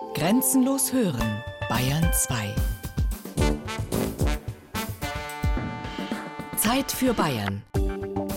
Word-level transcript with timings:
Grenzenlos 0.00 0.92
hören, 0.92 1.44
Bayern 1.68 2.10
2. 2.12 2.54
Zeit 6.56 6.90
für 6.90 7.14
Bayern. 7.14 7.62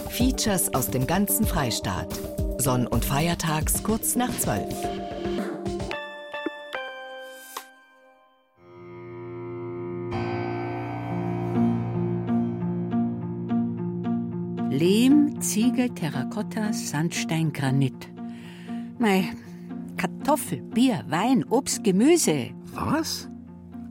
Features 0.10 0.72
aus 0.76 0.90
dem 0.92 1.08
ganzen 1.08 1.48
Freistaat. 1.48 2.20
Sonn- 2.58 2.86
und 2.86 3.04
Feiertags 3.04 3.82
kurz 3.82 4.16
nach 4.16 4.30
12. 4.38 4.64
Lehm, 14.70 15.42
Ziegel, 15.42 15.90
Terrakotta, 15.90 16.72
Sandstein, 16.72 17.52
Granit. 17.52 18.10
Mei, 19.00 19.34
Kartoffel, 20.24 20.62
Bier, 20.74 21.04
Wein, 21.10 21.44
Obst, 21.50 21.84
Gemüse. 21.84 22.52
Was? 22.74 23.28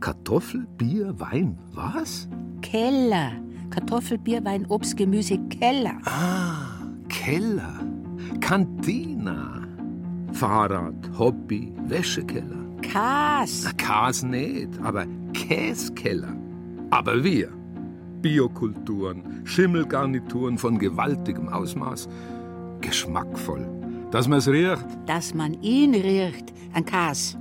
Kartoffel, 0.00 0.66
Bier, 0.78 1.12
Wein, 1.20 1.58
was? 1.74 2.26
Keller. 2.62 3.32
Kartoffel, 3.68 4.16
Bier, 4.16 4.42
Wein, 4.42 4.64
Obst, 4.70 4.96
Gemüse, 4.96 5.36
Keller. 5.50 5.98
Ah, 6.06 6.86
Keller. 7.10 7.80
Kantina. 8.40 9.68
Fahrrad, 10.32 10.94
Hobby, 11.18 11.70
Wäschekeller. 11.86 12.64
Kas. 12.80 13.64
Na, 13.64 13.72
Kas 13.72 14.22
nicht, 14.22 14.70
aber 14.82 15.04
Käskeller. 15.34 16.34
Aber 16.88 17.22
wir. 17.22 17.50
Biokulturen, 18.22 19.42
Schimmelgarnituren 19.44 20.56
von 20.56 20.78
gewaltigem 20.78 21.50
Ausmaß. 21.50 22.08
Geschmackvoll. 22.80 23.81
Dass 24.12 24.28
man's 24.28 24.46
riecht. 24.46 24.84
Dass 25.06 25.32
man 25.32 25.54
ihn 25.62 25.94
riecht. 25.94 26.52
Ein 26.74 26.84
Kas. 26.84 27.38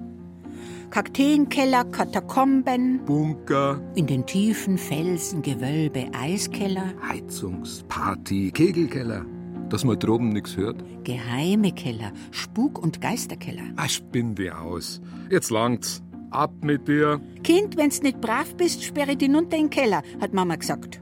Kakteenkeller, 0.90 1.84
Katakomben. 1.84 3.02
Bunker. 3.06 3.82
In 3.96 4.08
den 4.08 4.26
tiefen 4.26 4.78
Felsen, 4.78 5.41
Gewölbe, 5.41 6.05
Eiskeller. 6.13 6.94
Heizungs-, 7.10 7.84
Party-, 7.90 8.52
Kegelkeller. 8.52 9.26
Dass 9.68 9.84
man 9.84 10.00
droben 10.00 10.30
nichts 10.30 10.55
hört. 10.55 10.82
Geheime 11.04 11.74
Keller, 11.74 12.13
Spuk- 12.32 12.80
und 12.80 13.02
Geisterkeller. 13.02 13.63
Ah, 13.76 13.90
spinn 13.90 14.35
die 14.35 14.50
aus. 14.50 15.02
Jetzt 15.30 15.52
langt's. 15.52 16.02
Ab 16.30 16.54
mit 16.62 16.88
dir. 16.88 17.20
Kind, 17.44 17.76
wenn's 17.76 18.02
nicht 18.02 18.22
brav 18.22 18.56
bist, 18.56 18.82
sperre 18.82 19.18
dich 19.18 19.28
hinunter 19.28 19.58
in 19.58 19.63
den 19.63 19.70
Keller, 19.70 20.04
hat 20.22 20.34
Mama 20.34 20.56
gesagt. 20.56 21.02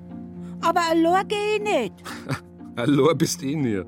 Aber 0.61 0.81
allein 0.89 1.27
geh 1.27 1.35
ich 1.57 1.61
nicht. 1.61 1.93
Hallo, 2.75 3.13
bist 3.13 3.43
in 3.43 3.65
ihr. 3.65 3.85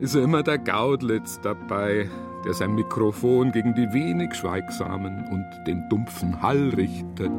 Ist 0.00 0.14
ja 0.14 0.22
immer 0.22 0.42
der 0.42 0.58
Gaudlitz 0.58 1.40
dabei, 1.40 2.08
der 2.44 2.52
sein 2.52 2.74
Mikrofon 2.74 3.52
gegen 3.52 3.74
die 3.74 3.92
wenig 3.92 4.34
Schweigsamen 4.34 5.24
und 5.28 5.46
den 5.66 5.88
dumpfen 5.88 6.42
Hall 6.42 6.70
richtet. 6.70 7.30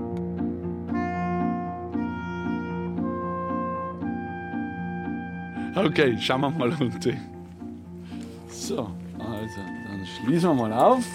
Okay, 5.76 6.18
schauen 6.20 6.42
wir 6.42 6.50
mal 6.50 6.72
runter. 6.72 7.12
So, 8.48 8.90
also, 9.20 9.62
dann 9.88 10.06
schließen 10.06 10.50
wir 10.50 10.54
mal 10.54 10.74
auf. 10.74 11.06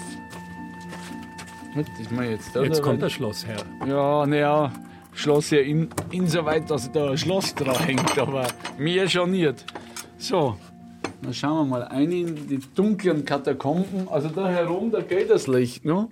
Das 1.75 2.11
mal 2.11 2.29
jetzt 2.29 2.55
da 2.55 2.61
Jetzt 2.61 2.83
kommt 2.83 3.01
der 3.01 3.09
Schlossherr. 3.09 3.63
Ja, 3.87 4.25
naja, 4.25 4.71
Schloss 5.13 5.49
ja 5.49 5.59
in, 5.59 5.89
insoweit, 6.11 6.69
dass 6.69 6.91
da 6.91 7.11
ein 7.11 7.17
Schloss 7.17 7.55
dran 7.55 7.79
hängt, 7.79 8.19
aber 8.19 8.47
mehr 8.77 9.09
schon 9.09 9.31
nicht. 9.31 9.65
So, 10.17 10.57
dann 11.21 11.33
schauen 11.33 11.69
wir 11.69 11.79
mal 11.79 11.83
ein 11.87 12.11
in 12.11 12.47
die 12.47 12.59
dunklen 12.75 13.25
Katakomben. 13.25 14.07
Also 14.09 14.29
da 14.29 14.49
herum, 14.49 14.91
da 14.91 15.01
geht 15.01 15.29
das 15.29 15.47
Licht 15.47 15.85
noch. 15.85 16.09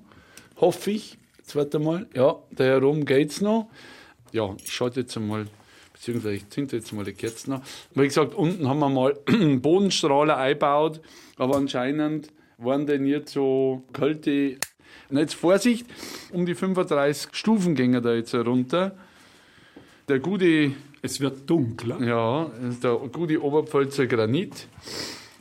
Hoffe 0.57 0.91
ich. 0.91 1.17
Jetzt 1.38 1.55
warte 1.55 1.79
mal. 1.79 2.07
Ja, 2.13 2.35
da 2.51 2.63
herum 2.63 3.05
geht's 3.05 3.41
noch. 3.41 3.69
Ja, 4.31 4.55
ich 4.63 4.71
schalte 4.71 4.99
jetzt 4.99 5.17
einmal, 5.17 5.47
beziehungsweise 5.93 6.35
ich 6.35 6.49
zünde 6.49 6.77
jetzt 6.77 6.93
mal 6.93 7.03
die 7.03 7.13
Kerzen 7.13 7.51
noch. 7.51 7.61
Wie 7.95 8.03
gesagt, 8.03 8.35
unten 8.35 8.69
haben 8.69 8.79
wir 8.79 8.89
mal 8.89 9.13
Bodenstrahler 9.57 10.38
eingebaut, 10.38 11.01
aber 11.38 11.57
anscheinend 11.57 12.31
waren 12.59 12.85
die 12.85 13.00
nicht 13.00 13.29
so 13.29 13.84
kalte. 13.94 14.57
Und 15.09 15.17
jetzt 15.17 15.34
Vorsicht, 15.34 15.88
um 16.31 16.45
die 16.45 16.53
35 16.53 17.34
Stufen 17.34 17.73
gehen 17.73 18.00
da 18.03 18.13
jetzt 18.13 18.35
runter. 18.35 18.95
Der 20.07 20.19
gute, 20.19 20.73
Es 21.01 21.19
wird 21.21 21.49
dunkler 21.49 22.01
ja, 22.01 22.51
der 22.83 22.95
gute 23.11 23.41
Oberpfälzer 23.41 24.07
Granit. 24.07 24.67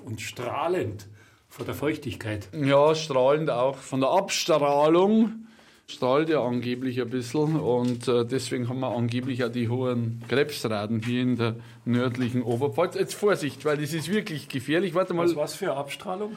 und 0.04 0.20
strahlend 0.20 1.06
vor 1.48 1.64
der 1.66 1.74
Feuchtigkeit. 1.74 2.48
Ja, 2.52 2.94
strahlend 2.94 3.50
auch 3.50 3.76
von 3.76 4.00
der 4.00 4.10
Abstrahlung. 4.10 5.46
Strahlt 5.90 6.28
ja 6.28 6.44
angeblich 6.44 7.00
ein 7.00 7.08
bisschen 7.08 7.56
und 7.56 8.06
äh, 8.08 8.26
deswegen 8.26 8.68
haben 8.68 8.80
wir 8.80 8.94
angeblich 8.94 9.42
auch 9.42 9.48
die 9.48 9.70
hohen 9.70 10.22
Krebsraten 10.28 11.02
hier 11.02 11.22
in 11.22 11.36
der 11.36 11.56
nördlichen 11.86 12.42
Oberpfalz. 12.42 12.94
Jetzt 12.94 13.14
Vorsicht, 13.14 13.64
weil 13.64 13.78
das 13.78 13.94
ist 13.94 14.10
wirklich 14.10 14.50
gefährlich. 14.50 14.94
Warte 14.94 15.14
mal. 15.14 15.26
Was 15.26 15.36
was 15.36 15.54
für 15.54 15.74
Abstrahlung? 15.74 16.36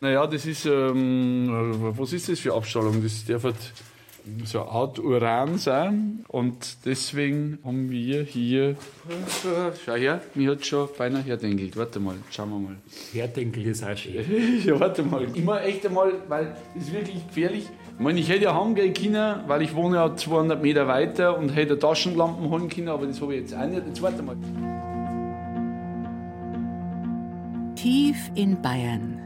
Naja, 0.00 0.26
das 0.26 0.44
ist, 0.44 0.66
ähm, 0.66 1.48
was 1.96 2.12
ist 2.12 2.28
das 2.28 2.40
für 2.40 2.52
Abstrahlung? 2.54 3.00
Das 3.02 3.24
darf 3.26 3.44
halt 3.44 3.56
so 4.44 4.62
eine 4.62 4.70
Art 4.70 4.98
Uran 4.98 5.58
sein 5.58 6.24
und 6.28 6.76
deswegen 6.84 7.58
haben 7.64 7.90
wir 7.90 8.22
hier, 8.22 8.76
schau 9.84 9.94
her, 9.94 10.20
mir 10.34 10.52
hat 10.52 10.66
schon 10.66 10.88
beinahe 10.96 11.22
herdenkelt. 11.22 11.76
Warte 11.76 12.00
mal, 12.00 12.16
schauen 12.30 12.50
wir 12.50 12.58
mal. 12.58 12.76
Herdenkel 13.12 13.66
ist 13.66 13.84
auch 13.84 13.96
schön. 13.96 14.24
Ja, 14.64 14.78
warte 14.78 15.02
mal. 15.02 15.24
Immer 15.34 15.62
echt 15.62 15.86
einmal, 15.86 16.12
weil 16.28 16.54
das 16.74 16.84
ist 16.84 16.92
wirklich 16.92 17.26
gefährlich. 17.26 17.64
Ich 17.98 18.04
meine, 18.04 18.20
ich 18.20 18.28
hätte 18.28 18.44
ja 18.44 18.54
heimgehen 18.58 18.94
können, 18.94 19.40
weil 19.46 19.62
ich 19.62 19.74
wohne 19.74 19.96
ja 19.96 20.16
200 20.16 20.62
Meter 20.62 20.86
weiter 20.86 21.36
und 21.36 21.50
hätte 21.50 21.78
Taschenlampen 21.78 22.48
holen 22.48 22.68
können, 22.68 22.88
aber 22.88 23.06
das 23.06 23.20
habe 23.20 23.34
ich 23.34 23.42
jetzt 23.42 23.54
auch 23.54 23.66
nicht. 23.66 23.86
Jetzt 23.86 24.02
warte 24.02 24.22
mal. 24.22 24.36
Tief 27.76 28.30
in 28.34 28.60
Bayern. 28.60 29.20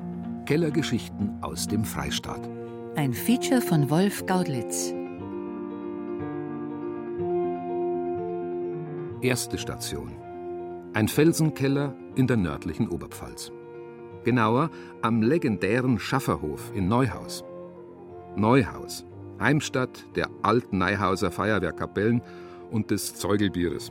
Kellergeschichten 0.47 1.39
aus 1.41 1.67
dem 1.67 1.85
Freistaat. 1.85 2.54
Ein 2.97 3.13
Feature 3.13 3.61
von 3.61 3.91
Wolf 3.91 4.25
Gaudlitz. 4.25 4.95
Erste 9.21 9.59
Station. 9.59 10.13
Ein 10.93 11.09
Felsenkeller 11.09 11.97
in 12.15 12.29
der 12.29 12.37
nördlichen 12.37 12.89
Oberpfalz. 12.89 13.51
Genauer 14.23 14.71
am 15.03 15.23
legendären 15.23 15.99
Schafferhof 15.99 16.71
in 16.73 16.87
Neuhaus. 16.87 17.43
Neuhaus, 18.37 19.05
Heimstatt 19.41 20.07
der 20.15 20.31
alten 20.43 20.79
Neihauser 20.79 21.33
Feuerwehrkapellen 21.33 22.23
und 22.71 22.93
des 22.93 23.17
Zeugelbieres. 23.17 23.91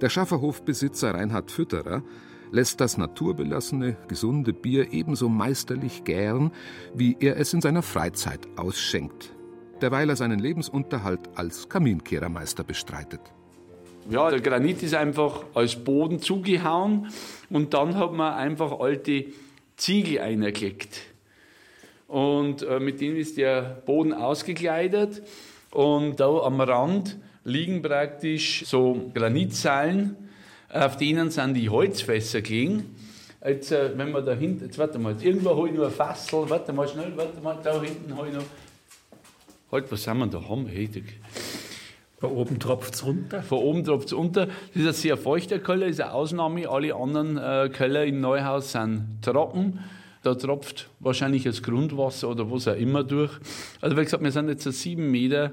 Der 0.00 0.08
Schafferhofbesitzer 0.08 1.14
Reinhard 1.14 1.52
Fütterer 1.52 2.02
lässt 2.52 2.80
das 2.80 2.98
naturbelassene, 2.98 3.96
gesunde 4.06 4.52
Bier 4.52 4.92
ebenso 4.92 5.28
meisterlich 5.28 6.04
gären, 6.04 6.52
wie 6.94 7.16
er 7.18 7.38
es 7.38 7.52
in 7.54 7.60
seiner 7.60 7.82
Freizeit 7.82 8.46
ausschenkt, 8.56 9.32
derweil 9.80 10.08
er 10.10 10.16
seinen 10.16 10.38
Lebensunterhalt 10.38 11.20
als 11.34 11.68
Kaminkehrermeister 11.68 12.62
bestreitet. 12.62 13.20
Ja, 14.10 14.30
der 14.30 14.40
Granit 14.40 14.82
ist 14.82 14.94
einfach 14.94 15.44
als 15.54 15.76
Boden 15.76 16.20
zugehauen 16.20 17.08
und 17.50 17.72
dann 17.72 17.96
hat 17.96 18.12
man 18.12 18.34
einfach 18.34 18.78
alte 18.78 19.26
Ziegel 19.76 20.20
eingelegt. 20.20 21.00
Und 22.08 22.62
äh, 22.62 22.78
mit 22.78 23.00
denen 23.00 23.16
ist 23.16 23.38
der 23.38 23.62
Boden 23.86 24.12
ausgekleidet 24.12 25.22
und 25.70 26.20
da 26.20 26.28
am 26.40 26.60
Rand 26.60 27.16
liegen 27.44 27.80
praktisch 27.80 28.64
so 28.66 29.10
Granitseilen, 29.14 30.16
auf 30.72 30.96
denen 30.96 31.30
sind 31.30 31.54
die 31.54 31.68
Holzfässer 31.68 32.42
gelegen. 32.42 32.94
Jetzt, 33.44 33.72
äh, 33.72 33.90
wenn 33.96 34.12
man 34.12 34.24
da 34.24 34.32
hinten, 34.34 34.64
jetzt 34.64 34.78
warte 34.78 34.98
mal, 34.98 35.12
jetzt 35.12 35.24
irgendwo 35.24 35.56
habe 35.56 35.68
ich 35.68 35.74
noch 35.74 35.84
ein 35.86 35.90
Fassel, 35.90 36.48
warte 36.48 36.72
mal 36.72 36.86
schnell, 36.88 37.12
warte 37.16 37.40
mal, 37.40 37.58
da 37.62 37.80
hinten 37.82 38.16
habe 38.16 38.28
ich 38.28 38.34
noch. 38.34 38.44
Halt, 39.70 39.90
was 39.90 40.02
sind 40.04 40.18
wir 40.18 40.26
da 40.26 40.48
haben? 40.48 40.66
Hey, 40.66 40.88
da- 40.88 41.00
Da 42.20 42.28
oben 42.28 42.60
tropft 42.60 42.94
es 42.94 43.04
runter. 43.04 43.42
von 43.42 43.58
oben 43.58 43.82
tropft 43.84 44.06
es 44.06 44.12
unter. 44.12 44.46
Das 44.46 44.56
ist 44.76 44.86
ein 44.86 44.92
sehr 44.92 45.16
feuchter 45.16 45.58
Keller, 45.58 45.86
ist 45.86 46.00
eine 46.00 46.12
Ausnahme. 46.12 46.68
Alle 46.68 46.94
anderen 46.94 47.36
äh, 47.36 47.68
Keller 47.72 48.04
in 48.04 48.20
Neuhaus 48.20 48.70
sind 48.72 49.18
trocken. 49.22 49.80
Da 50.22 50.36
tropft 50.36 50.88
wahrscheinlich 51.00 51.42
das 51.42 51.64
Grundwasser 51.64 52.28
oder 52.28 52.48
was 52.48 52.68
auch 52.68 52.76
immer 52.76 53.02
durch. 53.02 53.32
Also 53.80 53.96
wie 53.96 54.04
gesagt, 54.04 54.22
wir 54.22 54.30
sind 54.30 54.48
jetzt 54.48 54.62
so 54.62 54.70
sieben 54.70 55.10
Meter 55.10 55.50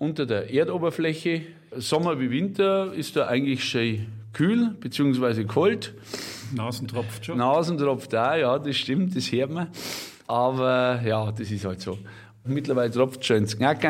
unter 0.00 0.26
der 0.26 0.52
Erdoberfläche. 0.52 1.42
Sommer 1.76 2.18
wie 2.18 2.30
Winter 2.32 2.92
ist 2.94 3.14
da 3.14 3.28
eigentlich 3.28 3.62
schön 3.62 4.06
kühl 4.32 4.76
bzw. 4.80 5.44
kalt. 5.44 5.94
Nasen 6.54 6.88
tropft 6.88 7.26
schon. 7.26 7.38
Nasen 7.38 7.78
tropft 7.78 8.12
da, 8.12 8.36
ja, 8.36 8.58
das 8.58 8.76
stimmt, 8.76 9.16
das 9.16 9.30
hört 9.32 9.50
man. 9.50 9.68
Aber 10.26 11.00
ja, 11.04 11.32
das 11.32 11.50
ist 11.50 11.64
halt 11.64 11.80
so. 11.80 11.98
Mittlerweile 12.44 12.90
tropft 12.90 13.24
schon 13.24 13.38
ins 13.38 13.56
Knack 13.56 13.86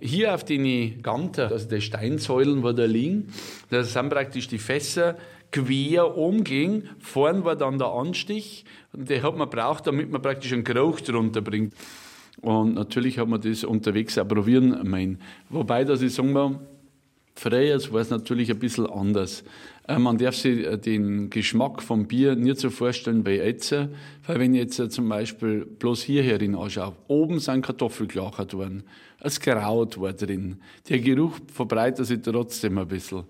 Hier 0.00 0.34
auf 0.34 0.44
den 0.44 1.02
Ganter, 1.02 1.50
also 1.50 1.68
die 1.68 1.80
Steinsäulen, 1.80 2.62
wo 2.62 2.72
da 2.72 2.84
liegen, 2.84 3.28
da 3.70 3.82
sind 3.82 4.08
praktisch 4.10 4.48
die 4.48 4.58
Fässer 4.58 5.16
quer 5.52 6.16
umging. 6.16 6.84
Vorn 7.00 7.44
war 7.44 7.56
dann 7.56 7.78
der 7.78 7.88
Anstich 7.88 8.64
und 8.92 9.08
den 9.08 9.22
hat 9.22 9.36
man 9.36 9.48
braucht, 9.48 9.86
damit 9.86 10.10
man 10.10 10.22
praktisch 10.22 10.52
einen 10.52 10.64
Geruch 10.64 11.00
drunter 11.00 11.40
bringt. 11.40 11.74
Und 12.42 12.74
natürlich 12.74 13.18
hat 13.18 13.28
man 13.28 13.40
das 13.40 13.64
unterwegs 13.64 14.18
auch 14.18 14.28
probieren 14.28 14.88
meinen. 14.88 15.20
Wobei, 15.48 15.84
dass 15.84 16.02
ich 16.02 16.12
sagen 16.12 16.32
muss, 16.32 16.56
früher 17.36 17.92
war 17.92 18.00
es 18.00 18.10
natürlich 18.10 18.50
ein 18.50 18.58
bisschen 18.58 18.86
anders. 18.86 19.44
Äh, 19.88 19.98
man 19.98 20.18
darf 20.18 20.36
sich 20.36 20.64
äh, 20.66 20.76
den 20.78 21.30
Geschmack 21.30 21.82
vom 21.82 22.06
Bier 22.06 22.34
nicht 22.34 22.58
so 22.58 22.70
vorstellen 22.70 23.24
wie 23.24 23.36
jetzt. 23.36 23.72
Weil 23.72 24.40
wenn 24.40 24.54
ich 24.54 24.76
jetzt 24.76 24.92
zum 24.92 25.08
Beispiel 25.08 25.64
bloß 25.64 26.02
hierher 26.02 26.40
anschaue, 26.40 26.96
oben 27.08 27.38
sind 27.38 27.64
Kartoffelklacher 27.64 28.46
drin, 28.46 28.82
es 29.20 29.40
Kraut 29.40 30.00
war 30.00 30.12
drin. 30.12 30.60
Der 30.88 30.98
Geruch 30.98 31.38
verbreitet 31.52 32.06
sich 32.06 32.20
trotzdem 32.22 32.78
ein 32.78 32.88
bisschen. 32.88 33.24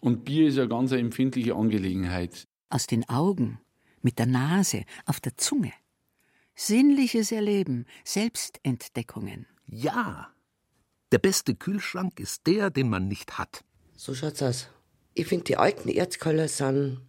Und 0.00 0.24
Bier 0.24 0.48
ist 0.48 0.58
eine 0.58 0.68
ganz 0.68 0.92
empfindliche 0.92 1.54
Angelegenheit. 1.54 2.44
Aus 2.68 2.86
den 2.86 3.08
Augen, 3.08 3.58
mit 4.02 4.18
der 4.18 4.26
Nase, 4.26 4.84
auf 5.06 5.20
der 5.20 5.36
Zunge. 5.36 5.72
Sinnliches 6.54 7.32
Erleben, 7.32 7.86
Selbstentdeckungen. 8.04 9.46
Ja, 9.66 10.28
der 11.12 11.18
beste 11.18 11.54
Kühlschrank 11.54 12.18
ist 12.18 12.46
der, 12.46 12.70
den 12.70 12.88
man 12.88 13.06
nicht 13.06 13.38
hat. 13.38 13.64
So 13.96 14.14
schaut's 14.14 14.42
aus. 14.42 14.68
Ich 15.14 15.26
finde, 15.26 15.44
die 15.44 15.56
alten 15.58 15.88
Erzkeller 15.88 16.48
sind 16.48 17.00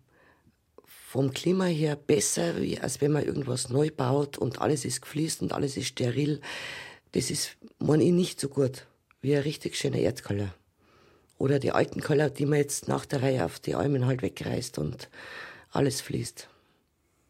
vom 0.85 1.31
Klima 1.31 1.65
her 1.65 1.95
besser, 1.95 2.55
als 2.81 2.99
wenn 2.99 3.11
man 3.11 3.23
irgendwas 3.23 3.69
neu 3.69 3.89
baut 3.91 4.37
und 4.37 4.61
alles 4.61 4.83
ist 4.83 5.01
gefließt 5.01 5.41
und 5.41 5.53
alles 5.53 5.77
ist 5.77 5.87
steril. 5.87 6.41
Das 7.13 7.31
ist, 7.31 7.55
meine 7.79 8.03
ich, 8.03 8.11
nicht 8.11 8.39
so 8.39 8.49
gut 8.49 8.87
wie 9.21 9.35
ein 9.35 9.43
richtig 9.43 9.77
schöner 9.77 9.99
Erzkeller. 9.99 10.53
Oder 11.37 11.59
die 11.59 11.71
alten 11.71 12.01
Keller, 12.01 12.29
die 12.29 12.45
man 12.45 12.59
jetzt 12.59 12.87
nach 12.87 13.05
der 13.05 13.21
Reihe 13.21 13.45
auf 13.45 13.59
die 13.59 13.75
Almen 13.75 14.05
halt 14.05 14.21
wegreißt 14.21 14.79
und 14.79 15.09
alles 15.71 16.01
fließt. 16.01 16.49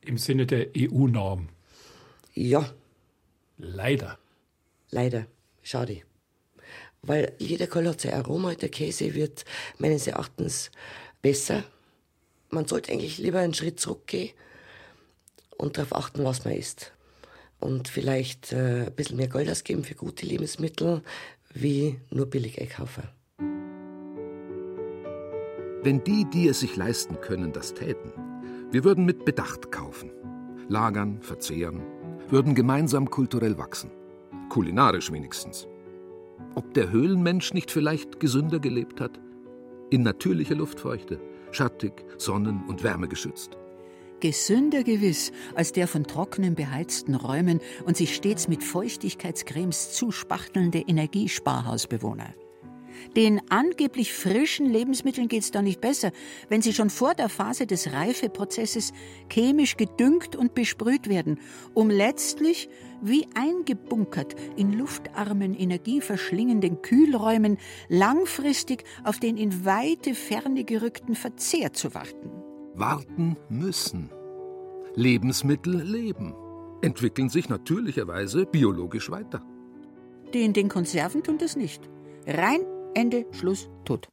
Im 0.02 0.18
Sinne 0.18 0.46
der 0.46 0.70
EU-Norm. 0.76 1.50
Ja. 2.34 2.74
Leider. 3.58 4.18
Leider. 4.90 5.28
Schade. 5.62 6.02
Weil 7.04 7.34
jeder 7.38 7.68
Keller 7.68 7.92
hat 7.92 8.02
sein 8.02 8.14
Aroma. 8.14 8.56
Der 8.56 8.70
Käse 8.70 9.14
wird 9.14 9.46
meines 9.78 10.08
Erachtens 10.08 10.72
besser. 11.22 11.64
Man 12.50 12.66
sollte 12.66 12.92
eigentlich 12.92 13.18
lieber 13.18 13.40
einen 13.40 13.54
Schritt 13.54 13.80
zurückgehen 13.80 14.32
und 15.58 15.78
darauf 15.78 15.96
achten, 15.96 16.24
was 16.24 16.46
man 16.46 16.56
isst. 16.56 16.94
Und 17.60 17.88
vielleicht 17.88 18.54
äh, 18.54 18.86
ein 18.86 18.94
bisschen 18.94 19.18
mehr 19.18 19.28
Geld 19.28 19.50
ausgeben 19.50 19.84
für 19.84 19.96
gute 19.96 20.26
Lebensmittel, 20.26 21.02
wie 21.54 22.00
nur 22.10 22.26
billig 22.26 22.60
einkaufen. 22.60 23.04
Wenn 25.84 26.04
die, 26.04 26.26
die 26.30 26.48
es 26.48 26.62
sich 26.62 26.78
leisten 26.78 27.20
können, 27.20 27.52
das 27.52 27.74
täten, 27.74 28.12
wir 28.72 28.86
würden 28.86 29.06
mit 29.06 29.26
Bedacht 29.26 29.72
kaufen, 29.72 30.12
lagern, 30.70 31.22
verzehren, 31.22 31.82
würden 32.30 32.56
gemeinsam 32.56 33.10
kulturell 33.10 33.58
wachsen. 33.58 33.92
Kulinarisch 34.50 35.12
wenigstens. 35.12 35.68
Ob 36.56 36.74
der 36.74 36.92
Höhlenmensch 36.92 37.54
nicht 37.54 37.72
vielleicht 37.72 38.20
gesünder 38.20 38.60
gelebt 38.60 39.02
hat? 39.02 39.20
In 39.90 40.04
natürlicher 40.04 40.56
Luftfeuchte, 40.56 41.20
schattig, 41.52 42.06
sonnen- 42.18 42.64
und 42.68 42.84
wärmegeschützt. 42.84 43.58
Gesünder 44.20 44.84
gewiss 44.84 45.32
als 45.56 45.72
der 45.72 45.88
von 45.88 46.06
trockenen, 46.06 46.56
beheizten 46.56 47.16
Räumen 47.16 47.60
und 47.86 47.98
sich 47.98 48.16
stets 48.16 48.48
mit 48.48 48.64
Feuchtigkeitscremes 48.64 49.94
zuspachtelnde 49.94 50.80
Energiesparhausbewohner. 50.80 52.34
Den 53.16 53.42
angeblich 53.50 54.14
frischen 54.14 54.66
Lebensmitteln 54.66 55.28
geht 55.28 55.44
es 55.44 55.52
da 55.52 55.62
nicht 55.62 55.82
besser, 55.82 56.12
wenn 56.50 56.62
sie 56.62 56.74
schon 56.74 56.90
vor 56.90 57.14
der 57.14 57.30
Phase 57.30 57.68
des 57.68 57.94
Reifeprozesses 57.94 58.94
chemisch 59.30 59.78
gedüngt 59.78 60.36
und 60.36 60.54
besprüht 60.54 61.08
werden, 61.08 61.40
um 61.74 61.90
letztlich 61.90 62.70
wie 63.02 63.28
eingebunkert 63.36 64.36
in 64.56 64.74
luftarmen, 64.74 65.54
energieverschlingenden 65.54 66.82
Kühlräumen 66.82 67.58
langfristig 67.90 68.84
auf 69.04 69.20
den 69.20 69.38
in 69.38 69.66
weite 69.66 70.16
Ferne 70.16 70.64
gerückten 70.64 71.16
Verzehr 71.16 71.74
zu 71.74 71.94
warten. 71.94 72.32
Warten 72.76 73.38
müssen. 73.50 74.10
Lebensmittel 74.96 75.82
leben, 75.82 76.34
entwickeln 76.82 77.30
sich 77.30 77.50
natürlicherweise 77.50 78.46
biologisch 78.46 79.10
weiter. 79.10 79.44
Die 80.34 80.42
in 80.42 80.54
den 80.54 80.70
Konserven 80.70 81.24
tun 81.24 81.38
das 81.38 81.56
nicht. 81.56 81.90
Rein 82.26 82.62
Ende, 82.96 83.26
Schluss, 83.32 83.70
tot. 83.86 84.08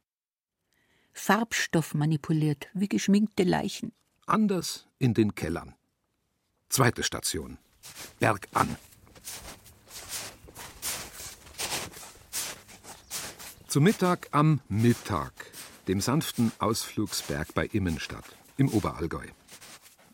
Farbstoff 1.13 1.93
manipuliert, 1.93 2.67
wie 2.73 2.87
geschminkte 2.87 3.43
Leichen. 3.43 3.91
Anders 4.25 4.87
in 4.97 5.13
den 5.13 5.35
Kellern. 5.35 5.75
Zweite 6.69 7.03
Station. 7.03 7.57
Bergan. 8.19 8.75
Zu 13.67 13.81
Mittag 13.81 14.29
am 14.31 14.61
Mittag, 14.67 15.33
dem 15.87 16.01
sanften 16.01 16.51
Ausflugsberg 16.57 17.53
bei 17.53 17.67
Immenstadt 17.67 18.25
im 18.57 18.69
Oberallgäu. 18.69 19.27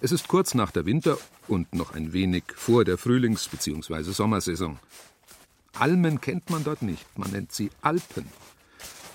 Es 0.02 0.12
ist 0.12 0.28
kurz 0.28 0.54
nach 0.54 0.72
der 0.72 0.86
Winter- 0.86 1.18
und 1.48 1.74
noch 1.74 1.94
ein 1.94 2.12
wenig 2.12 2.44
vor 2.56 2.84
der 2.84 2.98
Frühlings- 2.98 3.48
bzw. 3.48 4.12
Sommersaison. 4.12 4.78
Almen 5.74 6.22
kennt 6.22 6.50
man 6.50 6.64
dort 6.64 6.82
nicht, 6.82 7.06
man 7.18 7.32
nennt 7.32 7.52
sie 7.52 7.72
Alpen 7.82 8.26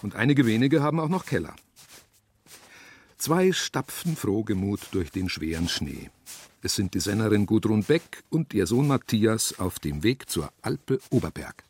und 0.02 0.16
einige 0.16 0.46
wenige 0.46 0.82
haben 0.82 1.00
auch 1.00 1.08
noch 1.08 1.26
Keller. 1.26 1.54
Zwei 3.18 3.52
stapfen 3.52 4.16
frohgemut 4.16 4.80
durch 4.90 5.10
den 5.10 5.28
schweren 5.28 5.68
Schnee. 5.68 6.10
Es 6.62 6.74
sind 6.74 6.94
die 6.94 7.00
Sennerin 7.00 7.46
Gudrun 7.46 7.84
Beck 7.84 8.22
und 8.30 8.54
ihr 8.54 8.66
Sohn 8.66 8.86
Matthias 8.86 9.58
auf 9.58 9.78
dem 9.78 10.02
Weg 10.02 10.28
zur 10.28 10.52
Alpe 10.62 11.00
Oberberg. 11.10 11.64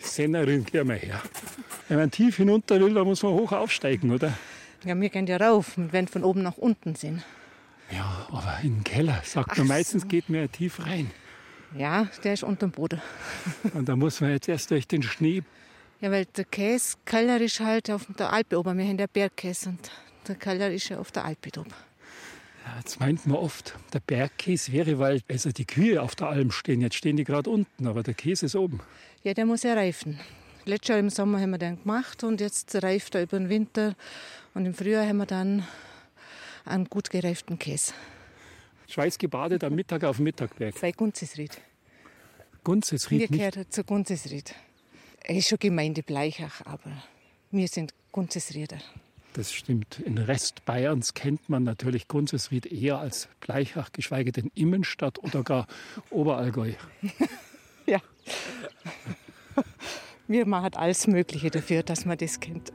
Sennerin, 0.00 0.64
geh 0.64 0.84
mal 0.84 0.98
her. 0.98 1.22
Wenn 1.88 1.98
man 1.98 2.10
tief 2.10 2.36
hinunter 2.36 2.80
will, 2.80 2.94
dann 2.94 3.06
muss 3.06 3.22
man 3.22 3.32
hoch 3.32 3.52
aufsteigen, 3.52 4.12
oder? 4.12 4.36
Ja, 4.84 4.98
wir 4.98 5.08
gehen 5.08 5.26
ja 5.26 5.36
rauf, 5.36 5.76
wir 5.76 5.92
werden 5.92 6.08
von 6.08 6.24
oben 6.24 6.42
nach 6.42 6.56
unten 6.56 6.94
sehen. 6.94 7.22
Ja, 7.90 8.26
aber 8.30 8.58
in 8.62 8.76
den 8.76 8.84
Keller, 8.84 9.20
sagt 9.24 9.50
Ach 9.52 9.58
man, 9.58 9.68
meistens 9.68 10.02
so. 10.02 10.08
geht 10.08 10.28
man 10.28 10.40
ja 10.40 10.46
tief 10.48 10.84
rein. 10.84 11.10
Ja, 11.76 12.08
der 12.24 12.34
ist 12.34 12.44
unterm 12.44 12.70
Boden. 12.70 13.00
Und 13.74 13.88
da 13.88 13.96
muss 13.96 14.20
man 14.20 14.30
jetzt 14.30 14.48
erst 14.48 14.70
durch 14.70 14.86
den 14.88 15.02
Schnee. 15.02 15.42
Ja, 16.00 16.10
weil 16.10 16.26
der 16.26 16.44
Käsekeller 16.44 17.40
ist 17.40 17.60
halt 17.60 17.90
auf 17.90 18.06
der 18.18 18.32
Alpe 18.32 18.58
oben. 18.58 18.76
Wir 18.76 18.84
haben 18.84 18.98
der 18.98 19.06
Bergkäse 19.06 19.70
und 19.70 19.90
der 20.28 20.34
Keller 20.34 20.70
ist 20.70 20.88
ja 20.90 20.98
auf 20.98 21.10
der 21.10 21.24
Alpe 21.24 21.58
oben. 21.58 21.70
Ja, 22.66 22.76
Jetzt 22.78 23.00
meint 23.00 23.26
man 23.26 23.38
oft, 23.38 23.74
der 23.92 24.00
Bergkäse 24.00 24.72
wäre, 24.72 24.98
weil 24.98 25.22
also 25.28 25.50
die 25.50 25.64
Kühe 25.64 26.02
auf 26.02 26.14
der 26.14 26.28
Alm 26.28 26.50
stehen. 26.50 26.82
Jetzt 26.82 26.96
stehen 26.96 27.16
die 27.16 27.24
gerade 27.24 27.48
unten, 27.48 27.86
aber 27.86 28.02
der 28.02 28.14
Käse 28.14 28.46
ist 28.46 28.56
oben. 28.56 28.80
Ja, 29.22 29.32
der 29.32 29.46
muss 29.46 29.62
ja 29.62 29.74
reifen. 29.74 30.20
Letztes 30.66 30.88
Jahr 30.88 30.98
im 30.98 31.10
Sommer 31.10 31.40
haben 31.40 31.50
wir 31.50 31.58
den 31.58 31.80
gemacht 31.80 32.24
und 32.24 32.40
jetzt 32.40 32.74
reift 32.82 33.14
er 33.14 33.22
über 33.22 33.38
den 33.38 33.48
Winter. 33.48 33.94
Und 34.52 34.66
im 34.66 34.74
Frühjahr 34.74 35.06
haben 35.06 35.18
wir 35.18 35.26
dann 35.26 35.66
einen 36.64 36.86
gut 36.86 37.08
gereiften 37.08 37.58
Käse. 37.58 37.92
Schweißgebadet 38.88 39.64
am 39.64 39.74
Mittag 39.74 40.04
auf 40.04 40.16
dem 40.16 40.24
Mittagberg. 40.24 40.78
Bei 40.80 40.92
Gunzesried. 40.92 41.60
Gunzesried 42.64 43.20
Wir 43.20 43.28
gehören 43.28 43.70
zu 43.70 43.84
Gunzesried. 43.84 44.54
Es 45.28 45.38
ist 45.38 45.48
schon 45.48 45.58
Gemeinde 45.58 46.04
Bleichach, 46.04 46.64
aber 46.64 47.02
wir 47.50 47.66
sind 47.66 47.92
Gunzesrieder. 48.12 48.78
Das 49.32 49.52
stimmt. 49.52 49.98
In 49.98 50.18
Rest 50.18 50.64
Bayerns 50.64 51.14
kennt 51.14 51.48
man 51.48 51.64
natürlich 51.64 52.06
Gunzesried 52.06 52.66
eher 52.66 52.98
als 52.98 53.28
Bleichach, 53.40 53.90
geschweige 53.90 54.30
denn 54.30 54.52
Immenstadt 54.54 55.18
oder 55.18 55.42
gar 55.42 55.66
Oberallgäu. 56.10 56.72
Ja. 57.88 58.00
Wir 60.26 60.44
machen 60.44 60.74
alles 60.74 61.06
Mögliche 61.06 61.50
dafür, 61.50 61.84
dass 61.84 62.04
man 62.04 62.18
das 62.18 62.40
kennt. 62.40 62.72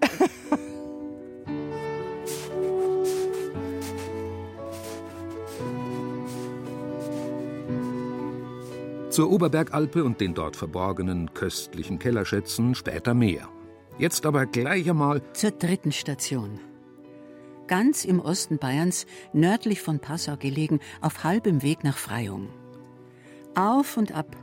Zur 9.12 9.30
Oberbergalpe 9.30 10.06
und 10.06 10.22
den 10.22 10.34
dort 10.34 10.56
verborgenen 10.56 11.34
köstlichen 11.34 12.00
Kellerschätzen 12.00 12.76
später 12.76 13.14
mehr. 13.14 13.50
Jetzt 13.98 14.26
aber 14.26 14.46
gleich 14.46 14.90
einmal 14.90 15.22
Zur 15.34 15.52
dritten 15.52 15.92
Station. 15.92 16.62
Ganz 17.68 18.06
im 18.06 18.22
Osten 18.22 18.58
Bayerns, 18.58 19.06
nördlich 19.34 19.82
von 19.82 20.00
Passau 20.00 20.38
gelegen, 20.38 20.80
auf 21.02 21.26
halbem 21.26 21.62
Weg 21.62 21.84
nach 21.84 21.98
Freyung. 21.98 22.48
Auf 23.54 23.98
und 23.98 24.14
ab. 24.14 24.38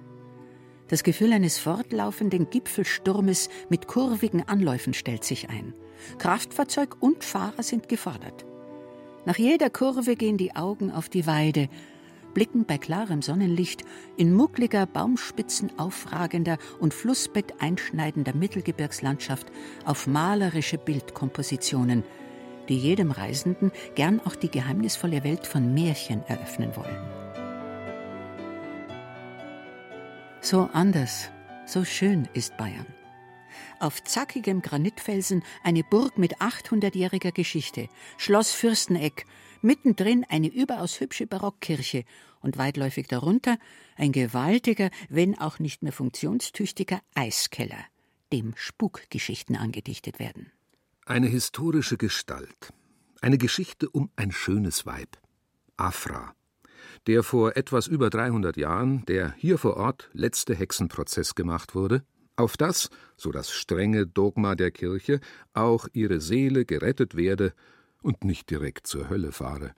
Das 0.88 1.02
Gefühl 1.02 1.32
eines 1.32 1.58
fortlaufenden 1.58 2.50
Gipfelsturmes 2.50 3.48
mit 3.70 3.86
kurvigen 3.86 4.46
Anläufen 4.46 4.92
stellt 4.92 5.24
sich 5.24 5.48
ein. 5.48 5.72
Kraftfahrzeug 6.18 6.96
und 7.00 7.24
Fahrer 7.24 7.62
sind 7.62 7.88
gefordert. 7.88 8.44
Nach 9.24 9.38
jeder 9.38 9.70
Kurve 9.70 10.14
gehen 10.14 10.36
die 10.36 10.56
Augen 10.56 10.90
auf 10.90 11.08
die 11.08 11.26
Weide, 11.26 11.70
blicken 12.38 12.66
bei 12.66 12.78
klarem 12.78 13.20
Sonnenlicht 13.20 13.82
in 14.16 14.32
muckliger, 14.32 14.86
Baumspitzen 14.86 15.76
aufragender 15.76 16.56
und 16.78 16.94
Flussbett 16.94 17.60
einschneidender 17.60 18.32
Mittelgebirgslandschaft 18.32 19.48
auf 19.84 20.06
malerische 20.06 20.78
Bildkompositionen, 20.78 22.04
die 22.68 22.78
jedem 22.78 23.10
Reisenden 23.10 23.72
gern 23.96 24.20
auch 24.24 24.36
die 24.36 24.52
geheimnisvolle 24.52 25.24
Welt 25.24 25.48
von 25.48 25.74
Märchen 25.74 26.22
eröffnen 26.28 26.76
wollen. 26.76 27.08
So 30.40 30.70
anders, 30.72 31.30
so 31.66 31.84
schön 31.84 32.28
ist 32.34 32.56
Bayern. 32.56 32.86
Auf 33.80 34.04
zackigem 34.04 34.62
Granitfelsen 34.62 35.42
eine 35.64 35.82
Burg 35.82 36.18
mit 36.18 36.36
800-jähriger 36.36 37.32
Geschichte, 37.32 37.88
Schloss 38.16 38.52
Fürsteneck, 38.52 39.26
mittendrin 39.60 40.24
eine 40.28 40.48
überaus 40.48 41.00
hübsche 41.00 41.26
Barockkirche 41.26 42.04
und 42.40 42.58
weitläufig 42.58 43.08
darunter 43.08 43.58
ein 43.96 44.12
gewaltiger, 44.12 44.90
wenn 45.08 45.38
auch 45.38 45.58
nicht 45.58 45.82
mehr 45.82 45.92
funktionstüchtiger 45.92 47.00
Eiskeller, 47.14 47.84
dem 48.32 48.54
Spukgeschichten 48.56 49.56
angedichtet 49.56 50.18
werden. 50.18 50.52
Eine 51.06 51.28
historische 51.28 51.96
Gestalt, 51.96 52.72
eine 53.20 53.38
Geschichte 53.38 53.88
um 53.88 54.10
ein 54.16 54.32
schönes 54.32 54.86
Weib, 54.86 55.18
Afra, 55.76 56.34
der 57.06 57.22
vor 57.22 57.56
etwas 57.56 57.86
über 57.86 58.10
300 58.10 58.56
Jahren 58.56 59.04
der 59.06 59.34
hier 59.38 59.58
vor 59.58 59.76
Ort 59.76 60.10
letzte 60.12 60.54
Hexenprozess 60.54 61.34
gemacht 61.34 61.74
wurde 61.74 62.04
auf 62.38 62.56
das, 62.56 62.88
so 63.16 63.32
das 63.32 63.50
strenge 63.50 64.06
Dogma 64.06 64.54
der 64.54 64.70
Kirche, 64.70 65.20
auch 65.54 65.88
ihre 65.92 66.20
Seele 66.20 66.64
gerettet 66.64 67.16
werde 67.16 67.52
und 68.00 68.24
nicht 68.24 68.48
direkt 68.50 68.86
zur 68.86 69.10
Hölle 69.10 69.32
fahre. 69.32 69.72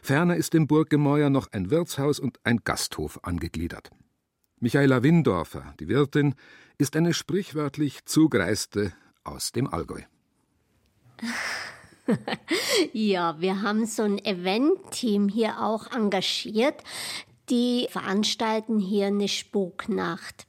Ferner 0.00 0.36
ist 0.36 0.54
im 0.54 0.66
Burggemäuer 0.66 1.28
noch 1.28 1.52
ein 1.52 1.70
Wirtshaus 1.70 2.18
und 2.18 2.38
ein 2.44 2.60
Gasthof 2.64 3.20
angegliedert. 3.22 3.90
Michaela 4.60 5.02
Windorfer, 5.02 5.74
die 5.80 5.88
Wirtin, 5.88 6.34
ist 6.78 6.96
eine 6.96 7.12
sprichwörtlich 7.14 8.04
Zugreiste 8.04 8.92
aus 9.24 9.52
dem 9.52 9.66
Allgäu. 9.66 10.02
ja, 12.92 13.40
wir 13.40 13.62
haben 13.62 13.86
so 13.86 14.02
ein 14.02 14.24
Event-Team 14.24 15.28
hier 15.28 15.60
auch 15.60 15.90
engagiert. 15.92 16.82
Die 17.50 17.86
veranstalten 17.90 18.78
hier 18.78 19.08
eine 19.08 19.28
Spuknacht. 19.28 20.46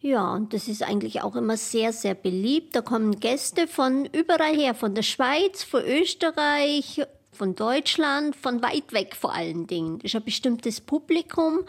Ja, 0.00 0.32
und 0.32 0.54
das 0.54 0.68
ist 0.68 0.82
eigentlich 0.82 1.22
auch 1.22 1.34
immer 1.34 1.56
sehr, 1.56 1.92
sehr 1.92 2.14
beliebt. 2.14 2.76
Da 2.76 2.82
kommen 2.82 3.18
Gäste 3.18 3.66
von 3.66 4.04
überall 4.04 4.54
her, 4.54 4.74
von 4.74 4.94
der 4.94 5.02
Schweiz, 5.02 5.64
von 5.64 5.82
Österreich, 5.82 7.02
von 7.38 7.54
Deutschland, 7.54 8.34
von 8.36 8.60
weit 8.62 8.92
weg 8.92 9.14
vor 9.14 9.32
allen 9.32 9.66
Dingen. 9.66 10.00
Das 10.00 10.10
ist 10.12 10.16
ein 10.16 10.24
bestimmtes 10.24 10.80
Publikum, 10.80 11.60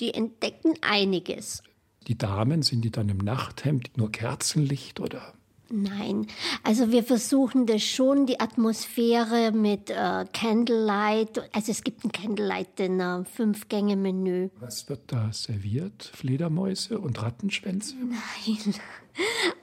die 0.00 0.12
entdecken 0.12 0.74
einiges. 0.82 1.62
Die 2.08 2.18
Damen, 2.18 2.62
sind 2.62 2.82
die 2.82 2.90
dann 2.90 3.08
im 3.08 3.18
Nachthemd, 3.18 3.96
nur 3.96 4.10
Kerzenlicht 4.10 4.98
oder? 4.98 5.34
Nein, 5.72 6.26
also 6.64 6.90
wir 6.90 7.04
versuchen 7.04 7.66
das 7.66 7.84
schon, 7.84 8.26
die 8.26 8.40
Atmosphäre 8.40 9.52
mit 9.52 9.90
äh, 9.90 10.24
Candlelight. 10.32 11.48
Also 11.54 11.70
es 11.70 11.84
gibt 11.84 12.04
ein 12.04 12.10
Candlelight-Dinner, 12.10 13.24
Fünf-Gänge-Menü. 13.24 14.48
Was 14.58 14.88
wird 14.88 15.02
da 15.12 15.32
serviert? 15.32 16.10
Fledermäuse 16.12 16.98
und 16.98 17.22
Rattenschwänze? 17.22 17.94
Nein. 17.94 18.74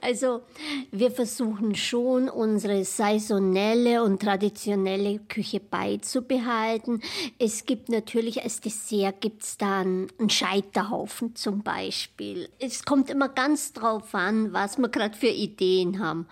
Also 0.00 0.42
wir 0.90 1.10
versuchen 1.10 1.74
schon, 1.74 2.28
unsere 2.28 2.84
saisonelle 2.84 4.02
und 4.02 4.22
traditionelle 4.22 5.18
Küche 5.28 5.60
beizubehalten. 5.60 7.02
Es 7.38 7.64
gibt 7.64 7.88
natürlich 7.88 8.42
als 8.42 8.60
Dessert 8.60 9.20
gibt's 9.20 9.58
dann 9.58 10.08
einen 10.18 10.30
Scheiterhaufen 10.30 11.34
zum 11.34 11.62
Beispiel. 11.62 12.48
Es 12.58 12.84
kommt 12.84 13.10
immer 13.10 13.28
ganz 13.28 13.72
drauf 13.72 14.14
an, 14.14 14.52
was 14.52 14.78
wir 14.78 14.88
gerade 14.88 15.16
für 15.16 15.28
Ideen 15.28 15.98
haben. 15.98 16.26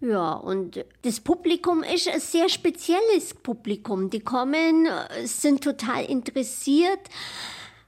Ja, 0.00 0.34
und 0.34 0.84
das 1.02 1.20
Publikum 1.20 1.82
ist 1.82 2.08
ein 2.08 2.20
sehr 2.20 2.48
spezielles 2.48 3.32
Publikum. 3.42 4.10
Die 4.10 4.20
kommen, 4.20 4.88
sind 5.24 5.64
total 5.64 6.04
interessiert 6.04 7.00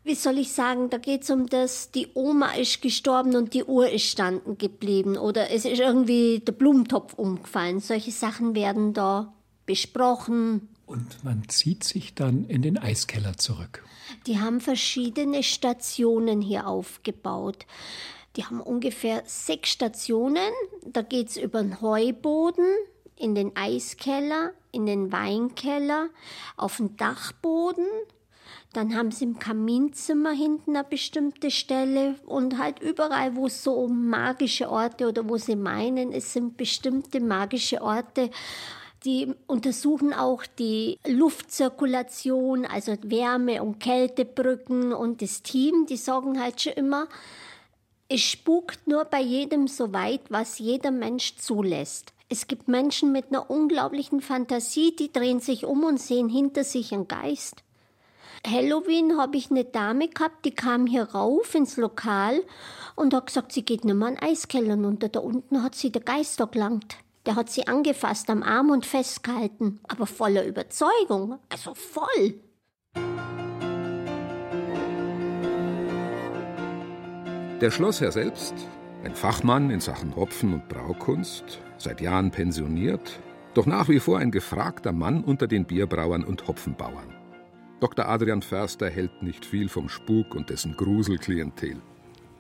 wie 0.09 0.15
soll 0.15 0.38
ich 0.38 0.53
sagen, 0.53 0.91
da 0.91 0.99
geht 0.99 1.23
es 1.23 1.31
um 1.31 1.47
das, 1.47 1.91
die 1.91 2.09
Oma 2.15 2.55
ist 2.55 2.83
gestorben 2.83 3.37
und 3.37 3.55
die 3.55 3.65
Uhr 3.65 3.91
ist 3.91 4.07
standen 4.07 4.59
geblieben 4.59 5.17
oder 5.17 5.50
es 5.50 5.65
ist 5.65 5.79
irgendwie 5.79 6.41
der 6.41 6.53
Blumentopf 6.53 7.15
umgefallen. 7.15 7.81
Solche 7.81 8.11
Sachen 8.11 8.55
werden 8.55 8.95
da 8.95 9.33
besprochen. 9.67 10.69
Und 10.87 11.23
man 11.23 11.47
zieht 11.49 11.85
sich 11.85 12.15
dann 12.15 12.45
in 12.45 12.62
den 12.62 12.79
Eiskeller 12.79 13.37
zurück. 13.37 13.85
Die 14.27 14.41
haben 14.41 14.61
verschiedene 14.61 15.43
Stationen 15.43 16.41
hier 16.41 16.67
aufgebaut. 16.67 17.67
Die 18.37 18.45
haben 18.45 18.61
ungefähr 18.62 19.23
sechs 19.27 19.69
Stationen. 19.71 20.53
Da 20.87 21.03
geht 21.03 21.29
es 21.29 21.37
über 21.37 21.62
den 21.62 21.83
Heuboden, 21.83 22.65
in 23.17 23.35
den 23.35 23.55
Eiskeller, 23.57 24.53
in 24.73 24.87
den 24.87 25.12
Weinkeller, 25.12 26.09
auf 26.57 26.79
den 26.79 26.97
Dachboden, 26.97 27.87
dann 28.73 28.95
haben 28.95 29.11
sie 29.11 29.25
im 29.25 29.39
Kaminzimmer 29.39 30.33
hinten 30.33 30.77
eine 30.77 30.85
bestimmte 30.85 31.51
Stelle 31.51 32.17
und 32.27 32.59
halt 32.59 32.81
überall, 32.81 33.35
wo 33.35 33.47
es 33.47 33.63
so 33.65 33.89
magische 33.89 34.71
Orte 34.71 35.09
oder 35.09 35.29
wo 35.29 35.39
sie 35.39 35.57
meinen, 35.57 36.13
es 36.13 36.33
sind 36.35 36.57
bestimmte 36.57 37.21
magische 37.21 37.81
Orte. 37.81 38.31
Die 39.05 39.33
untersuchen 39.47 40.13
auch 40.13 40.45
die 40.45 40.99
Luftzirkulation, 41.07 42.67
also 42.67 42.93
Wärme- 43.03 43.63
und 43.63 43.79
Kältebrücken 43.79 44.93
und 44.93 45.23
das 45.23 45.43
Team, 45.43 45.87
die 45.87 45.97
sagen 45.97 46.41
halt 46.41 46.61
schon 46.61 46.73
immer, 46.75 47.09
es 48.11 48.21
spukt 48.21 48.87
nur 48.87 49.05
bei 49.05 49.21
jedem 49.21 49.69
so 49.69 49.93
weit, 49.93 50.23
was 50.31 50.59
jeder 50.59 50.91
Mensch 50.91 51.37
zulässt. 51.37 52.13
Es 52.29 52.47
gibt 52.47 52.69
Menschen 52.69 53.13
mit 53.13 53.29
einer 53.29 53.51
unglaublichen 53.51 54.21
Fantasie, 54.21 54.95
die 54.95 55.13
drehen 55.13 55.41
sich 55.41 55.65
um 55.65 55.85
und 55.85 55.99
sehen 56.01 56.29
hinter 56.29 56.65
sich 56.65 56.93
einen 56.93 57.09
Geist. 57.09 57.63
Halloween 58.47 59.18
habe 59.18 59.37
ich 59.37 59.50
eine 59.50 59.64
Dame 59.64 60.09
gehabt, 60.09 60.45
die 60.45 60.54
kam 60.54 60.87
hier 60.87 61.04
rauf 61.04 61.54
ins 61.54 61.76
Lokal 61.76 62.42
und 62.95 63.14
hat 63.14 63.26
gesagt, 63.26 63.52
sie 63.52 63.64
geht 63.64 63.85
nicht 63.85 63.95
mehr 63.95 64.09
an 64.09 64.18
Eiskeller 64.18 64.76
runter. 64.76 65.09
Da 65.09 65.21
unten 65.21 65.62
hat 65.62 65.75
sie 65.75 65.90
der 65.90 66.02
Geist 66.02 66.40
gelangt. 66.52 66.97
Der 67.26 67.37
hat 67.37 67.50
sie 67.50 67.66
angefasst 67.66 68.30
am 68.30 68.42
Arm 68.42 68.71
und 68.71 68.87
festgehalten, 68.87 69.80
aber 69.87 70.07
voller 70.07 70.47
Überzeugung, 70.47 71.38
also 71.50 71.75
voll. 71.75 72.40
Der 77.61 77.71
Schlossherr 77.71 78.12
selbst, 78.12 78.54
ein 79.04 79.14
Fachmann 79.14 79.71
in 79.71 79.80
Sachen 79.80 80.14
Hopfen- 80.14 80.54
und 80.54 80.68
Braukunst, 80.68 81.61
seit 81.76 82.00
Jahren 82.00 82.30
pensioniert, 82.30 83.18
doch 83.52 83.66
nach 83.66 83.88
wie 83.88 84.00
vor 84.00 84.18
ein 84.18 84.30
gefragter 84.30 84.92
Mann 84.92 85.25
unter 85.25 85.49
den 85.49 85.66
Bierbrauern 85.66 86.25
und 86.25 86.47
Hopfenbauern. 86.47 87.18
Dr. 87.80 88.08
Adrian 88.08 88.42
Förster 88.42 88.90
hält 88.90 89.23
nicht 89.23 89.44
viel 89.44 89.68
vom 89.68 89.88
Spuk 89.88 90.35
und 90.35 90.50
dessen 90.50 90.76
Gruselklientel. 90.76 91.76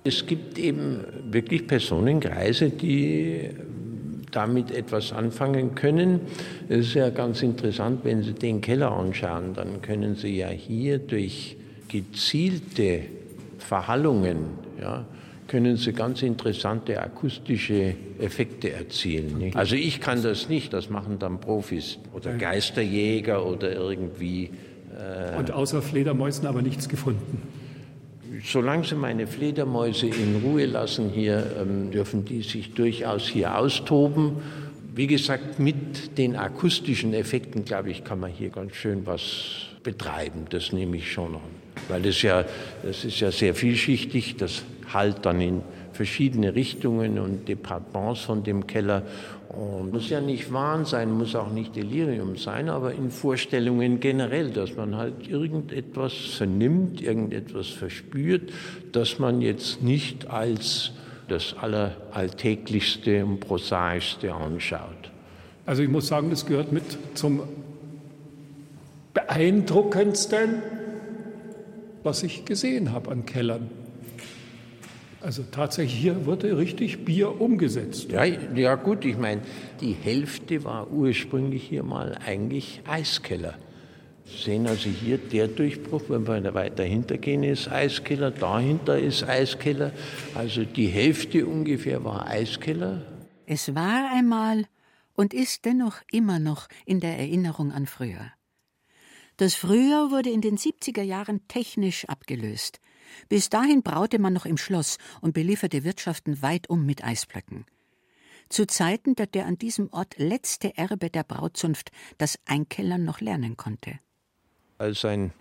Es 0.04 0.26
gibt 0.26 0.58
eben 0.58 1.04
wirklich 1.30 1.66
Personenkreise, 1.66 2.70
die 2.70 3.50
damit 4.30 4.70
etwas 4.70 5.12
anfangen 5.12 5.74
können. 5.74 6.20
Es 6.68 6.88
ist 6.88 6.94
ja 6.94 7.10
ganz 7.10 7.42
interessant, 7.42 8.00
wenn 8.04 8.22
Sie 8.22 8.32
den 8.32 8.60
Keller 8.60 8.92
anschauen, 8.92 9.54
dann 9.54 9.80
können 9.80 10.16
Sie 10.16 10.36
ja 10.36 10.48
hier 10.48 10.98
durch 10.98 11.56
gezielte 11.88 13.02
Verhallungen, 13.58 14.46
ja, 14.80 15.06
können 15.46 15.76
Sie 15.76 15.92
ganz 15.92 16.22
interessante 16.22 17.00
akustische 17.00 17.94
Effekte 18.18 18.72
erzielen. 18.72 19.38
Nicht? 19.38 19.56
Also 19.56 19.76
ich 19.76 20.00
kann 20.00 20.22
das 20.22 20.48
nicht, 20.48 20.72
das 20.72 20.90
machen 20.90 21.18
dann 21.18 21.40
Profis 21.40 21.98
oder 22.12 22.34
Geisterjäger 22.34 23.46
oder 23.46 23.72
irgendwie 23.72 24.50
und 25.36 25.50
außer 25.50 25.82
Fledermäusen 25.82 26.46
aber 26.46 26.62
nichts 26.62 26.88
gefunden. 26.88 27.42
Solange 28.44 28.84
Sie 28.84 28.94
meine 28.94 29.26
Fledermäuse 29.26 30.06
in 30.06 30.42
Ruhe 30.44 30.66
lassen 30.66 31.10
hier, 31.10 31.44
ähm, 31.60 31.90
dürfen 31.90 32.24
die 32.24 32.42
sich 32.42 32.72
durchaus 32.72 33.26
hier 33.26 33.58
austoben. 33.58 34.36
Wie 34.94 35.06
gesagt, 35.06 35.58
mit 35.58 36.18
den 36.18 36.36
akustischen 36.36 37.14
Effekten, 37.14 37.64
glaube 37.64 37.90
ich, 37.90 38.04
kann 38.04 38.20
man 38.20 38.30
hier 38.30 38.50
ganz 38.50 38.74
schön 38.74 39.06
was 39.06 39.66
betreiben. 39.82 40.46
Das 40.50 40.72
nehme 40.72 40.96
ich 40.96 41.12
schon 41.12 41.34
an. 41.34 41.40
Weil 41.88 42.02
das 42.02 42.22
ja, 42.22 42.44
das 42.82 43.04
ist 43.04 43.20
ja 43.20 43.30
sehr 43.30 43.54
vielschichtig. 43.54 44.36
Das 44.36 44.62
halt 44.92 45.24
dann 45.24 45.40
in 45.40 45.62
verschiedene 45.92 46.54
Richtungen 46.54 47.18
und 47.18 47.48
Departements 47.48 48.20
von 48.20 48.44
dem 48.44 48.66
Keller. 48.66 49.02
Und 49.48 49.92
muss 49.92 50.10
ja 50.10 50.20
nicht 50.20 50.52
Wahn 50.52 50.84
sein, 50.84 51.10
muss 51.10 51.34
auch 51.34 51.50
nicht 51.50 51.74
Delirium 51.74 52.36
sein, 52.36 52.68
aber 52.68 52.92
in 52.92 53.10
Vorstellungen 53.10 53.98
generell, 53.98 54.50
dass 54.50 54.76
man 54.76 54.96
halt 54.96 55.26
irgendetwas 55.26 56.12
vernimmt, 56.12 57.00
irgendetwas 57.00 57.68
verspürt, 57.68 58.52
das 58.92 59.18
man 59.18 59.40
jetzt 59.40 59.82
nicht 59.82 60.28
als 60.28 60.92
das 61.28 61.54
Alleralltäglichste 61.58 63.24
und 63.24 63.40
Prosaischste 63.40 64.34
anschaut. 64.34 65.10
Also 65.64 65.82
ich 65.82 65.88
muss 65.88 66.08
sagen, 66.08 66.28
das 66.28 66.44
gehört 66.44 66.72
mit 66.72 66.84
zum 67.14 67.42
beeindruckendsten, 69.14 70.62
was 72.02 72.22
ich 72.22 72.44
gesehen 72.44 72.92
habe 72.92 73.10
an 73.10 73.24
Kellern. 73.24 73.70
Also 75.20 75.42
tatsächlich 75.50 75.98
hier 75.98 76.26
wurde 76.26 76.56
richtig 76.56 77.04
Bier 77.04 77.40
umgesetzt. 77.40 78.12
Ja, 78.12 78.24
ja 78.24 78.76
gut, 78.76 79.04
ich 79.04 79.16
meine, 79.16 79.42
die 79.80 79.92
Hälfte 79.92 80.62
war 80.62 80.90
ursprünglich 80.90 81.64
hier 81.64 81.82
mal 81.82 82.16
eigentlich 82.24 82.82
Eiskeller. 82.86 83.54
Sehen 84.24 84.66
also 84.66 84.90
hier 84.90 85.18
der 85.18 85.48
Durchbruch, 85.48 86.02
wenn 86.08 86.26
wir 86.26 86.54
weiter 86.54 86.84
hintergehen, 86.84 87.42
ist 87.42 87.68
Eiskeller, 87.68 88.30
dahinter 88.30 88.98
ist 88.98 89.24
Eiskeller. 89.24 89.90
Also 90.34 90.64
die 90.64 90.86
Hälfte 90.86 91.46
ungefähr 91.46 92.04
war 92.04 92.26
Eiskeller. 92.26 93.02
Es 93.46 93.74
war 93.74 94.10
einmal 94.12 94.66
und 95.14 95.34
ist 95.34 95.64
dennoch 95.64 95.96
immer 96.12 96.38
noch 96.38 96.68
in 96.84 97.00
der 97.00 97.18
Erinnerung 97.18 97.72
an 97.72 97.86
früher. 97.86 98.30
Das 99.38 99.54
Frühjahr 99.54 100.10
wurde 100.10 100.30
in 100.30 100.42
den 100.42 100.58
70er 100.58 101.02
Jahren 101.02 101.40
technisch 101.48 102.04
abgelöst. 102.04 102.80
Bis 103.28 103.50
dahin 103.50 103.82
braute 103.82 104.18
man 104.18 104.32
noch 104.32 104.46
im 104.46 104.56
Schloss 104.56 104.98
und 105.20 105.34
belieferte 105.34 105.84
Wirtschaften 105.84 106.42
weit 106.42 106.68
um 106.68 106.86
mit 106.86 107.04
Eisblöcken. 107.04 107.64
Zu 108.48 108.66
Zeiten, 108.66 109.14
da 109.14 109.26
der 109.26 109.46
an 109.46 109.58
diesem 109.58 109.92
Ort 109.92 110.18
letzte 110.18 110.76
Erbe 110.78 111.10
der 111.10 111.22
Brautzunft 111.22 111.90
das 112.16 112.38
Einkellern 112.46 113.04
noch 113.04 113.20
lernen 113.20 113.56
konnte. 113.56 113.98
Als 114.78 115.04
ein 115.04 115.32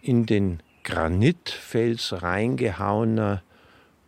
in 0.00 0.26
den 0.26 0.60
Granitfels 0.82 2.22
reingehauener 2.22 3.42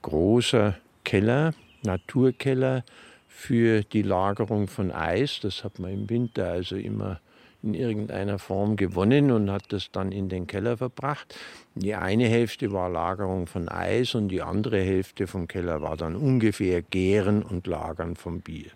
großer 0.02 0.76
Keller, 1.04 1.54
Naturkeller 1.82 2.84
für 3.28 3.82
die 3.82 4.02
Lagerung 4.02 4.68
von 4.68 4.90
Eis. 4.90 5.38
Das 5.40 5.64
hat 5.64 5.78
man 5.78 5.92
im 5.92 6.10
Winter 6.10 6.50
also 6.50 6.76
immer 6.76 7.20
in 7.64 7.75
irgendeiner 7.75 8.38
Form 8.38 8.76
gewonnen 8.76 9.30
und 9.30 9.50
hat 9.50 9.73
das 9.73 9.90
dann 9.90 10.12
in 10.12 10.28
den 10.28 10.47
Keller 10.47 10.76
verbracht. 10.76 11.35
Die 11.75 11.94
eine 11.94 12.28
Hälfte 12.28 12.73
war 12.73 12.90
Lagerung 12.90 13.47
von 13.47 13.68
Eis 13.71 14.14
und 14.14 14.28
die 14.28 14.42
andere 14.42 14.80
Hälfte 14.80 15.26
vom 15.26 15.49
Keller 15.49 15.80
war 15.80 15.97
dann 15.97 16.14
ungefähr 16.14 16.83
Gären 16.83 17.42
und 17.42 17.66
Lagern 17.66 18.16
vom 18.16 18.40
Bier. 18.40 18.71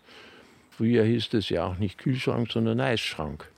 Früher 0.71 1.04
hieß 1.04 1.28
das 1.30 1.50
ja 1.50 1.66
auch 1.66 1.76
nicht 1.78 1.99
Kühlschrank, 1.99 2.50
sondern 2.50 2.80
Eisschrank. 2.80 3.50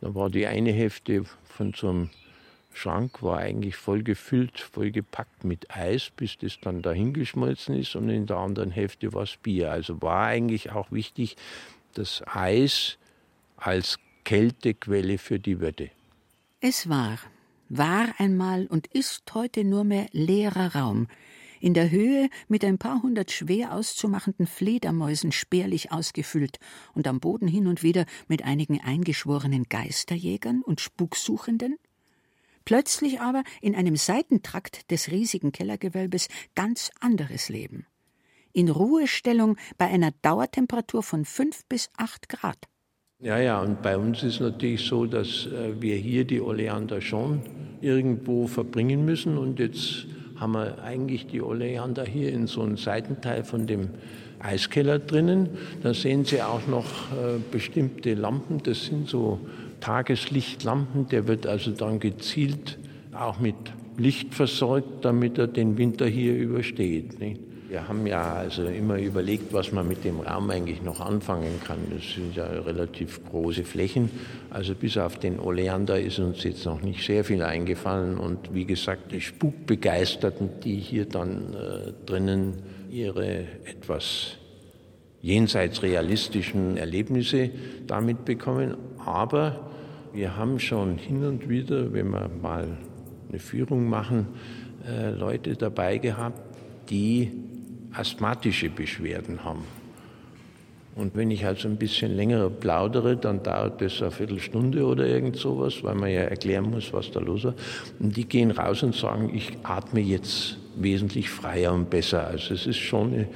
Da 0.00 0.14
war 0.16 0.30
die 0.30 0.46
eine 0.46 0.72
Hälfte 0.72 1.24
von 1.44 1.72
so 1.74 1.88
einem 1.88 2.10
Schrank 2.74 3.22
war 3.22 3.38
eigentlich 3.38 3.76
voll 3.76 4.02
gefüllt, 4.02 4.58
voll 4.58 4.90
gepackt 4.90 5.44
mit 5.44 5.70
Eis, 5.70 6.10
bis 6.16 6.38
das 6.38 6.58
dann 6.60 6.82
dahingeschmolzen 6.82 7.78
ist 7.78 7.94
und 7.94 8.08
in 8.08 8.26
der 8.26 8.38
anderen 8.38 8.70
Hälfte 8.70 9.12
war 9.12 9.24
es 9.24 9.36
Bier. 9.36 9.70
Also 9.70 10.00
war 10.00 10.26
eigentlich 10.26 10.72
auch 10.72 10.90
wichtig, 10.90 11.36
das 11.94 12.22
Eis 12.26 12.96
als 13.56 13.98
Kältequelle 14.24 15.18
für 15.18 15.38
die 15.38 15.60
Wette. 15.60 15.90
Es 16.60 16.88
war, 16.88 17.18
war 17.68 18.08
einmal 18.18 18.66
und 18.66 18.86
ist 18.88 19.34
heute 19.34 19.64
nur 19.64 19.84
mehr 19.84 20.06
leerer 20.12 20.74
Raum, 20.74 21.08
in 21.62 21.74
der 21.74 21.90
Höhe 21.90 22.28
mit 22.48 22.64
ein 22.64 22.78
paar 22.78 23.02
hundert 23.02 23.30
schwer 23.30 23.72
auszumachenden 23.72 24.46
Fledermäusen 24.46 25.30
spärlich 25.30 25.92
ausgefüllt 25.92 26.58
und 26.92 27.06
am 27.06 27.20
Boden 27.20 27.46
hin 27.46 27.68
und 27.68 27.84
wieder 27.84 28.04
mit 28.26 28.44
einigen 28.44 28.80
eingeschworenen 28.80 29.64
Geisterjägern 29.68 30.62
und 30.62 30.80
Spuksuchenden? 30.80 31.76
Plötzlich 32.64 33.20
aber 33.20 33.44
in 33.60 33.74
einem 33.76 33.96
Seitentrakt 33.96 34.90
des 34.90 35.10
riesigen 35.10 35.52
Kellergewölbes 35.52 36.28
ganz 36.54 36.90
anderes 37.00 37.48
Leben. 37.48 37.86
In 38.52 38.68
Ruhestellung 38.68 39.56
bei 39.78 39.86
einer 39.86 40.10
Dauertemperatur 40.22 41.02
von 41.02 41.24
fünf 41.24 41.64
bis 41.66 41.90
acht 41.96 42.28
Grad. 42.28 42.68
Ja, 43.22 43.38
ja, 43.38 43.60
und 43.60 43.82
bei 43.82 43.96
uns 43.96 44.24
ist 44.24 44.40
natürlich 44.40 44.84
so, 44.84 45.06
dass 45.06 45.46
äh, 45.46 45.80
wir 45.80 45.94
hier 45.94 46.24
die 46.24 46.40
Oleander 46.40 47.00
schon 47.00 47.40
irgendwo 47.80 48.48
verbringen 48.48 49.04
müssen. 49.04 49.38
Und 49.38 49.60
jetzt 49.60 50.06
haben 50.34 50.54
wir 50.54 50.82
eigentlich 50.82 51.28
die 51.28 51.40
Oleander 51.40 52.04
hier 52.04 52.32
in 52.32 52.48
so 52.48 52.62
einem 52.62 52.76
Seitenteil 52.76 53.44
von 53.44 53.68
dem 53.68 53.90
Eiskeller 54.40 54.98
drinnen. 54.98 55.50
Da 55.84 55.94
sehen 55.94 56.24
Sie 56.24 56.42
auch 56.42 56.66
noch 56.66 56.84
äh, 57.12 57.38
bestimmte 57.52 58.14
Lampen. 58.14 58.60
Das 58.64 58.86
sind 58.86 59.08
so 59.08 59.38
Tageslichtlampen. 59.78 61.06
Der 61.06 61.28
wird 61.28 61.46
also 61.46 61.70
dann 61.70 62.00
gezielt 62.00 62.76
auch 63.14 63.38
mit 63.38 63.54
Licht 63.98 64.34
versorgt, 64.34 65.04
damit 65.04 65.38
er 65.38 65.46
den 65.46 65.78
Winter 65.78 66.06
hier 66.06 66.36
übersteht. 66.36 67.20
Nicht? 67.20 67.51
Wir 67.72 67.88
haben 67.88 68.06
ja 68.06 68.34
also 68.34 68.66
immer 68.66 68.98
überlegt, 68.98 69.54
was 69.54 69.72
man 69.72 69.88
mit 69.88 70.04
dem 70.04 70.20
Raum 70.20 70.50
eigentlich 70.50 70.82
noch 70.82 71.00
anfangen 71.00 71.58
kann. 71.64 71.78
Das 71.90 72.02
sind 72.12 72.36
ja 72.36 72.44
relativ 72.44 73.24
große 73.30 73.64
Flächen. 73.64 74.10
Also 74.50 74.74
bis 74.74 74.98
auf 74.98 75.18
den 75.18 75.40
Oleander 75.40 75.98
ist 75.98 76.18
uns 76.18 76.44
jetzt 76.44 76.66
noch 76.66 76.82
nicht 76.82 77.02
sehr 77.02 77.24
viel 77.24 77.42
eingefallen. 77.42 78.18
Und 78.18 78.52
wie 78.52 78.66
gesagt, 78.66 79.10
die 79.12 79.22
Spukbegeisterten, 79.22 80.50
die 80.62 80.76
hier 80.76 81.06
dann 81.06 81.54
äh, 81.54 81.92
drinnen 82.04 82.58
ihre 82.90 83.46
etwas 83.64 84.32
jenseits 85.22 85.82
realistischen 85.82 86.76
Erlebnisse 86.76 87.48
damit 87.86 88.26
bekommen. 88.26 88.76
Aber 89.02 89.70
wir 90.12 90.36
haben 90.36 90.58
schon 90.58 90.98
hin 90.98 91.24
und 91.24 91.48
wieder, 91.48 91.90
wenn 91.94 92.10
wir 92.10 92.28
mal 92.28 92.76
eine 93.30 93.38
Führung 93.38 93.88
machen, 93.88 94.26
äh, 94.86 95.08
Leute 95.12 95.56
dabei 95.56 95.96
gehabt, 95.96 96.38
die 96.90 97.30
asthmatische 97.94 98.70
Beschwerden 98.70 99.44
haben. 99.44 99.64
Und 100.94 101.16
wenn 101.16 101.30
ich 101.30 101.46
also 101.46 101.68
ein 101.68 101.76
bisschen 101.76 102.14
länger 102.14 102.50
plaudere, 102.50 103.16
dann 103.16 103.42
dauert 103.42 103.80
das 103.80 104.02
eine 104.02 104.10
Viertelstunde 104.10 104.84
oder 104.84 105.06
irgend 105.06 105.36
sowas, 105.36 105.82
weil 105.82 105.94
man 105.94 106.10
ja 106.10 106.22
erklären 106.22 106.70
muss, 106.70 106.92
was 106.92 107.10
da 107.10 107.20
los 107.20 107.44
ist. 107.44 107.54
Und 107.98 108.16
die 108.16 108.26
gehen 108.26 108.50
raus 108.50 108.82
und 108.82 108.94
sagen, 108.94 109.34
ich 109.34 109.56
atme 109.62 110.00
jetzt 110.00 110.58
wesentlich 110.76 111.30
freier 111.30 111.72
und 111.72 111.88
besser. 111.88 112.26
Also 112.26 112.52
es 112.52 112.66
ist 112.66 112.78
schon 112.78 113.14
eine 113.14 113.28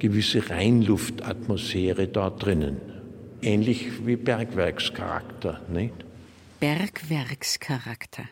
gewisse 0.00 0.50
Reinluftatmosphäre 0.50 2.08
da 2.08 2.30
drinnen. 2.30 2.80
Ähnlich 3.42 4.04
wie 4.06 4.16
Bergwerkscharakter, 4.16 5.60
nicht? 5.68 5.94
Bergwerkscharakter. 6.58 8.24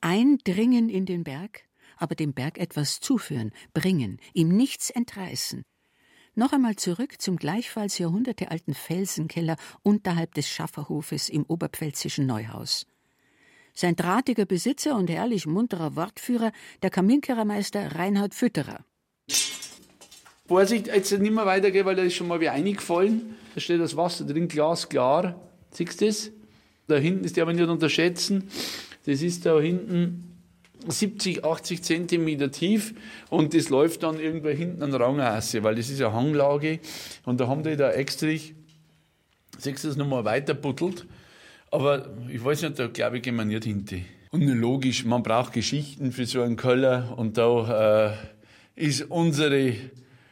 Eindringen 0.00 0.88
in 0.88 1.04
den 1.04 1.24
Berg, 1.24 1.64
aber 2.00 2.14
dem 2.14 2.32
Berg 2.32 2.58
etwas 2.58 3.00
zuführen, 3.00 3.52
bringen, 3.72 4.18
ihm 4.34 4.48
nichts 4.48 4.90
entreißen. 4.90 5.62
Noch 6.34 6.52
einmal 6.52 6.76
zurück 6.76 7.20
zum 7.20 7.36
gleichfalls 7.36 7.98
jahrhundertealten 7.98 8.74
Felsenkeller 8.74 9.56
unterhalb 9.82 10.34
des 10.34 10.48
Schafferhofes 10.48 11.28
im 11.28 11.44
oberpfälzischen 11.44 12.26
Neuhaus. 12.26 12.86
Sein 13.74 13.96
drahtiger 13.96 14.46
Besitzer 14.46 14.96
und 14.96 15.10
herrlich 15.10 15.46
munterer 15.46 15.96
Wortführer, 15.96 16.52
der 16.82 16.90
Kaminkehrermeister 16.90 17.96
Reinhard 17.96 18.34
Fütterer. 18.34 18.84
Vorsicht, 20.46 20.88
jetzt 20.88 21.12
nicht 21.12 21.32
mehr 21.32 21.46
weitergehen, 21.46 21.86
weil 21.86 21.94
da 21.96 22.02
ist 22.02 22.14
schon 22.14 22.26
mal 22.26 22.40
wie 22.40 22.48
eingefallen. 22.48 23.36
Da 23.54 23.60
steht 23.60 23.80
das 23.80 23.96
Wasser 23.96 24.24
drin, 24.24 24.48
glasklar. 24.48 25.40
Siehst 25.70 26.00
du 26.00 26.06
das? 26.06 26.30
Da 26.88 26.96
hinten 26.96 27.24
ist 27.24 27.36
die 27.36 27.42
aber 27.42 27.52
nicht 27.52 27.68
unterschätzen. 27.68 28.50
Das 29.06 29.22
ist 29.22 29.46
da 29.46 29.60
hinten 29.60 30.29
70, 30.88 31.44
80 31.44 31.82
Zentimeter 31.82 32.50
tief 32.50 32.94
und 33.28 33.54
das 33.54 33.68
läuft 33.68 34.02
dann 34.02 34.18
irgendwo 34.18 34.48
hinten 34.48 34.82
an 34.82 34.94
Rangasse, 34.94 35.62
weil 35.62 35.74
das 35.74 35.90
ist 35.90 36.00
eine 36.00 36.12
Hanglage 36.12 36.80
und 37.24 37.40
da 37.40 37.48
haben 37.48 37.62
die 37.62 37.76
da 37.76 37.90
extra, 37.90 38.28
das 39.62 39.96
nochmal 39.96 40.24
weiter 40.24 40.54
aber 41.70 42.08
ich 42.28 42.44
weiß 42.44 42.62
nicht, 42.62 42.78
da 42.78 42.88
glaube 42.88 43.18
ich, 43.18 43.22
gehen 43.22 43.36
wir 43.36 43.44
nicht 43.44 43.64
hinter. 43.64 43.96
Und 44.32 44.46
logisch, 44.46 45.04
man 45.04 45.22
braucht 45.22 45.52
Geschichten 45.52 46.12
für 46.12 46.26
so 46.26 46.42
einen 46.42 46.56
Keller 46.56 47.14
und 47.16 47.36
da 47.36 48.12
äh, 48.76 48.84
ist 48.86 49.02
unsere 49.10 49.74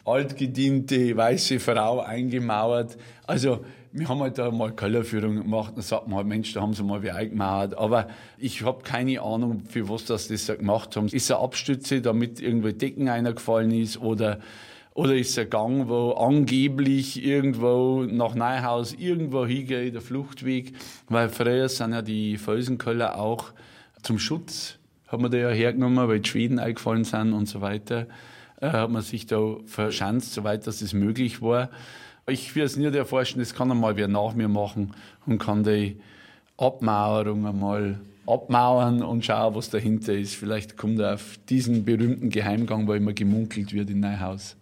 altgediente 0.05 1.17
weiße 1.17 1.61
Frau 1.61 2.01
eingemauert. 2.01 2.97
Also 3.27 3.65
wir 3.93 4.09
haben 4.09 4.21
halt 4.21 4.39
da 4.39 4.51
mal 4.51 4.73
Kellerführung 4.73 5.37
gemacht, 5.37 5.73
dann 5.77 5.83
sagt 5.83 6.09
man 6.09 6.19
halt, 6.19 6.27
Mensch, 6.27 6.53
da 6.53 6.61
haben 6.61 6.75
sie 6.75 6.83
mal 6.83 7.03
wie 7.03 7.11
eingemauert. 7.11 7.77
Aber 7.77 8.09
ich 8.37 8.63
habe 8.63 8.83
keine 8.83 9.21
Ahnung, 9.21 9.63
für 9.69 9.89
was 9.89 10.05
das 10.05 10.29
das 10.29 10.47
gemacht 10.47 10.97
haben. 10.97 11.09
Ist 11.09 11.31
eine 11.31 11.41
Abstütze, 11.41 12.01
damit 12.01 12.41
irgendwo 12.41 12.71
Decken 12.71 13.09
eingefallen 13.09 13.71
ist 13.71 14.01
oder 14.01 14.39
oder 14.95 15.15
ist 15.15 15.39
ein 15.39 15.49
Gang, 15.49 15.89
wo 15.89 16.11
angeblich 16.11 17.25
irgendwo 17.25 18.03
nach 18.03 18.35
Neuhaus 18.35 18.95
irgendwo 18.95 19.47
hingeht, 19.47 19.95
der 19.95 20.01
Fluchtweg? 20.01 20.73
Weil 21.09 21.29
früher 21.29 21.69
sind 21.69 21.93
ja 21.93 22.03
die 22.03 22.37
Felsenköller 22.37 23.17
auch 23.17 23.53
zum 24.03 24.19
Schutz, 24.19 24.77
haben 25.07 25.23
wir 25.23 25.29
da 25.29 25.37
ja 25.37 25.51
hergenommen, 25.51 26.09
weil 26.09 26.19
die 26.19 26.29
Schweden 26.29 26.59
eingefallen 26.59 27.05
sind 27.05 27.33
und 27.33 27.47
so 27.47 27.61
weiter. 27.61 28.09
Äh, 28.61 28.71
hat 28.71 28.91
man 28.91 29.03
sich 29.03 29.27
da 29.27 29.59
verschanzt, 29.67 30.35
soweit 30.35 30.67
das 30.67 30.93
möglich 30.93 31.43
war. 31.43 31.71
Ich 32.29 32.55
will 32.55 32.65
es 32.65 32.77
nicht 32.77 32.95
erforschen, 32.95 33.39
das 33.39 33.55
kann 33.55 33.71
einmal 33.71 33.97
wer 33.97 34.09
nach 34.09 34.35
mir 34.35 34.49
machen 34.49 34.95
und 35.27 35.39
kann 35.39 35.65
die 35.65 35.99
Abmauerung 36.59 37.47
einmal 37.47 38.01
abmauern 38.27 39.03
und 39.03 39.25
schauen, 39.25 39.55
was 39.55 39.71
dahinter 39.71 40.13
ist. 40.13 40.35
Vielleicht 40.35 40.77
kommt 40.77 40.99
er 41.01 41.15
auf 41.15 41.39
diesen 41.49 41.85
berühmten 41.85 42.29
Geheimgang, 42.29 42.87
wo 42.87 42.93
immer 42.93 43.15
gemunkelt 43.15 43.73
wird 43.73 43.89
in 43.89 44.01
Neuhaus. 44.01 44.57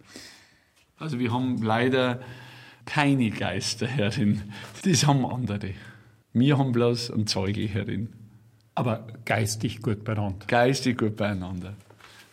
Also 0.97 1.19
wir 1.19 1.33
haben 1.33 1.61
leider 1.61 2.21
keine 2.85 3.29
Geister 3.29 3.85
herin. 3.85 4.43
Das 4.83 5.05
haben 5.05 5.25
andere. 5.25 5.71
Wir 6.31 6.57
haben 6.57 6.71
bloß 6.71 7.11
einen 7.11 7.27
Zeuge 7.27 7.67
herin. 7.67 8.13
Aber 8.75 9.07
geistig 9.25 9.81
gut 9.81 10.03
beieinander. 10.03 10.45
Geistig 10.47 10.97
gut 10.97 11.17
beieinander. 11.17 11.73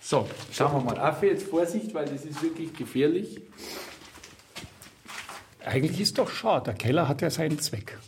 So, 0.00 0.28
schauen 0.52 0.84
wir 0.84 0.94
mal 0.94 1.00
auf. 1.00 1.22
Jetzt 1.22 1.48
Vorsicht, 1.48 1.94
weil 1.94 2.04
das 2.04 2.24
ist 2.24 2.42
wirklich 2.42 2.74
gefährlich. 2.74 3.40
Eigentlich 5.64 6.00
ist 6.00 6.18
doch 6.18 6.30
schade, 6.30 6.66
der 6.66 6.74
Keller 6.74 7.08
hat 7.08 7.22
ja 7.22 7.30
seinen 7.30 7.58
Zweck. 7.58 7.98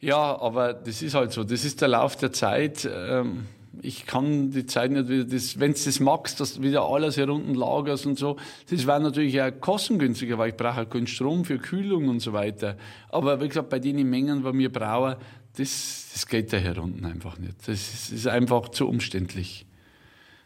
Ja, 0.00 0.38
aber 0.40 0.72
das 0.72 1.02
ist 1.02 1.14
halt 1.14 1.32
so. 1.32 1.44
Das 1.44 1.64
ist 1.64 1.80
der 1.80 1.88
Lauf 1.88 2.16
der 2.16 2.32
Zeit. 2.32 2.88
Ähm, 2.90 3.46
ich 3.82 4.06
kann 4.06 4.50
die 4.50 4.66
Zeit 4.66 4.90
nicht 4.90 5.08
wieder, 5.08 5.26
wenn 5.58 5.72
du 5.72 5.78
das 5.84 6.00
magst, 6.00 6.40
dass 6.40 6.54
du 6.54 6.62
wieder 6.62 6.84
alles 6.84 7.16
hier 7.16 7.28
unten 7.28 7.54
lagerst 7.54 8.06
und 8.06 8.18
so, 8.18 8.36
das 8.70 8.86
wäre 8.86 9.00
natürlich 9.00 9.40
auch 9.40 9.50
kostengünstiger, 9.60 10.38
weil 10.38 10.50
ich 10.50 10.56
brauche 10.56 10.82
auch 10.82 10.88
keinen 10.88 11.06
Strom 11.06 11.44
für 11.44 11.58
Kühlung 11.58 12.08
und 12.08 12.20
so 12.20 12.32
weiter. 12.32 12.76
Aber 13.10 13.40
wie 13.40 13.48
gesagt, 13.48 13.68
bei 13.68 13.78
den 13.78 14.08
Mengen, 14.08 14.44
die 14.44 14.58
wir 14.58 14.72
brauchen, 14.72 15.16
das, 15.56 16.10
das 16.12 16.26
geht 16.26 16.52
da 16.52 16.56
hier 16.56 16.82
unten 16.82 17.04
einfach 17.04 17.38
nicht. 17.38 17.54
Das 17.66 17.68
ist, 17.68 18.12
ist 18.12 18.26
einfach 18.26 18.68
zu 18.70 18.88
umständlich. 18.88 19.66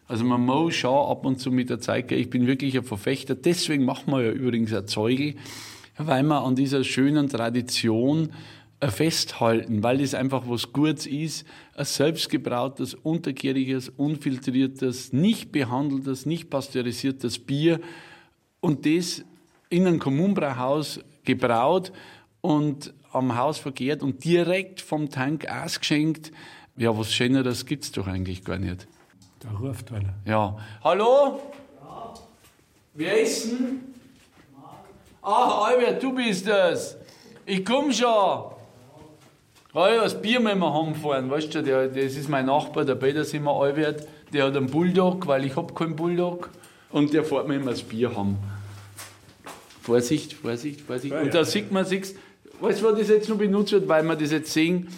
Also 0.06 0.24
man 0.24 0.40
muss 0.40 0.74
schon 0.74 1.10
ab 1.10 1.24
und 1.26 1.38
zu 1.38 1.50
mit 1.50 1.70
der 1.70 1.80
Zeit 1.80 2.08
gehen. 2.08 2.18
Ich 2.18 2.30
bin 2.30 2.46
wirklich 2.46 2.76
ein 2.76 2.84
Verfechter. 2.84 3.34
Deswegen 3.34 3.84
machen 3.84 4.10
wir 4.10 4.22
ja 4.22 4.30
übrigens 4.30 4.72
ein 4.72 4.86
Zeugel, 4.86 5.34
weil 5.98 6.22
wir 6.22 6.42
an 6.42 6.54
dieser 6.56 6.84
schönen 6.84 7.28
Tradition 7.28 8.30
äh, 8.80 8.88
festhalten, 8.88 9.82
weil 9.82 10.00
es 10.00 10.14
einfach 10.14 10.44
was 10.46 10.72
Gutes 10.72 11.06
ist, 11.06 11.44
ein 11.76 11.84
selbstgebrautes, 11.84 12.94
untergäriges, 12.94 13.88
unfiltriertes, 13.88 15.12
nicht 15.12 15.50
behandeltes, 15.50 16.26
nicht 16.26 16.48
pasteurisiertes 16.48 17.40
Bier 17.40 17.80
und 18.60 18.86
das 18.86 19.24
in 19.68 19.86
einem 19.86 19.98
Kommunbrauhaus 19.98 21.00
gebraut 21.24 21.92
und 22.40 22.94
am 23.12 23.36
Haus 23.36 23.58
verkehrt 23.58 24.02
und 24.02 24.24
direkt 24.24 24.80
vom 24.80 25.10
Tank 25.10 25.46
ausgeschenkt. 25.50 26.30
Ja, 26.76 26.96
was 26.96 27.12
Schöneres 27.12 27.66
gibt's 27.66 27.90
doch 27.90 28.06
eigentlich 28.06 28.44
gar 28.44 28.58
nicht. 28.58 28.86
Da 29.40 29.50
ruft 29.50 29.90
einer. 29.92 30.14
Ja. 30.24 30.56
Hallo? 30.84 31.40
Ja. 31.82 32.14
Wer 32.94 33.20
ist 33.22 33.50
denn? 33.50 33.97
Ach, 35.30 35.68
Albert, 35.68 36.02
du 36.02 36.14
bist 36.14 36.48
es. 36.48 36.96
Ich 37.44 37.62
komm 37.62 37.92
schon. 37.92 38.06
Ja, 39.74 39.94
ja, 39.94 40.02
das 40.02 40.22
Bier 40.22 40.40
müssen 40.40 40.60
wir 40.60 40.72
heimfahren, 40.72 41.28
weißt 41.28 41.54
du, 41.54 41.62
der, 41.62 41.88
das 41.88 42.16
ist 42.16 42.30
mein 42.30 42.46
Nachbar, 42.46 42.86
der 42.86 42.94
Peter 42.94 43.24
Simmer 43.24 43.52
Albert, 43.52 44.08
der 44.32 44.46
hat 44.46 44.56
einen 44.56 44.68
Bulldog, 44.68 45.26
weil 45.26 45.44
ich 45.44 45.54
hab 45.54 45.76
keinen 45.76 45.96
Bulldog 45.96 46.48
und 46.90 47.12
der 47.12 47.24
fährt 47.24 47.46
mir 47.46 47.56
immer 47.56 47.72
das 47.72 47.82
Bier 47.82 48.16
haben. 48.16 48.38
Vorsicht, 49.82 50.32
Vorsicht, 50.32 50.80
Vorsicht. 50.80 51.12
Ja, 51.12 51.20
und 51.20 51.34
da 51.34 51.44
sieht 51.44 51.70
man, 51.72 51.84
siehst, 51.84 52.16
weißt 52.60 52.80
du, 52.80 52.86
wo 52.86 52.92
das 52.92 53.10
jetzt 53.10 53.28
noch 53.28 53.36
benutzt 53.36 53.72
wird, 53.72 53.86
weil 53.86 54.04
wir 54.04 54.16
das 54.16 54.32
jetzt 54.32 54.50
sehen, 54.50 54.88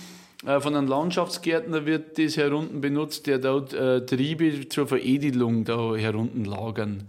äh, 0.47 0.61
von 0.61 0.77
einem 0.77 0.87
Landschaftsgärtner 0.87 1.87
wird 1.87 2.19
das 2.19 2.37
herunten 2.37 2.81
benutzt, 2.81 3.27
der 3.27 3.39
dort 3.39 3.75
äh, 3.75 4.07
Triebe 4.07 4.69
zur 4.69 4.87
Veredelung 4.87 5.65
da 5.65 5.97
herunten 5.97 6.45
lagern, 6.45 7.09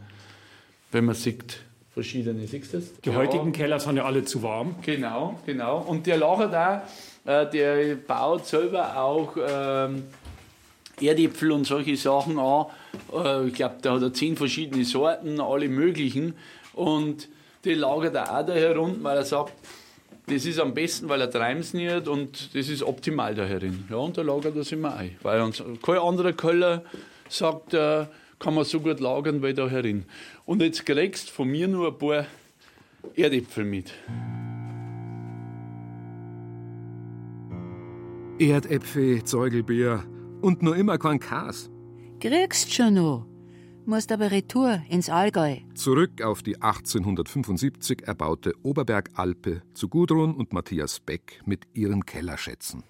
wenn 0.92 1.06
man 1.06 1.14
sieht 1.14 1.60
verschiedene. 2.02 2.48
Siehst 2.48 2.74
du 2.74 2.78
das? 2.78 2.94
Die 3.02 3.10
ja. 3.10 3.16
heutigen 3.16 3.52
Keller 3.52 3.80
sind 3.80 3.98
ja 3.98 4.06
alle 4.06 4.24
zu 4.24 4.42
warm. 4.42 4.76
Genau, 4.82 5.40
genau. 5.46 5.80
Und 5.80 6.08
der 6.08 6.18
lagert 6.18 6.56
auch 6.56 6.82
äh, 7.26 7.50
der 7.50 7.96
baut 7.96 8.48
selber 8.48 8.98
auch 8.98 9.38
ähm, 9.38 10.04
Erdäpfel 11.00 11.52
und 11.52 11.66
solche 11.66 11.96
Sachen 11.96 12.40
an. 12.40 12.66
Äh, 13.14 13.48
ich 13.48 13.54
glaube, 13.54 13.76
da 13.82 13.94
hat 13.94 14.02
er 14.02 14.14
zehn 14.14 14.36
verschiedene 14.36 14.84
Sorten, 14.84 15.40
alle 15.40 15.70
möglichen. 15.70 16.34
Und 16.74 17.30
die 17.64 17.76
lagert 17.76 18.16
er 18.16 18.40
auch 18.40 18.46
da 18.46 18.54
herunten, 18.54 19.04
weil 19.04 19.18
er 19.18 19.26
sagt, 19.26 19.54
das 20.26 20.46
ist 20.46 20.60
am 20.60 20.74
besten, 20.74 21.10
weil 21.10 21.22
er 21.22 21.30
treibt 21.30 21.74
nicht 21.74 22.08
und 22.08 22.56
das 22.56 22.70
ist 22.70 22.84
optimal 22.84 23.36
da 23.36 23.44
herin. 23.44 23.86
Ja, 23.90 23.98
und 23.98 24.18
da 24.18 24.22
lagert 24.22 24.56
er 24.56 24.62
es 24.62 24.72
immer 24.72 24.96
ein. 24.96 25.16
Weil 25.22 25.42
uns 25.42 25.64
kein 25.84 25.98
anderer 25.98 26.34
Keller 26.34 26.84
sagt, 27.30 27.74
äh, 27.74 28.06
kann 28.41 28.56
man 28.56 28.65
so 28.65 28.80
gut 28.80 28.99
lagern 28.99 29.43
wie 29.43 29.54
da 29.54 29.69
herin. 29.69 30.06
Und 30.45 30.62
jetzt 30.62 30.86
kriegst 30.86 31.30
du 31.30 31.32
von 31.32 31.47
mir 31.47 31.67
nur 31.67 31.89
ein 31.89 31.97
paar 31.97 32.25
Erdäpfel 33.15 33.63
mit. 33.63 33.93
Erdäpfel, 38.39 39.23
Zeugelbier 39.23 40.04
und 40.41 40.63
nur 40.63 40.75
immer 40.75 40.97
kein 40.97 41.19
Kas. 41.19 41.69
Kriegst 42.19 42.73
schon 42.73 42.95
noch. 42.95 43.27
Musst 43.86 44.12
aber 44.12 44.32
retour 44.32 44.82
ins 44.89 45.10
Allgäu. 45.10 45.58
Zurück 45.75 46.21
auf 46.23 46.41
die 46.41 46.62
1875 46.62 48.08
erbaute 48.08 48.54
Oberbergalpe 48.63 49.62
zu 49.73 49.88
Gudrun 49.88 50.36
und 50.36 50.54
Matthias 50.54 50.99
Beck 50.99 51.41
mit 51.45 51.65
ihren 51.73 52.06
Kellerschätzen. 52.06 52.84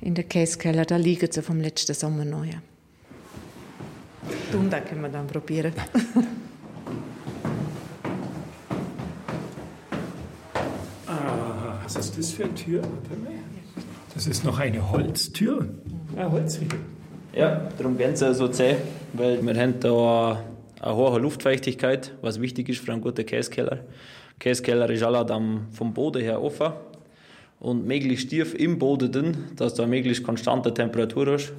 In 0.00 0.14
der 0.14 0.24
Käsekeller, 0.24 0.84
da 0.84 0.96
liegen 0.96 1.30
sie 1.30 1.42
vom 1.42 1.60
letzten 1.60 1.94
Sommer 1.94 2.24
noch. 2.24 2.44
Ja. 2.44 2.62
Und 4.52 4.72
da 4.72 4.80
können 4.80 5.02
wir 5.02 5.08
dann 5.08 5.26
probieren. 5.26 5.72
ah, 11.06 11.78
was 11.82 11.96
ist 11.96 12.18
das 12.18 12.30
für 12.32 12.44
eine 12.44 12.54
Tür? 12.54 12.82
Das 14.14 14.26
ist 14.26 14.44
noch 14.44 14.58
eine 14.58 14.90
Holztür. 14.90 15.68
Eine 16.16 16.32
Holzriegel. 16.32 16.78
Ja, 17.34 17.68
darum 17.78 17.96
gehen 17.96 18.16
sie 18.16 18.34
so 18.34 18.48
zäh, 18.48 18.76
weil 19.12 19.40
wir 19.42 19.54
haben 19.54 19.78
da 19.80 20.42
eine 20.80 20.96
hohe 20.96 21.18
Luftfeuchtigkeit, 21.20 22.14
was 22.22 22.40
wichtig 22.40 22.68
ist 22.68 22.80
für 22.80 22.92
einen 22.92 23.00
guten 23.00 23.24
Käsekeller. 23.24 23.80
Käsekeller 24.38 24.88
ist 24.90 25.02
alle 25.02 25.26
vom 25.72 25.94
Boden 25.94 26.22
her 26.22 26.42
offen 26.42 26.72
und 27.60 27.86
möglichst 27.86 28.30
tief 28.30 28.54
im 28.54 28.78
Boden 28.78 29.12
drin, 29.12 29.36
dass 29.56 29.74
du 29.74 29.82
eine 29.82 29.90
möglichst 29.90 30.22
konstante 30.24 30.72
Temperatur 30.72 31.32
hast. 31.32 31.52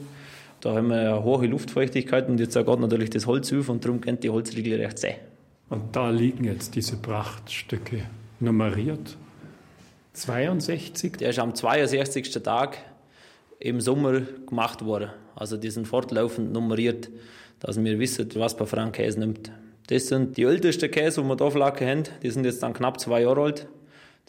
Da 0.61 0.75
haben 0.75 0.89
wir 0.89 0.99
eine 0.99 1.23
hohe 1.23 1.47
Luftfeuchtigkeit 1.47 2.27
und 2.27 2.39
jetzt 2.39 2.53
geht 2.53 2.67
natürlich 2.67 3.09
das 3.09 3.25
Holz 3.27 3.51
auf 3.53 3.69
und 3.69 3.85
darum 3.85 4.01
gehen 4.01 4.19
die 4.19 4.29
Holzriegel 4.29 4.81
recht 4.81 4.99
zäh. 4.99 5.15
Und 5.69 5.95
da 5.95 6.09
liegen 6.09 6.43
jetzt 6.43 6.75
diese 6.75 6.97
Prachtstücke 6.97 8.03
nummeriert 8.39 9.17
62? 10.13 11.17
Der 11.17 11.29
ist 11.29 11.39
am 11.39 11.55
62. 11.55 12.31
Tag 12.43 12.77
im 13.59 13.81
Sommer 13.81 14.21
gemacht 14.47 14.83
worden. 14.83 15.11
Also 15.35 15.57
die 15.57 15.69
sind 15.69 15.87
fortlaufend 15.87 16.51
nummeriert, 16.51 17.09
dass 17.59 17.81
wir 17.81 17.99
wissen, 17.99 18.29
was 18.35 18.55
bei 18.55 18.65
Frank 18.65 18.95
Käse 18.95 19.19
nimmt. 19.19 19.51
Das 19.87 20.07
sind 20.07 20.37
die 20.37 20.43
ältesten 20.43 20.91
Käse, 20.91 21.21
die 21.21 21.27
wir 21.27 21.35
da 21.35 21.49
Flagge 21.49 21.87
haben. 21.87 22.03
Die 22.21 22.29
sind 22.29 22.45
jetzt 22.45 22.61
dann 22.61 22.73
knapp 22.73 22.99
zwei 22.99 23.21
Jahre 23.21 23.41
alt. 23.41 23.67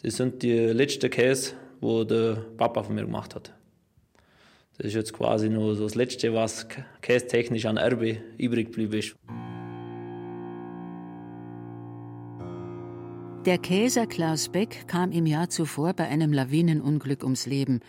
Das 0.01 0.15
sind 0.17 0.41
die 0.43 0.57
letzten 0.57 1.09
Käse, 1.09 1.53
die 1.81 2.07
der 2.07 2.37
Papa 2.57 2.83
von 2.83 2.95
mir 2.95 3.05
gemacht 3.05 3.35
hat. 3.35 3.51
Das 4.81 4.87
ist 4.87 4.95
jetzt 4.95 5.13
quasi 5.13 5.47
nur 5.47 5.75
so 5.75 5.83
das 5.83 5.93
Letzte, 5.93 6.33
was 6.33 6.67
kästechnisch 7.01 7.67
an 7.67 7.77
Erbe 7.77 8.17
übrig 8.39 8.71
geblieben 8.71 8.93
ist. 8.93 9.15
Der 13.45 13.59
Käser 13.59 14.07
Klaus 14.07 14.49
Beck 14.49 14.87
kam 14.87 15.11
im 15.11 15.27
Jahr 15.27 15.49
zuvor 15.49 15.93
bei 15.93 16.07
einem 16.07 16.33
Lawinenunglück 16.33 17.21
ums 17.21 17.45
Leben, 17.45 17.81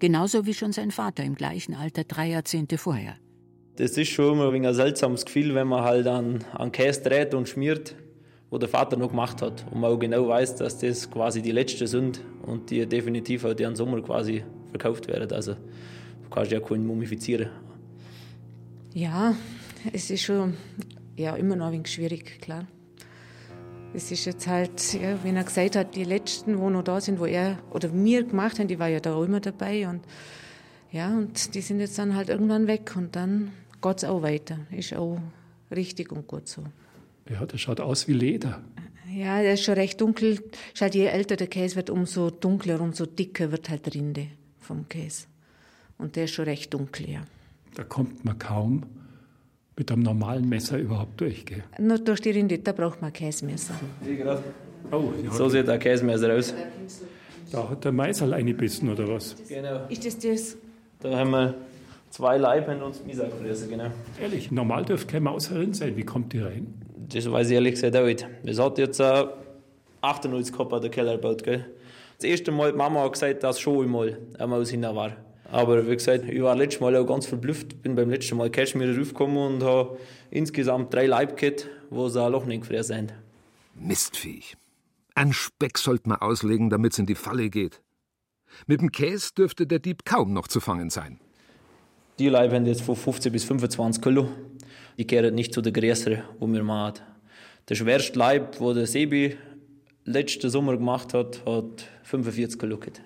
genauso 0.00 0.44
wie 0.44 0.52
schon 0.52 0.72
sein 0.72 0.90
Vater 0.90 1.24
im 1.24 1.34
gleichen 1.34 1.74
Alter 1.74 2.04
drei 2.04 2.28
Jahrzehnte 2.28 2.76
vorher. 2.76 3.16
Das 3.76 3.96
ist 3.96 4.10
schon 4.10 4.34
immer 4.34 4.52
ein, 4.52 4.74
seltsames 4.74 5.24
Gefühl, 5.24 5.54
wenn 5.54 5.68
man 5.68 5.82
halt 5.82 6.06
an, 6.06 6.44
an 6.52 6.70
Käse 6.72 7.04
dreht 7.04 7.32
und 7.32 7.48
schmiert, 7.48 7.94
wo 8.50 8.58
der 8.58 8.68
Vater 8.68 8.98
noch 8.98 9.08
gemacht 9.08 9.40
hat. 9.40 9.64
Und 9.72 9.80
man 9.80 9.90
auch 9.90 9.98
genau 9.98 10.28
weiß, 10.28 10.56
dass 10.56 10.78
das 10.78 11.10
quasi 11.10 11.40
die 11.40 11.52
letzten 11.52 11.86
sind 11.86 12.20
und 12.42 12.68
die 12.68 12.84
definitiv 12.84 13.46
auch 13.46 13.54
den 13.54 13.74
Sommer 13.74 14.02
quasi 14.02 14.44
verkauft 14.72 15.08
werden. 15.08 15.32
Also 15.32 15.56
kannst 16.34 16.52
ja 16.52 16.60
keinen 16.60 16.86
mumifizieren. 16.86 17.48
Ja, 18.92 19.34
es 19.92 20.10
ist 20.10 20.22
schon 20.22 20.54
ja, 21.16 21.36
immer 21.36 21.56
noch 21.56 21.66
ein 21.66 21.72
wenig 21.72 21.88
schwierig, 21.88 22.40
klar. 22.40 22.66
Es 23.94 24.10
ist 24.10 24.24
jetzt 24.24 24.48
halt, 24.48 24.94
ja, 24.94 25.22
wenn 25.22 25.36
er 25.36 25.44
gesagt 25.44 25.76
hat, 25.76 25.94
die 25.94 26.02
letzten, 26.02 26.58
wo 26.58 26.68
noch 26.68 26.82
da 26.82 27.00
sind, 27.00 27.20
wo 27.20 27.26
er 27.26 27.58
oder 27.70 27.94
wir 27.94 28.24
gemacht 28.24 28.58
haben, 28.58 28.66
die 28.66 28.80
war 28.80 28.88
ja 28.88 28.98
da 28.98 29.14
auch 29.14 29.22
immer 29.22 29.38
dabei 29.38 29.88
und 29.88 30.02
ja, 30.90 31.16
und 31.16 31.54
die 31.54 31.60
sind 31.60 31.80
jetzt 31.80 31.98
dann 31.98 32.16
halt 32.16 32.28
irgendwann 32.28 32.66
weg 32.66 32.94
und 32.96 33.14
dann 33.14 33.52
geht 33.80 33.98
es 33.98 34.04
auch 34.04 34.22
weiter. 34.22 34.58
Ist 34.70 34.94
auch 34.94 35.18
richtig 35.74 36.10
und 36.12 36.26
gut 36.26 36.48
so. 36.48 36.64
Ja, 37.28 37.46
das 37.46 37.60
schaut 37.60 37.80
aus 37.80 38.06
wie 38.08 38.12
Leder. 38.12 38.62
Ja, 39.12 39.42
der 39.42 39.54
ist 39.54 39.62
schon 39.64 39.74
recht 39.74 40.00
dunkel. 40.00 40.40
Ist 40.72 40.80
halt, 40.80 40.94
je 40.94 41.06
älter 41.06 41.36
der 41.36 41.46
Käse 41.46 41.76
wird, 41.76 41.90
umso 41.90 42.30
dunkler, 42.30 42.80
umso 42.80 43.06
dicker 43.06 43.52
wird 43.52 43.68
halt 43.70 43.86
die 43.86 43.98
Rinde 43.98 44.26
vom 44.58 44.88
Käse. 44.88 45.26
Und 46.04 46.16
der 46.16 46.24
ist 46.24 46.32
schon 46.32 46.44
recht 46.44 46.74
dunkel, 46.74 47.08
ja. 47.08 47.20
Da 47.76 47.82
kommt 47.82 48.26
man 48.26 48.38
kaum 48.38 48.82
mit 49.74 49.90
einem 49.90 50.02
normalen 50.02 50.46
Messer 50.46 50.76
überhaupt 50.76 51.18
durchgehe. 51.18 51.64
Nur 51.78 51.98
durch 51.98 52.20
die 52.20 52.28
Rindita 52.28 52.72
braucht 52.72 53.00
man 53.00 53.10
Käsemesser. 53.10 53.72
Oh, 54.92 55.04
so 55.30 55.48
sieht 55.48 55.66
ein 55.66 55.80
Käsemesser 55.80 56.34
aus. 56.34 56.54
Da 57.50 57.70
hat 57.70 57.86
der 57.86 57.92
Meißel 57.92 58.34
eingebissen, 58.34 58.90
oder 58.90 59.08
was? 59.08 59.34
Genau. 59.48 59.86
Ist 59.88 60.04
das 60.04 60.18
das? 60.18 60.58
Da 61.00 61.16
haben 61.16 61.30
wir 61.30 61.54
zwei 62.10 62.36
Leiben 62.36 62.82
und 62.82 63.06
Misagröße, 63.06 63.66
genau. 63.68 63.86
Ehrlich, 64.20 64.50
normal 64.50 64.84
dürfte 64.84 65.06
keine 65.10 65.22
Maus 65.22 65.50
herin 65.50 65.72
sein. 65.72 65.96
Wie 65.96 66.04
kommt 66.04 66.34
die 66.34 66.40
rein? 66.40 66.66
Das 67.08 67.32
weiß 67.32 67.48
ich 67.48 67.54
ehrlich 67.54 67.76
gesagt 67.76 67.96
auch 67.96 68.04
nicht. 68.04 68.28
Das 68.44 68.58
hat 68.58 68.76
jetzt 68.76 69.00
äh, 69.00 69.24
98 70.02 70.54
gehabt, 70.54 70.84
der 70.84 70.90
Keller 70.90 71.12
gebaut, 71.12 71.42
gell? 71.42 71.64
Das 72.18 72.28
erste 72.28 72.52
Mal, 72.52 72.72
die 72.72 72.76
Mama 72.76 73.04
hat 73.04 73.14
gesagt, 73.14 73.42
dass 73.42 73.58
schon 73.58 73.84
einmal 73.84 74.18
eine 74.38 74.46
Maus 74.48 74.68
hinein 74.68 74.94
war. 74.94 75.12
Aber 75.54 75.88
wie 75.88 75.94
gesagt, 75.94 76.24
ich 76.28 76.42
war 76.42 76.56
letztes 76.56 76.80
Mal 76.80 76.96
auch 76.96 77.06
ganz 77.06 77.26
verblüfft. 77.26 77.80
Bin 77.80 77.94
beim 77.94 78.10
letzten 78.10 78.36
Mal 78.36 78.50
Cashmere 78.50 78.98
raufgekommen 78.98 79.36
und 79.36 79.62
habe 79.62 79.96
insgesamt 80.32 80.92
drei 80.92 81.06
Leib 81.06 81.36
gehabt, 81.36 81.68
wo 81.90 82.08
sie 82.08 82.20
ein 82.20 82.32
Loch 82.32 82.44
nicht 82.44 82.62
gefressen 82.62 82.96
haben. 82.96 83.12
Mistviech. 83.76 84.56
Ein 85.14 85.32
Speck 85.32 85.78
sollte 85.78 86.08
man 86.08 86.18
auslegen, 86.18 86.70
damit 86.70 86.94
es 86.94 86.98
in 86.98 87.06
die 87.06 87.14
Falle 87.14 87.50
geht. 87.50 87.80
Mit 88.66 88.80
dem 88.80 88.90
Käse 88.90 89.30
dürfte 89.38 89.64
der 89.64 89.78
Dieb 89.78 90.04
kaum 90.04 90.32
noch 90.32 90.48
zu 90.48 90.58
fangen 90.58 90.90
sein. 90.90 91.20
Die 92.18 92.28
Leibe 92.28 92.56
haben 92.56 92.66
jetzt 92.66 92.82
von 92.82 92.96
15 92.96 93.30
bis 93.30 93.44
25 93.44 94.02
Kilo. 94.02 94.28
Die 94.98 95.06
gehören 95.06 95.36
nicht 95.36 95.54
zu 95.54 95.62
der 95.62 95.70
größeren, 95.70 96.24
wo 96.40 96.48
wir 96.48 96.64
machen. 96.64 96.98
Der 97.68 97.76
schwerste 97.76 98.18
Leib, 98.18 98.58
wo 98.58 98.72
der 98.72 98.88
Sebi 98.88 99.36
letzten 100.04 100.50
Sommer 100.50 100.76
gemacht 100.76 101.14
hat, 101.14 101.46
hat 101.46 101.88
45 102.02 102.58
Kilo 102.58 102.76
gehabt. 102.76 103.00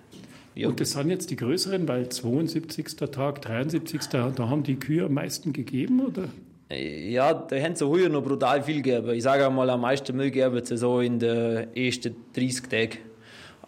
Ja. 0.59 0.67
Und 0.67 0.81
das 0.81 0.91
sind 0.91 1.09
jetzt 1.09 1.31
die 1.31 1.37
größeren, 1.37 1.87
weil 1.87 2.09
72. 2.09 2.97
Tag, 3.13 3.43
73. 3.43 4.09
da 4.09 4.33
haben 4.37 4.65
die 4.65 4.75
Kühe 4.75 5.05
am 5.05 5.15
meisten 5.15 5.53
gegeben, 5.53 6.05
oder? 6.05 6.31
Ja, 6.77 7.33
da 7.33 7.57
haben 7.61 7.77
sie 7.77 7.87
heuer 7.87 8.09
noch 8.09 8.25
brutal 8.25 8.65
viel 8.65 8.83
gegeben. 8.83 9.11
Ich 9.11 9.23
sage 9.23 9.47
einmal, 9.47 9.71
am 9.71 9.83
meisten 9.83 10.17
Müll 10.17 10.33
geben 10.33 10.61
sie 10.65 10.77
so 10.77 10.99
in 10.99 11.21
den 11.21 11.73
ersten 11.77 12.17
30 12.35 12.63
Tagen. 12.69 12.99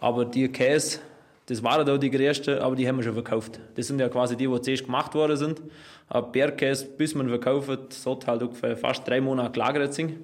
Aber 0.01 0.25
die 0.25 0.49
Käse, 0.49 0.99
das 1.45 1.63
waren 1.63 1.85
da 1.85 1.97
die 1.97 2.11
größten, 2.11 2.59
aber 2.59 2.75
die 2.75 2.85
haben 2.85 2.97
wir 2.97 3.03
schon 3.03 3.13
verkauft. 3.13 3.61
Das 3.75 3.87
sind 3.87 4.01
ja 4.01 4.09
quasi 4.09 4.35
die, 4.35 4.47
die 4.47 4.61
zuerst 4.61 4.83
gemacht 4.83 5.15
worden 5.15 5.37
sind. 5.37 5.61
Aber 6.09 6.27
Bergkäse, 6.29 6.87
bis 6.97 7.15
man 7.15 7.29
verkauft, 7.29 7.93
sollte 7.93 8.27
halt 8.27 8.43
ungefähr 8.43 8.75
fast 8.75 9.07
drei 9.07 9.21
Monate 9.21 9.53
gelagert 9.53 9.93
sein, 9.93 10.17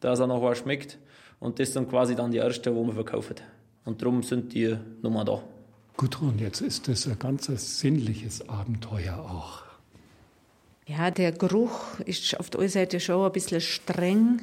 dass 0.00 0.18
er 0.18 0.28
noch 0.28 0.40
was 0.40 0.56
schmeckt. 0.56 0.96
Und 1.40 1.60
das 1.60 1.74
sind 1.74 1.90
quasi 1.90 2.14
dann 2.14 2.30
die 2.30 2.38
ersten, 2.38 2.74
die 2.74 2.86
wir 2.86 2.94
verkaufen. 2.94 3.36
Und 3.84 4.00
darum 4.00 4.22
sind 4.22 4.54
die 4.54 4.74
Nummer 5.02 5.22
da. 5.22 5.42
Gudrun, 5.96 6.38
jetzt 6.38 6.60
ist 6.60 6.88
das 6.88 7.06
ein 7.06 7.18
ganz 7.18 7.46
sinnliches 7.46 8.48
Abenteuer 8.50 9.18
auch. 9.18 9.62
Ja, 10.86 11.10
der 11.10 11.32
Geruch 11.32 11.98
ist 12.00 12.38
auf 12.38 12.50
der 12.50 12.60
einen 12.60 12.68
Seite 12.68 13.00
schon 13.00 13.24
ein 13.24 13.32
bisschen 13.32 13.62
streng. 13.62 14.42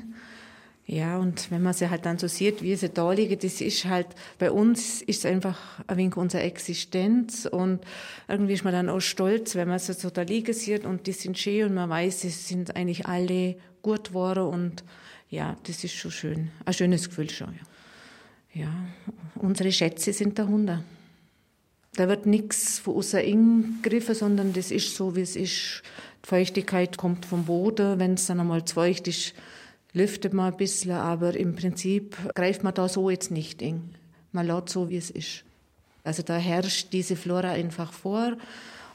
Ja, 0.86 1.18
und 1.18 1.50
wenn 1.52 1.62
man 1.62 1.74
sie 1.74 1.90
halt 1.90 2.06
dann 2.06 2.18
so 2.18 2.28
sieht, 2.28 2.62
wie 2.62 2.76
sie 2.76 2.90
da 2.90 3.12
liegen, 3.14 3.40
das 3.40 3.62
ist 3.62 3.86
halt, 3.86 4.08
bei 4.40 4.52
uns 4.52 5.02
ist 5.04 5.20
es 5.20 5.26
einfach 5.26 5.58
ein 5.88 5.96
wenig 5.96 6.18
unsere 6.18 6.44
Existenz 6.44 7.46
und 7.46 7.80
irgendwie 8.28 8.54
ist 8.54 8.66
man 8.66 8.74
dann 8.74 8.90
auch 8.90 9.00
stolz, 9.00 9.56
wenn 9.56 9.70
man 9.70 9.80
sie 9.80 9.94
so 9.94 10.10
da 10.10 10.24
liegen 10.24 10.54
sieht 10.54 10.86
und 10.86 11.08
die 11.08 11.14
sind 11.14 11.38
schön 11.38 11.70
und 11.70 11.76
man 11.76 11.90
weiß, 11.90 12.22
sie 12.22 12.30
sind 12.32 12.76
eigentlich 12.76 13.06
alle 13.06 13.56
gut 13.82 14.10
geworden 14.10 14.48
und 14.48 14.84
ja, 15.30 15.56
das 15.64 15.84
ist 15.84 15.94
schon 15.94 16.12
schön. 16.12 16.52
Ein 16.66 16.74
schönes 16.74 17.08
Gefühl 17.08 17.30
schon, 17.30 17.54
ja. 17.54 18.64
Ja, 18.64 18.70
unsere 19.36 19.72
Schätze 19.72 20.14
sind 20.14 20.38
der 20.38 20.48
Hunde. 20.48 20.84
Da 21.96 22.08
wird 22.08 22.26
nichts 22.26 22.80
von 22.80 22.96
außer 22.96 23.24
ingegriffen, 23.24 24.16
sondern 24.16 24.54
das 24.54 24.72
ist 24.72 24.96
so, 24.96 25.16
wie 25.16 25.22
es 25.22 25.36
ist. 25.36 25.84
Die 26.26 26.28
Feuchtigkeit 26.28 26.98
kommt 26.98 27.26
vom 27.26 27.46
Boden. 27.46 28.00
Wenn 28.00 28.16
es 28.16 28.26
dann 28.26 28.40
einmal 28.40 28.66
zu 28.66 28.76
feucht 28.76 29.08
ist, 29.08 29.34
lüftet 29.94 30.34
man 30.34 30.52
ein 30.52 30.58
bisschen, 30.58 30.92
aber 30.92 31.36
im 31.36 31.56
Prinzip 31.56 32.18
greift 32.34 32.64
man 32.64 32.74
da 32.74 32.90
so 32.90 33.10
jetzt 33.10 33.30
nicht 33.30 33.62
in. 33.62 33.96
Man 34.32 34.48
lässt 34.48 34.70
so, 34.70 34.90
wie 34.90 34.98
es 34.98 35.12
ist. 35.12 35.44
Also 36.04 36.24
da 36.24 36.36
herrscht 36.38 36.92
diese 36.92 37.16
Flora 37.16 37.52
einfach 37.52 37.94
vor 37.94 38.38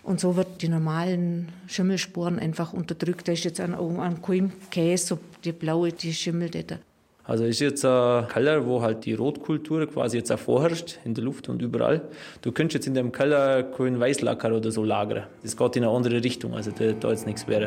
und 0.03 0.21
so 0.21 0.37
wird 0.37 0.63
die 0.63 0.69
normalen 0.69 1.51
Schimmelspuren 1.67 2.39
einfach 2.39 2.73
unterdrückt. 2.73 3.29
Da 3.29 3.33
ist 3.33 3.45
jetzt 3.45 3.61
an, 3.61 3.75
an 3.75 4.21
keinem 4.21 4.53
Käse, 4.71 5.07
so 5.07 5.19
die 5.45 5.53
blaue, 5.53 5.93
die 5.93 6.13
schimmelt 6.13 6.71
da. 6.71 6.79
Also 7.29 7.45
ist 7.45 7.61
jetzt 7.61 7.85
ein 7.85 8.27
Keller, 8.29 8.67
wo 8.67 8.81
halt 8.81 9.05
die 9.05 9.13
Rotkultur 9.13 9.87
quasi 9.87 10.17
jetzt 10.17 10.33
auch 10.33 10.39
vorherrscht, 10.39 10.99
in 11.05 11.13
der 11.13 11.23
Luft 11.23 11.51
und 11.51 11.61
überall. 11.61 12.09
Du 12.41 12.53
könntest 12.53 12.77
jetzt 12.77 12.87
in 12.87 12.95
dem 12.95 13.13
Keller 13.13 13.65
keinen 13.65 14.01
Weißlacker 14.01 14.57
oder 14.57 14.71
so 14.71 14.83
lagern. 14.83 15.25
Das 15.43 15.55
geht 15.55 15.77
in 15.77 15.85
eine 15.85 15.93
andere 15.93 16.25
Richtung, 16.25 16.55
also 16.55 16.71
da, 16.71 16.93
da 16.93 17.11
jetzt 17.11 17.27
nichts 17.27 17.47
wäre. 17.47 17.67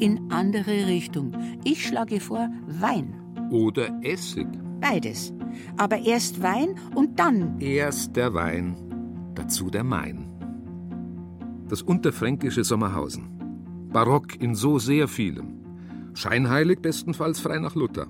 In 0.00 0.26
andere 0.30 0.86
Richtung. 0.86 1.36
Ich 1.64 1.86
schlage 1.86 2.18
vor 2.18 2.48
Wein. 2.66 3.12
Oder 3.50 3.90
Essig. 4.02 4.46
Beides. 4.80 5.34
Aber 5.76 5.98
erst 5.98 6.42
Wein 6.42 6.76
und 6.94 7.20
dann. 7.20 7.60
Erst 7.60 8.16
der 8.16 8.32
Wein, 8.32 8.74
dazu 9.34 9.68
der 9.68 9.84
Main. 9.84 10.30
Das 11.68 11.82
unterfränkische 11.82 12.64
Sommerhausen. 12.64 13.31
Barock 13.92 14.40
in 14.40 14.54
so 14.54 14.78
sehr 14.78 15.06
vielem. 15.06 15.58
Scheinheilig 16.14 16.80
bestenfalls 16.80 17.40
frei 17.40 17.58
nach 17.58 17.74
Luther. 17.74 18.06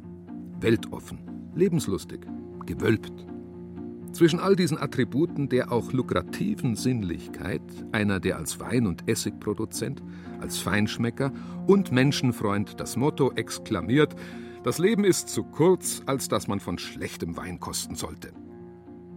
Weltoffen, 0.60 1.18
lebenslustig, 1.56 2.20
gewölbt. 2.66 3.12
Zwischen 4.12 4.38
all 4.38 4.54
diesen 4.54 4.78
Attributen 4.78 5.48
der 5.48 5.72
auch 5.72 5.92
lukrativen 5.92 6.76
Sinnlichkeit, 6.76 7.62
einer, 7.90 8.20
der 8.20 8.36
als 8.36 8.60
Wein- 8.60 8.86
und 8.86 9.08
Essigproduzent, 9.08 10.04
als 10.40 10.58
Feinschmecker 10.58 11.32
und 11.66 11.90
Menschenfreund 11.90 12.78
das 12.78 12.96
Motto 12.96 13.32
exklamiert, 13.32 14.14
das 14.62 14.78
Leben 14.78 15.02
ist 15.02 15.30
zu 15.30 15.42
kurz, 15.42 16.02
als 16.06 16.28
dass 16.28 16.46
man 16.46 16.60
von 16.60 16.78
schlechtem 16.78 17.36
Wein 17.36 17.58
kosten 17.58 17.96
sollte. 17.96 18.32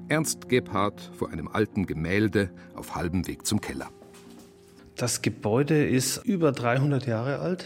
Ernst 0.07 0.49
Gebhardt 0.49 1.11
vor 1.13 1.29
einem 1.29 1.47
alten 1.47 1.85
Gemälde 1.85 2.49
auf 2.73 2.95
halbem 2.95 3.27
Weg 3.27 3.45
zum 3.45 3.61
Keller. 3.61 3.91
Das 4.95 5.21
Gebäude 5.21 5.85
ist 5.85 6.23
über 6.23 6.53
300 6.53 7.05
Jahre 7.05 7.39
alt. 7.39 7.65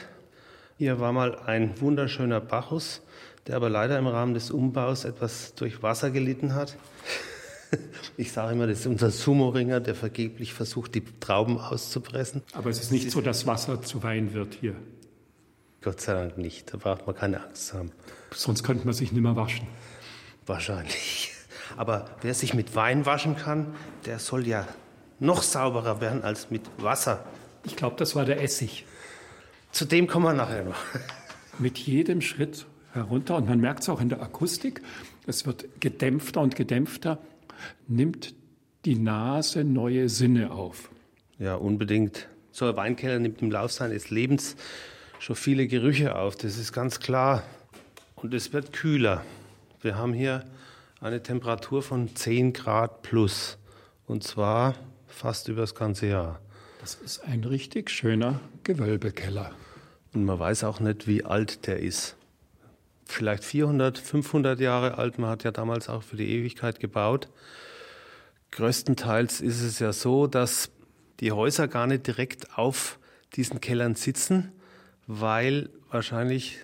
Hier 0.80 1.00
war 1.00 1.14
mal 1.14 1.38
ein 1.38 1.80
wunderschöner 1.80 2.42
Bacchus, 2.42 3.02
der 3.46 3.56
aber 3.56 3.70
leider 3.70 4.00
im 4.00 4.08
Rahmen 4.08 4.34
des 4.34 4.50
Umbaus 4.50 5.06
etwas 5.06 5.54
durch 5.54 5.84
Wasser 5.84 6.12
gelitten 6.12 6.56
hat. 6.56 6.78
Ich 8.18 8.32
sage 8.32 8.54
immer, 8.54 8.66
das 8.66 8.80
ist 8.80 8.88
unser 8.88 9.12
Sumo-Ringer, 9.12 9.80
der 9.80 9.94
vergeblich 9.94 10.54
versucht, 10.56 10.96
die 10.96 11.04
Trauben 11.20 11.60
auszupressen. 11.60 12.42
Aber 12.54 12.72
es 12.72 12.82
ist 12.82 12.92
nicht 12.92 13.12
so, 13.12 13.22
dass 13.22 13.46
Wasser 13.46 13.82
zu 13.84 14.02
Wein 14.02 14.34
wird 14.34 14.56
hier. 14.56 14.76
Gott 15.82 16.02
sei 16.02 16.14
Dank 16.14 16.38
nicht. 16.40 16.74
Da 16.74 16.78
braucht 16.78 17.06
man 17.06 17.16
keine 17.16 17.44
Angst 17.46 17.68
zu 17.68 17.78
haben. 17.78 17.92
Sonst 18.32 18.64
könnte 18.64 18.86
man 18.86 18.96
sich 18.96 19.12
nicht 19.12 19.22
mehr 19.22 19.36
waschen. 19.36 19.68
Wahrscheinlich. 20.48 21.32
Aber 21.78 22.10
wer 22.22 22.34
sich 22.34 22.56
mit 22.56 22.76
Wein 22.76 23.06
waschen 23.06 23.38
kann, 23.38 23.76
der 24.06 24.18
soll 24.18 24.48
ja 24.48 24.68
noch 25.20 25.44
sauberer 25.44 26.02
werden 26.02 26.24
als 26.24 26.50
mit 26.50 26.62
Wasser. 26.78 27.26
Ich 27.64 27.76
glaube, 27.76 27.96
das 27.98 28.16
war 28.16 28.26
der 28.26 28.42
Essig. 28.42 28.86
Zu 29.72 29.86
dem 29.86 30.08
kommen 30.08 30.26
wir 30.26 30.34
nachher 30.34 30.64
noch. 30.64 30.78
Mit 31.60 31.78
jedem 31.78 32.22
Schritt 32.22 32.66
herunter, 32.94 33.36
und 33.36 33.48
man 33.48 33.60
merkt 33.60 33.84
es 33.84 33.90
auch 33.90 34.02
in 34.02 34.10
der 34.10 34.22
Akustik, 34.22 34.82
es 35.28 35.46
wird 35.46 35.82
gedämpfter 35.82 36.42
und 36.42 36.56
gedämpfter, 36.56 37.20
nimmt 37.88 38.34
die 38.86 38.96
Nase 38.96 39.64
neue 39.64 40.10
Sinne 40.10 40.52
auf. 40.52 40.90
Ja, 41.38 41.56
unbedingt. 41.56 42.28
So 42.52 42.66
ein 42.66 42.76
Weinkeller 42.76 43.20
nimmt 43.20 43.42
im 43.42 43.52
Laufe 43.52 43.74
seines 43.74 44.10
Lebens 44.10 44.56
schon 45.20 45.36
viele 45.36 45.68
Gerüche 45.68 46.16
auf, 46.16 46.36
das 46.36 46.58
ist 46.58 46.74
ganz 46.74 47.00
klar. 47.00 47.44
Und 48.16 48.34
es 48.34 48.54
wird 48.54 48.74
kühler. 48.74 49.24
Wir 49.82 49.96
haben 49.96 50.14
hier 50.14 50.44
eine 51.00 51.22
Temperatur 51.22 51.82
von 51.84 52.16
10 52.16 52.54
Grad 52.54 53.02
plus. 53.02 53.58
Und 54.08 54.24
zwar 54.24 54.76
fast 55.10 55.48
über 55.48 55.62
das 55.62 55.76
ganze 55.76 56.08
Jahr. 56.08 56.40
Das 56.80 56.96
ist 56.96 57.20
ein 57.26 57.44
richtig 57.44 57.90
schöner 57.90 58.40
Gewölbekeller. 58.64 59.52
Und 60.14 60.26
man 60.26 60.40
weiß 60.40 60.64
auch 60.64 60.80
nicht, 60.80 61.08
wie 61.08 61.26
alt 61.26 61.68
der 61.68 61.80
ist. 61.80 62.16
Vielleicht 63.06 63.44
400, 63.44 63.98
500 63.98 64.60
Jahre 64.60 64.98
alt. 64.98 65.20
Man 65.20 65.30
hat 65.30 65.44
ja 65.44 65.52
damals 65.52 65.90
auch 65.90 66.04
für 66.04 66.16
die 66.16 66.30
Ewigkeit 66.30 66.80
gebaut. 66.80 67.28
Größtenteils 68.52 69.42
ist 69.42 69.62
es 69.62 69.80
ja 69.80 69.94
so, 69.94 70.28
dass 70.28 70.72
die 71.20 71.32
Häuser 71.32 71.68
gar 71.68 71.86
nicht 71.86 72.08
direkt 72.08 72.58
auf 72.58 72.98
diesen 73.36 73.62
Kellern 73.62 73.96
sitzen, 73.96 74.52
weil 75.06 75.70
wahrscheinlich 75.92 76.60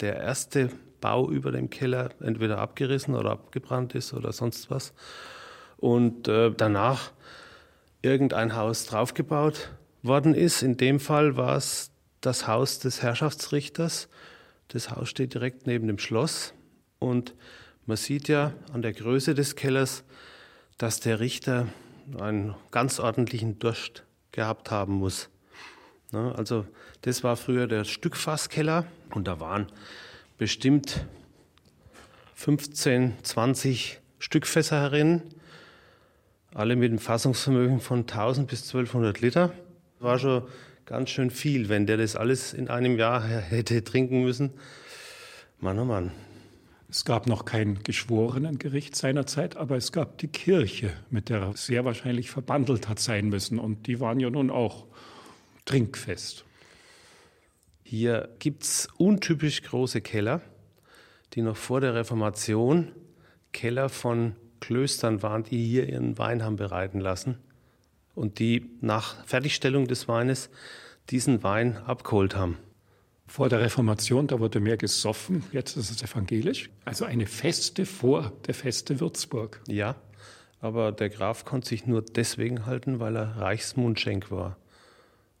der 0.00 0.16
erste 0.16 0.70
Bau 1.00 1.30
über 1.30 1.52
dem 1.52 1.70
Keller 1.70 2.10
entweder 2.20 2.58
abgerissen 2.58 3.14
oder 3.14 3.30
abgebrannt 3.30 3.94
ist 3.94 4.12
oder 4.12 4.32
sonst 4.32 4.70
was. 4.70 4.92
Und 5.76 6.28
äh, 6.28 6.52
danach 6.54 7.12
irgendein 8.02 8.56
Haus 8.56 8.86
draufgebaut 8.86 9.70
worden 10.02 10.34
ist. 10.34 10.62
In 10.62 10.76
dem 10.76 11.00
Fall 11.00 11.36
war 11.36 11.56
es 11.56 11.90
das 12.20 12.46
Haus 12.46 12.78
des 12.78 13.02
Herrschaftsrichters. 13.02 14.08
Das 14.68 14.90
Haus 14.90 15.08
steht 15.08 15.34
direkt 15.34 15.66
neben 15.66 15.86
dem 15.86 15.98
Schloss 15.98 16.54
und 16.98 17.34
man 17.86 17.96
sieht 17.96 18.28
ja 18.28 18.52
an 18.72 18.82
der 18.82 18.92
Größe 18.92 19.34
des 19.34 19.56
Kellers, 19.56 20.04
dass 20.78 21.00
der 21.00 21.20
Richter 21.20 21.66
einen 22.18 22.54
ganz 22.70 23.00
ordentlichen 23.00 23.58
Durst 23.58 24.04
gehabt 24.32 24.70
haben 24.70 24.94
muss. 24.94 25.28
Also 26.12 26.66
das 27.02 27.22
war 27.22 27.36
früher 27.36 27.66
der 27.66 27.84
Stückfasskeller 27.84 28.86
und 29.10 29.28
da 29.28 29.40
waren 29.40 29.66
bestimmt 30.38 31.06
15, 32.34 33.14
20 33.22 34.00
Stückfässer 34.18 34.80
herin 34.80 35.22
alle 36.54 36.76
mit 36.76 36.90
einem 36.90 36.98
Fassungsvermögen 36.98 37.80
von 37.80 38.00
1000 38.00 38.48
bis 38.48 38.62
1200 38.66 39.20
Liter. 39.20 39.52
War 39.98 40.18
schon 40.18 40.42
ganz 40.86 41.10
schön 41.10 41.30
viel, 41.30 41.68
wenn 41.68 41.86
der 41.86 41.96
das 41.96 42.16
alles 42.16 42.52
in 42.52 42.68
einem 42.68 42.98
Jahr 42.98 43.22
hätte 43.24 43.84
trinken 43.84 44.22
müssen. 44.22 44.50
Mann, 45.60 45.78
oh 45.78 45.84
Mann. 45.84 46.12
Es 46.88 47.04
gab 47.04 47.28
noch 47.28 47.44
kein 47.44 47.84
Geschworenengericht 47.84 48.96
seinerzeit, 48.96 49.56
aber 49.56 49.76
es 49.76 49.92
gab 49.92 50.18
die 50.18 50.26
Kirche, 50.26 50.92
mit 51.08 51.28
der 51.28 51.40
er 51.40 51.56
sehr 51.56 51.84
wahrscheinlich 51.84 52.30
verbandelt 52.30 52.88
hat 52.88 52.98
sein 52.98 53.28
müssen. 53.28 53.60
Und 53.60 53.86
die 53.86 54.00
waren 54.00 54.18
ja 54.18 54.28
nun 54.28 54.50
auch 54.50 54.86
trinkfest. 55.66 56.44
Hier 57.84 58.28
gibt 58.40 58.64
es 58.64 58.88
untypisch 58.96 59.62
große 59.62 60.00
Keller, 60.00 60.40
die 61.34 61.42
noch 61.42 61.56
vor 61.56 61.80
der 61.80 61.94
Reformation 61.94 62.90
Keller 63.52 63.88
von 63.88 64.34
Klöstern 64.60 65.22
waren, 65.22 65.44
die 65.44 65.64
hier 65.64 65.88
ihren 65.88 66.18
Wein 66.18 66.42
haben 66.42 66.56
bereiten 66.56 67.00
lassen 67.00 67.38
und 68.14 68.38
die 68.38 68.70
nach 68.80 69.24
Fertigstellung 69.26 69.86
des 69.86 70.08
Weines 70.08 70.50
diesen 71.10 71.42
Wein 71.42 71.76
abgeholt 71.78 72.36
haben. 72.36 72.58
Vor 73.26 73.48
der 73.48 73.60
Reformation, 73.60 74.26
da 74.26 74.40
wurde 74.40 74.60
mehr 74.60 74.76
gesoffen, 74.76 75.44
jetzt 75.52 75.76
ist 75.76 75.90
es 75.90 76.02
evangelisch. 76.02 76.68
Also 76.84 77.04
eine 77.04 77.26
Feste 77.26 77.86
vor 77.86 78.32
der 78.46 78.54
Feste 78.54 78.98
Würzburg. 78.98 79.60
Ja, 79.68 79.94
aber 80.60 80.92
der 80.92 81.10
Graf 81.10 81.44
konnte 81.44 81.68
sich 81.68 81.86
nur 81.86 82.02
deswegen 82.02 82.66
halten, 82.66 82.98
weil 82.98 83.16
er 83.16 83.36
Reichsmundschenk 83.36 84.30
war 84.30 84.56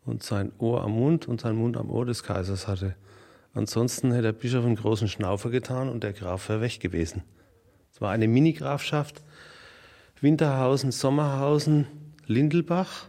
und 0.04 0.22
sein 0.22 0.52
Ohr 0.58 0.82
am 0.82 0.92
Mund 0.92 1.28
und 1.28 1.40
sein 1.40 1.56
Mund 1.56 1.76
am 1.76 1.90
Ohr 1.90 2.06
des 2.06 2.22
Kaisers 2.22 2.68
hatte. 2.68 2.94
Ansonsten 3.52 4.12
hätte 4.12 4.22
der 4.22 4.32
Bischof 4.32 4.64
einen 4.64 4.76
großen 4.76 5.08
Schnaufer 5.08 5.50
getan 5.50 5.88
und 5.88 6.04
der 6.04 6.12
Graf 6.12 6.48
wäre 6.48 6.60
weg 6.60 6.78
gewesen. 6.80 7.22
War 8.00 8.10
eine 8.10 8.26
Mini-Grafschaft, 8.26 9.22
Winterhausen, 10.20 10.90
Sommerhausen, 10.90 11.86
Lindelbach 12.26 13.06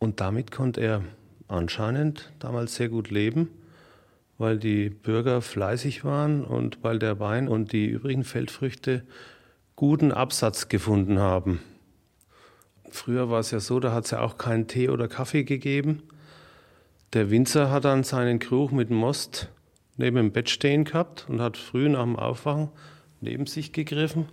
und 0.00 0.20
damit 0.20 0.50
konnte 0.50 0.80
er 0.80 1.02
anscheinend 1.46 2.32
damals 2.40 2.74
sehr 2.74 2.88
gut 2.88 3.10
leben 3.10 3.48
weil 4.42 4.58
die 4.58 4.90
Bürger 4.90 5.40
fleißig 5.40 6.04
waren 6.04 6.44
und 6.44 6.82
weil 6.82 6.98
der 6.98 7.20
Wein 7.20 7.46
und 7.46 7.70
die 7.70 7.86
übrigen 7.86 8.24
Feldfrüchte 8.24 9.04
guten 9.76 10.10
Absatz 10.10 10.68
gefunden 10.68 11.20
haben. 11.20 11.60
Früher 12.90 13.30
war 13.30 13.38
es 13.38 13.52
ja 13.52 13.60
so, 13.60 13.78
da 13.78 13.92
hat 13.92 14.06
es 14.06 14.10
ja 14.10 14.20
auch 14.20 14.38
keinen 14.38 14.66
Tee 14.66 14.88
oder 14.88 15.06
Kaffee 15.06 15.44
gegeben. 15.44 16.02
Der 17.12 17.30
Winzer 17.30 17.70
hat 17.70 17.84
dann 17.84 18.02
seinen 18.02 18.40
Krug 18.40 18.72
mit 18.72 18.90
Most 18.90 19.48
neben 19.96 20.16
dem 20.16 20.32
Bett 20.32 20.50
stehen 20.50 20.84
gehabt 20.84 21.26
und 21.28 21.40
hat 21.40 21.56
früh 21.56 21.88
nach 21.88 22.02
dem 22.02 22.16
Aufwachen 22.16 22.70
neben 23.22 23.46
sich 23.46 23.72
gegriffen 23.72 24.28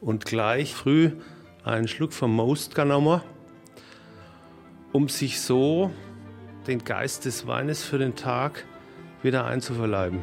und 0.00 0.26
gleich 0.26 0.74
früh 0.74 1.12
einen 1.64 1.88
Schluck 1.88 2.12
vom 2.12 2.34
Most 2.34 2.74
genommen, 2.74 3.22
um 4.92 5.08
sich 5.08 5.40
so 5.40 5.90
den 6.66 6.84
Geist 6.84 7.24
des 7.24 7.46
Weines 7.46 7.82
für 7.84 7.98
den 7.98 8.16
Tag 8.16 8.66
wieder 9.22 9.46
einzuverleiben. 9.46 10.18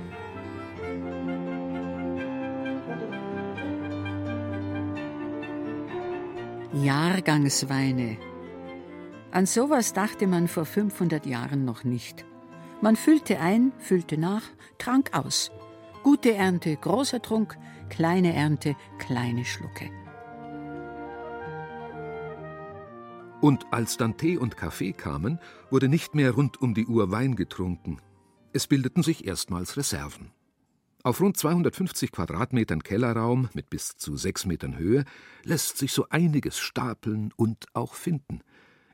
Jahrgangsweine. 6.73 8.17
An 9.31 9.45
sowas 9.45 9.93
dachte 9.93 10.27
man 10.27 10.47
vor 10.47 10.65
500 10.65 11.25
Jahren 11.25 11.65
noch 11.65 11.83
nicht. 11.83 12.25
Man 12.81 12.95
füllte 12.95 13.39
ein, 13.39 13.71
füllte 13.79 14.17
nach, 14.17 14.43
trank 14.77 15.11
aus. 15.13 15.51
Gute 16.03 16.33
Ernte, 16.33 16.75
großer 16.75 17.21
Trunk, 17.21 17.57
kleine 17.89 18.33
Ernte, 18.33 18.75
kleine 18.97 19.45
Schlucke. 19.45 19.89
Und 23.41 23.65
als 23.71 23.97
dann 23.97 24.17
Tee 24.17 24.37
und 24.37 24.57
Kaffee 24.57 24.91
kamen, 24.91 25.39
wurde 25.69 25.87
nicht 25.87 26.13
mehr 26.13 26.31
rund 26.31 26.61
um 26.61 26.73
die 26.73 26.85
Uhr 26.85 27.11
Wein 27.11 27.35
getrunken, 27.35 28.01
es 28.51 28.65
bildeten 28.65 29.03
sich 29.03 29.25
erstmals 29.27 29.77
Reserven. 29.77 30.31
Auf 31.03 31.21
rund 31.21 31.37
250 31.37 32.11
Quadratmetern 32.11 32.83
Kellerraum 32.83 33.47
mit 33.53 33.69
bis 33.69 33.95
zu 33.95 34.17
sechs 34.17 34.45
Metern 34.45 34.77
Höhe 34.77 35.05
lässt 35.43 35.77
sich 35.77 35.93
so 35.93 36.07
einiges 36.09 36.57
stapeln 36.57 37.31
und 37.37 37.67
auch 37.73 37.93
finden. 37.93 38.41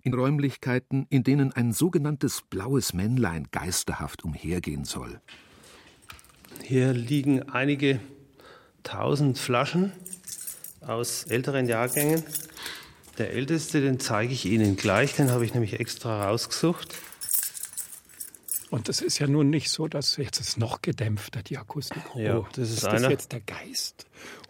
In 0.04 0.14
Räumlichkeiten, 0.14 1.08
in 1.10 1.24
denen 1.24 1.52
ein 1.54 1.72
sogenanntes 1.72 2.44
blaues 2.44 2.94
Männlein 2.94 3.48
geisterhaft 3.50 4.24
umhergehen 4.24 4.86
soll. 4.86 5.20
Hier 6.62 6.94
liegen 6.94 7.50
einige 7.50 8.00
tausend 8.86 9.38
Flaschen 9.38 9.92
aus 10.80 11.26
älteren 11.26 11.68
Jahrgängen. 11.68 12.24
Der 13.18 13.32
älteste, 13.32 13.82
den 13.82 14.00
zeige 14.00 14.34
ich 14.34 14.46
Ihnen 14.46 14.78
gleich, 14.78 15.16
den 15.16 15.32
habe 15.32 15.46
ich 15.46 15.54
nämlich 15.54 15.80
extra 15.80 16.28
rausgesucht. 16.28 16.96
Und 18.72 18.90
es 18.90 19.02
ist 19.02 19.20
ja 19.20 19.28
nun 19.28 19.50
nicht 19.50 19.70
so, 19.70 19.88
dass 19.88 20.18
jetzt 20.18 20.42
es 20.42 20.58
noch 20.58 20.82
gedämpfter, 20.82 21.44
die 21.44 21.58
Akustik. 21.58 22.02
Ja, 22.16 22.40
oh, 22.40 22.48
das 22.56 22.70
ist, 22.70 22.78
ist 22.78 22.84
das 22.84 23.04
jetzt 23.04 23.32
der 23.32 23.40
Geist? 23.40 24.06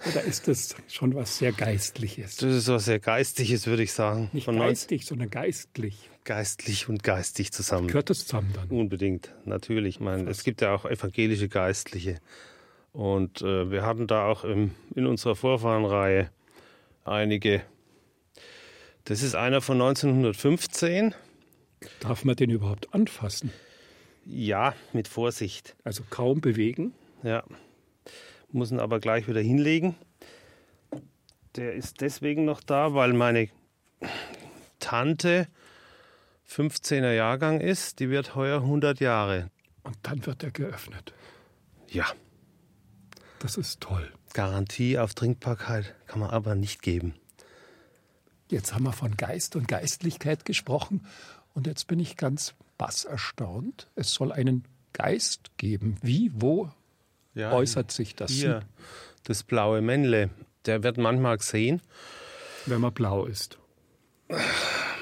Oder 0.09 0.23
ist 0.23 0.47
das 0.47 0.75
schon 0.87 1.13
was 1.13 1.37
sehr 1.37 1.51
Geistliches? 1.51 2.37
Das 2.37 2.55
ist 2.55 2.67
was 2.67 2.85
sehr 2.85 2.99
Geistliches, 2.99 3.67
würde 3.67 3.83
ich 3.83 3.93
sagen. 3.93 4.29
Nicht 4.33 4.45
Von 4.45 4.57
geistig, 4.57 5.05
sondern 5.05 5.29
geistlich. 5.29 6.09
Geistlich 6.23 6.89
und 6.89 7.03
geistig 7.03 7.51
zusammen. 7.51 7.87
Gehört 7.87 8.09
das 8.09 8.25
zusammen 8.25 8.51
dann? 8.53 8.69
Unbedingt, 8.69 9.31
natürlich. 9.45 9.95
Ich 9.95 10.01
meine, 10.01 10.27
es 10.27 10.43
gibt 10.43 10.61
ja 10.61 10.73
auch 10.73 10.85
evangelische 10.85 11.47
Geistliche. 11.47 12.19
Und 12.95 13.41
äh, 13.41 13.69
wir 13.71 13.85
hatten 13.85 14.07
da 14.07 14.25
auch 14.25 14.45
im, 14.45 14.71
in 14.95 15.05
unserer 15.05 15.35
Vorfahrenreihe 15.35 16.29
einige. 17.03 17.61
Das 19.03 19.21
ist 19.21 19.35
einer 19.35 19.59
von 19.59 19.81
1915. 19.81 21.13
Darf 21.99 22.23
man 22.23 22.37
den 22.37 22.51
überhaupt 22.51 22.93
anfassen? 22.93 23.51
Ja, 24.25 24.73
mit 24.93 25.09
Vorsicht. 25.09 25.75
Also 25.83 26.03
kaum 26.09 26.39
bewegen? 26.39 26.93
Ja. 27.21 27.43
Muss 28.53 28.71
ihn 28.71 28.79
aber 28.79 29.01
gleich 29.01 29.27
wieder 29.27 29.41
hinlegen. 29.41 29.97
Der 31.57 31.73
ist 31.73 31.99
deswegen 31.99 32.45
noch 32.45 32.61
da, 32.61 32.93
weil 32.93 33.11
meine 33.11 33.49
Tante 34.79 35.49
15er 36.49 37.11
Jahrgang 37.11 37.59
ist. 37.59 37.99
Die 37.99 38.09
wird 38.09 38.35
heuer 38.35 38.61
100 38.61 39.01
Jahre. 39.01 39.51
Und 39.83 39.97
dann 40.03 40.25
wird 40.25 40.43
er 40.43 40.51
geöffnet. 40.51 41.13
Ja. 41.89 42.05
Das 43.45 43.57
ist 43.57 43.79
toll. 43.79 44.11
Garantie 44.33 44.97
auf 44.97 45.13
Trinkbarkeit 45.13 45.93
kann 46.07 46.19
man 46.19 46.31
aber 46.31 46.55
nicht 46.55 46.81
geben. 46.81 47.13
Jetzt 48.49 48.73
haben 48.73 48.85
wir 48.85 48.91
von 48.91 49.15
Geist 49.17 49.55
und 49.55 49.67
Geistlichkeit 49.67 50.45
gesprochen. 50.45 51.05
Und 51.53 51.67
jetzt 51.67 51.85
bin 51.85 51.99
ich 51.99 52.17
ganz 52.17 52.55
Bass 52.79 53.05
erstaunt. 53.05 53.87
Es 53.93 54.11
soll 54.15 54.31
einen 54.31 54.63
Geist 54.93 55.51
geben. 55.57 55.97
Wie, 56.01 56.31
wo 56.33 56.71
ja, 57.35 57.51
äußert 57.51 57.91
sich 57.91 58.15
das? 58.15 58.31
Hier, 58.31 58.61
das 59.25 59.43
blaue 59.43 59.79
Männle. 59.81 60.31
Der 60.65 60.81
wird 60.81 60.97
manchmal 60.97 61.37
gesehen. 61.37 61.83
Wenn 62.65 62.81
man 62.81 62.95
blau 62.95 63.27
ist. 63.27 63.59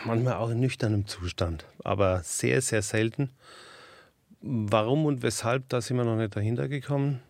Manchmal 0.03 0.33
auch 0.33 0.49
in 0.49 0.59
nüchternem 0.59 1.07
Zustand, 1.07 1.65
aber 1.81 2.23
sehr, 2.23 2.61
sehr 2.61 2.81
selten. 2.81 3.29
Warum 4.41 5.05
und 5.05 5.21
weshalb, 5.21 5.69
da 5.69 5.79
sind 5.79 5.95
wir 5.95 6.03
noch 6.03 6.17
nicht 6.17 6.35
dahinter 6.35 6.67
gekommen, 6.67 7.21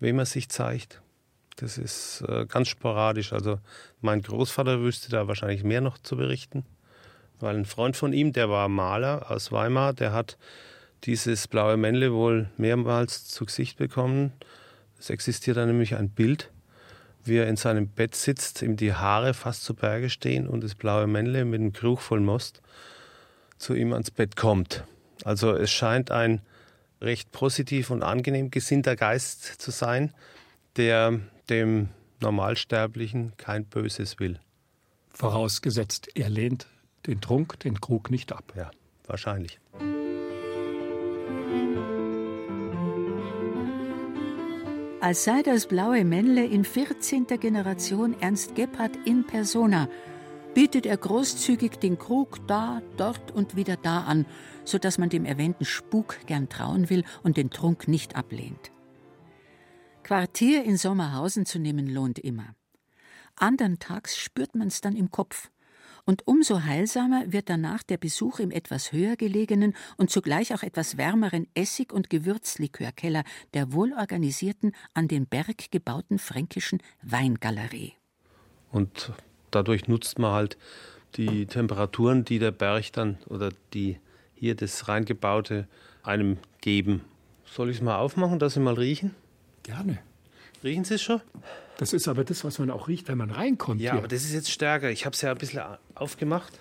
wem 0.00 0.18
er 0.18 0.26
sich 0.26 0.48
zeigt. 0.48 1.00
Das 1.56 1.76
ist 1.76 2.22
äh, 2.28 2.46
ganz 2.46 2.68
sporadisch. 2.68 3.32
Also 3.32 3.58
mein 4.00 4.22
Großvater 4.22 4.80
wüsste 4.80 5.10
da 5.10 5.26
wahrscheinlich 5.26 5.64
mehr 5.64 5.80
noch 5.80 5.98
zu 5.98 6.16
berichten. 6.16 6.64
Weil 7.40 7.56
ein 7.56 7.64
Freund 7.64 7.96
von 7.96 8.12
ihm, 8.12 8.32
der 8.32 8.48
war 8.48 8.68
Maler 8.68 9.30
aus 9.30 9.52
Weimar, 9.52 9.92
der 9.92 10.12
hat 10.12 10.38
dieses 11.04 11.46
blaue 11.46 11.76
Männle 11.76 12.12
wohl 12.12 12.48
mehrmals 12.56 13.26
zu 13.26 13.44
Gesicht 13.44 13.78
bekommen. 13.78 14.32
Es 14.98 15.10
existiert 15.10 15.56
da 15.56 15.66
nämlich 15.66 15.94
ein 15.94 16.10
Bild, 16.10 16.50
wie 17.24 17.36
er 17.36 17.46
in 17.46 17.56
seinem 17.56 17.88
Bett 17.88 18.14
sitzt, 18.14 18.62
ihm 18.62 18.76
die 18.76 18.94
Haare 18.94 19.34
fast 19.34 19.64
zu 19.64 19.74
Berge 19.74 20.10
stehen 20.10 20.48
und 20.48 20.64
das 20.64 20.74
blaue 20.74 21.06
Männle 21.06 21.44
mit 21.44 21.60
einem 21.60 21.72
Krug 21.72 22.00
voll 22.00 22.20
Most 22.20 22.62
zu 23.58 23.74
ihm 23.74 23.92
ans 23.92 24.10
Bett 24.10 24.36
kommt. 24.36 24.84
Also 25.24 25.54
es 25.54 25.70
scheint 25.70 26.10
ein 26.10 26.40
recht 27.00 27.32
positiv 27.32 27.90
und 27.90 28.02
angenehm 28.02 28.50
gesinnter 28.50 28.96
Geist 28.96 29.44
zu 29.44 29.70
sein, 29.70 30.12
der 30.76 31.20
dem 31.48 31.88
Normalsterblichen 32.20 33.32
kein 33.36 33.64
Böses 33.64 34.18
will. 34.18 34.38
Vorausgesetzt, 35.10 36.08
er 36.14 36.28
lehnt 36.28 36.66
den 37.06 37.20
Trunk, 37.20 37.60
den 37.60 37.80
Krug 37.80 38.10
nicht 38.10 38.32
ab. 38.32 38.52
Ja, 38.56 38.70
wahrscheinlich. 39.06 39.58
Als 45.00 45.22
sei 45.22 45.42
das 45.42 45.66
blaue 45.66 46.04
Männle 46.04 46.44
in 46.44 46.64
14. 46.64 47.26
Generation 47.40 48.20
Ernst 48.20 48.56
Gebhardt 48.56 48.96
in 49.06 49.24
persona, 49.24 49.88
bietet 50.54 50.86
er 50.86 50.96
großzügig 50.96 51.78
den 51.78 51.98
Krug 51.98 52.46
da, 52.46 52.82
dort 52.96 53.30
und 53.30 53.56
wieder 53.56 53.76
da 53.76 54.02
an, 54.02 54.26
so 54.64 54.78
dass 54.78 54.98
man 54.98 55.08
dem 55.08 55.24
erwähnten 55.24 55.64
Spuk 55.64 56.18
gern 56.26 56.48
trauen 56.48 56.90
will 56.90 57.04
und 57.22 57.36
den 57.36 57.50
Trunk 57.50 57.88
nicht 57.88 58.16
ablehnt. 58.16 58.72
Quartier 60.02 60.64
in 60.64 60.76
Sommerhausen 60.76 61.46
zu 61.46 61.58
nehmen 61.58 61.86
lohnt 61.86 62.18
immer. 62.18 62.54
Andern 63.36 63.78
Tags 63.78 64.16
spürt 64.16 64.54
man's 64.54 64.80
dann 64.80 64.96
im 64.96 65.10
Kopf 65.10 65.50
und 66.08 66.26
umso 66.26 66.62
heilsamer 66.62 67.30
wird 67.34 67.50
danach 67.50 67.82
der 67.82 67.98
Besuch 67.98 68.38
im 68.38 68.50
etwas 68.50 68.92
höher 68.92 69.14
gelegenen 69.16 69.74
und 69.98 70.08
zugleich 70.08 70.54
auch 70.54 70.62
etwas 70.62 70.96
wärmeren 70.96 71.46
Essig- 71.54 71.92
und 71.92 72.08
Gewürzlikörkeller 72.08 73.24
der 73.52 73.74
wohlorganisierten, 73.74 74.72
an 74.94 75.06
den 75.06 75.26
Berg 75.26 75.70
gebauten 75.70 76.18
fränkischen 76.18 76.82
Weingalerie. 77.02 77.92
Und 78.72 79.12
dadurch 79.50 79.88
nutzt 79.88 80.18
man 80.18 80.32
halt 80.32 80.56
die 81.16 81.46
Temperaturen, 81.46 82.24
die 82.24 82.38
der 82.38 82.50
Berg 82.50 82.92
dann 82.92 83.18
oder 83.26 83.50
die 83.72 83.98
hier 84.34 84.54
das 84.54 84.88
reingebaute 84.88 85.66
einem 86.02 86.38
geben. 86.60 87.02
Soll 87.44 87.70
ich 87.70 87.76
es 87.76 87.82
mal 87.82 87.96
aufmachen, 87.96 88.38
dass 88.38 88.54
Sie 88.54 88.60
mal 88.60 88.74
riechen? 88.74 89.14
Gerne. 89.62 89.98
Riechen 90.62 90.84
Sie 90.84 90.94
es 90.94 91.02
schon? 91.02 91.20
Das 91.78 91.92
ist 91.92 92.08
aber 92.08 92.24
das, 92.24 92.44
was 92.44 92.58
man 92.58 92.70
auch 92.70 92.88
riecht, 92.88 93.08
wenn 93.08 93.18
man 93.18 93.30
reinkommt. 93.30 93.80
Ja, 93.80 93.92
hier. 93.92 93.98
aber 94.00 94.08
das 94.08 94.24
ist 94.24 94.32
jetzt 94.32 94.50
stärker. 94.50 94.90
Ich 94.90 95.06
habe 95.06 95.14
es 95.14 95.22
ja 95.22 95.30
ein 95.30 95.38
bisschen 95.38 95.62
aufgemacht. 95.94 96.52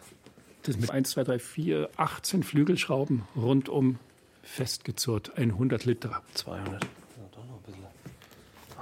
Das 0.64 0.78
mit 0.78 0.92
1, 0.92 1.10
2, 1.12 1.24
3, 1.24 1.40
4, 1.40 1.90
18 1.98 2.44
Flügelschrauben 2.44 3.24
rundum 3.36 4.00
festgezurrt. 4.44 5.38
100 5.38 5.86
Liter. 5.86 6.22
200. 6.34 6.84
Ja, 6.84 6.90
doch 7.32 7.46
noch 7.46 7.56
ein 7.56 7.64
bisschen 7.66 7.86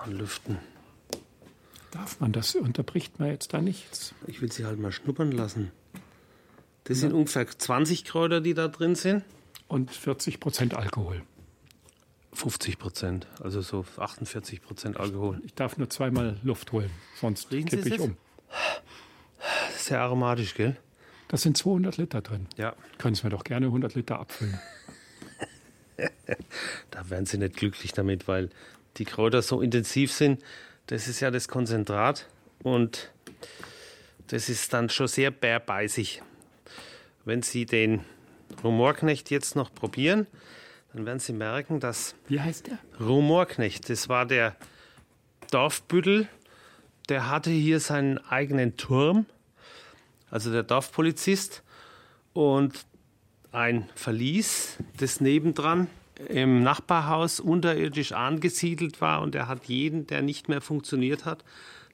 anlüften. 0.03 0.57
Darf 2.05 2.19
man 2.19 2.31
das? 2.31 2.53
Unterbricht 2.53 3.19
man 3.19 3.29
jetzt 3.29 3.51
da 3.51 3.61
nichts? 3.61 4.13
Ich 4.27 4.39
will 4.39 4.51
sie 4.51 4.63
halt 4.63 4.77
mal 4.79 4.91
schnuppern 4.91 5.31
lassen. 5.31 5.71
Das 6.83 6.99
sind 6.99 7.13
ungefähr 7.13 7.47
20 7.47 8.05
Kräuter, 8.05 8.41
die 8.41 8.53
da 8.53 8.67
drin 8.67 8.93
sind. 8.93 9.23
Und 9.67 9.89
40 9.89 10.39
Prozent 10.39 10.75
Alkohol. 10.75 11.23
50 12.31 12.77
Prozent, 12.77 13.25
also 13.41 13.61
so 13.61 13.83
48 13.97 14.61
Prozent 14.61 14.97
Alkohol. 14.99 15.41
Ich 15.45 15.55
darf 15.55 15.79
nur 15.79 15.89
zweimal 15.89 16.37
Luft 16.43 16.71
holen, 16.73 16.91
sonst 17.19 17.51
Riechen 17.51 17.71
Sie 17.71 17.77
kippe 17.77 17.95
ich 17.95 17.99
um. 17.99 18.17
Das 19.39 19.77
ist 19.77 19.85
sehr 19.85 20.01
aromatisch, 20.01 20.53
gell? 20.53 20.77
Da 21.27 21.37
sind 21.37 21.57
200 21.57 21.97
Liter 21.97 22.21
drin. 22.21 22.45
Ja. 22.55 22.75
Können 22.99 23.15
Sie 23.15 23.23
mir 23.23 23.31
doch 23.31 23.43
gerne 23.43 23.65
100 23.65 23.95
Liter 23.95 24.19
abfüllen. 24.19 24.59
Da 26.91 27.09
werden 27.09 27.25
Sie 27.25 27.37
nicht 27.37 27.55
glücklich 27.55 27.93
damit, 27.93 28.27
weil 28.27 28.49
die 28.97 29.05
Kräuter 29.05 29.41
so 29.41 29.61
intensiv 29.61 30.11
sind. 30.11 30.41
Das 30.87 31.07
ist 31.07 31.19
ja 31.19 31.31
das 31.31 31.47
Konzentrat 31.47 32.27
und 32.61 33.11
das 34.27 34.49
ist 34.49 34.71
dann 34.71 34.89
schon 34.89 35.07
sehr 35.07 35.31
bärbeißig. 35.31 36.21
Wenn 37.25 37.41
Sie 37.41 37.65
den 37.65 38.05
Rumorknecht 38.63 39.31
jetzt 39.31 39.55
noch 39.55 39.73
probieren, 39.73 40.27
dann 40.93 41.07
werden 41.07 41.19
Sie 41.19 41.33
merken, 41.33 41.79
dass 41.79 42.13
Wie 42.27 42.39
heißt 42.39 42.67
der? 42.67 42.77
Rumorknecht, 42.99 43.89
das 43.89 44.09
war 44.09 44.27
der 44.27 44.55
Dorfbüttel, 45.49 46.27
der 47.09 47.29
hatte 47.29 47.49
hier 47.49 47.79
seinen 47.79 48.19
eigenen 48.19 48.77
Turm, 48.77 49.25
also 50.29 50.51
der 50.51 50.63
Dorfpolizist, 50.63 51.63
und 52.33 52.85
ein 53.51 53.89
Verlies, 53.95 54.77
das 54.99 55.19
nebendran 55.19 55.87
im 56.29 56.63
Nachbarhaus 56.63 57.39
unterirdisch 57.39 58.11
angesiedelt 58.13 59.01
war 59.01 59.21
und 59.21 59.35
er 59.35 59.47
hat 59.47 59.65
jeden, 59.65 60.07
der 60.07 60.21
nicht 60.21 60.49
mehr 60.49 60.61
funktioniert 60.61 61.25
hat, 61.25 61.43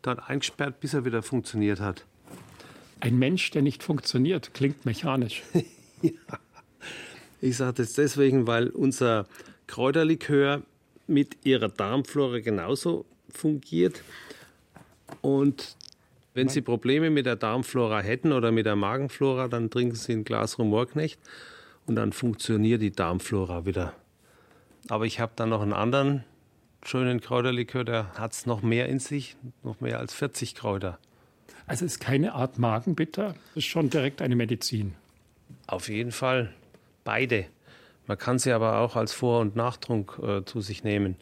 dort 0.01 0.29
eingesperrt, 0.29 0.79
bis 0.79 0.93
er 0.93 1.05
wieder 1.05 1.23
funktioniert 1.23 1.79
hat. 1.79 2.05
Ein 2.99 3.17
Mensch, 3.17 3.49
der 3.51 3.61
nicht 3.61 3.83
funktioniert, 3.83 4.53
klingt 4.53 4.85
mechanisch. 4.85 5.43
Ich 7.43 7.57
sage 7.57 7.73
das 7.77 7.93
deswegen, 7.93 8.45
weil 8.45 8.67
unser 8.67 9.25
Kräuterlikör 9.65 10.61
mit 11.07 11.37
ihrer 11.43 11.69
Darmflora 11.69 12.39
genauso 12.39 13.03
fungiert. 13.29 14.03
Und 15.21 15.75
wenn 16.35 16.49
Sie 16.49 16.61
Probleme 16.61 17.09
mit 17.09 17.25
der 17.25 17.35
Darmflora 17.35 18.01
hätten 18.01 18.31
oder 18.31 18.51
mit 18.51 18.67
der 18.67 18.75
Magenflora, 18.75 19.47
dann 19.47 19.71
trinken 19.71 19.95
Sie 19.95 20.13
ein 20.13 20.23
Glas 20.23 20.59
Rumorknecht 20.59 21.19
und 21.87 21.95
dann 21.95 22.13
funktioniert 22.13 22.83
die 22.83 22.91
Darmflora 22.91 23.65
wieder. 23.65 23.95
Aber 24.89 25.05
ich 25.05 25.19
habe 25.19 25.31
dann 25.35 25.49
noch 25.49 25.61
einen 25.61 25.73
anderen 25.73 26.23
schönen 26.83 27.21
Kräuterlikör, 27.21 27.83
der 27.83 28.13
hat 28.15 28.33
es 28.33 28.45
noch 28.45 28.61
mehr 28.61 28.89
in 28.89 28.99
sich, 28.99 29.35
noch 29.63 29.79
mehr 29.81 29.99
als 29.99 30.13
40 30.13 30.55
Kräuter. 30.55 30.97
Also 31.67 31.85
es 31.85 31.93
ist 31.93 31.99
keine 31.99 32.33
Art 32.33 32.57
Magenbitter, 32.57 33.35
es 33.51 33.57
ist 33.57 33.65
schon 33.65 33.89
direkt 33.89 34.21
eine 34.21 34.35
Medizin. 34.35 34.95
Auf 35.67 35.89
jeden 35.89 36.11
Fall 36.11 36.51
beide. 37.03 37.45
Man 38.07 38.17
kann 38.17 38.39
sie 38.39 38.51
aber 38.51 38.79
auch 38.79 38.95
als 38.95 39.13
Vor- 39.13 39.39
und 39.39 39.55
Nachtrunk 39.55 40.19
äh, 40.21 40.43
zu 40.43 40.61
sich 40.61 40.83
nehmen. 40.83 41.15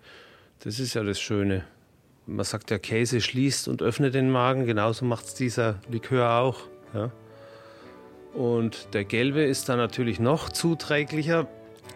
Das 0.64 0.80
ist 0.80 0.94
ja 0.94 1.04
das 1.04 1.20
Schöne. 1.20 1.66
Man 2.26 2.46
sagt 2.46 2.72
ja, 2.72 2.80
Käse 2.80 3.22
schließt 3.22 3.68
und 3.68 3.82
öffnet 3.82 4.14
den 4.14 4.30
Magen. 4.30 4.66
Genauso 4.66 5.06
macht 5.06 5.26
es 5.26 5.36
dieser 5.36 5.82
Likör 5.90 6.36
auch. 6.36 6.62
Ja. 6.94 7.12
Und 8.34 8.94
der 8.94 9.04
gelbe 9.04 9.44
ist 9.44 9.70
dann 9.70 9.78
natürlich 9.78 10.20
noch 10.20 10.50
zuträglicher, 10.50 11.48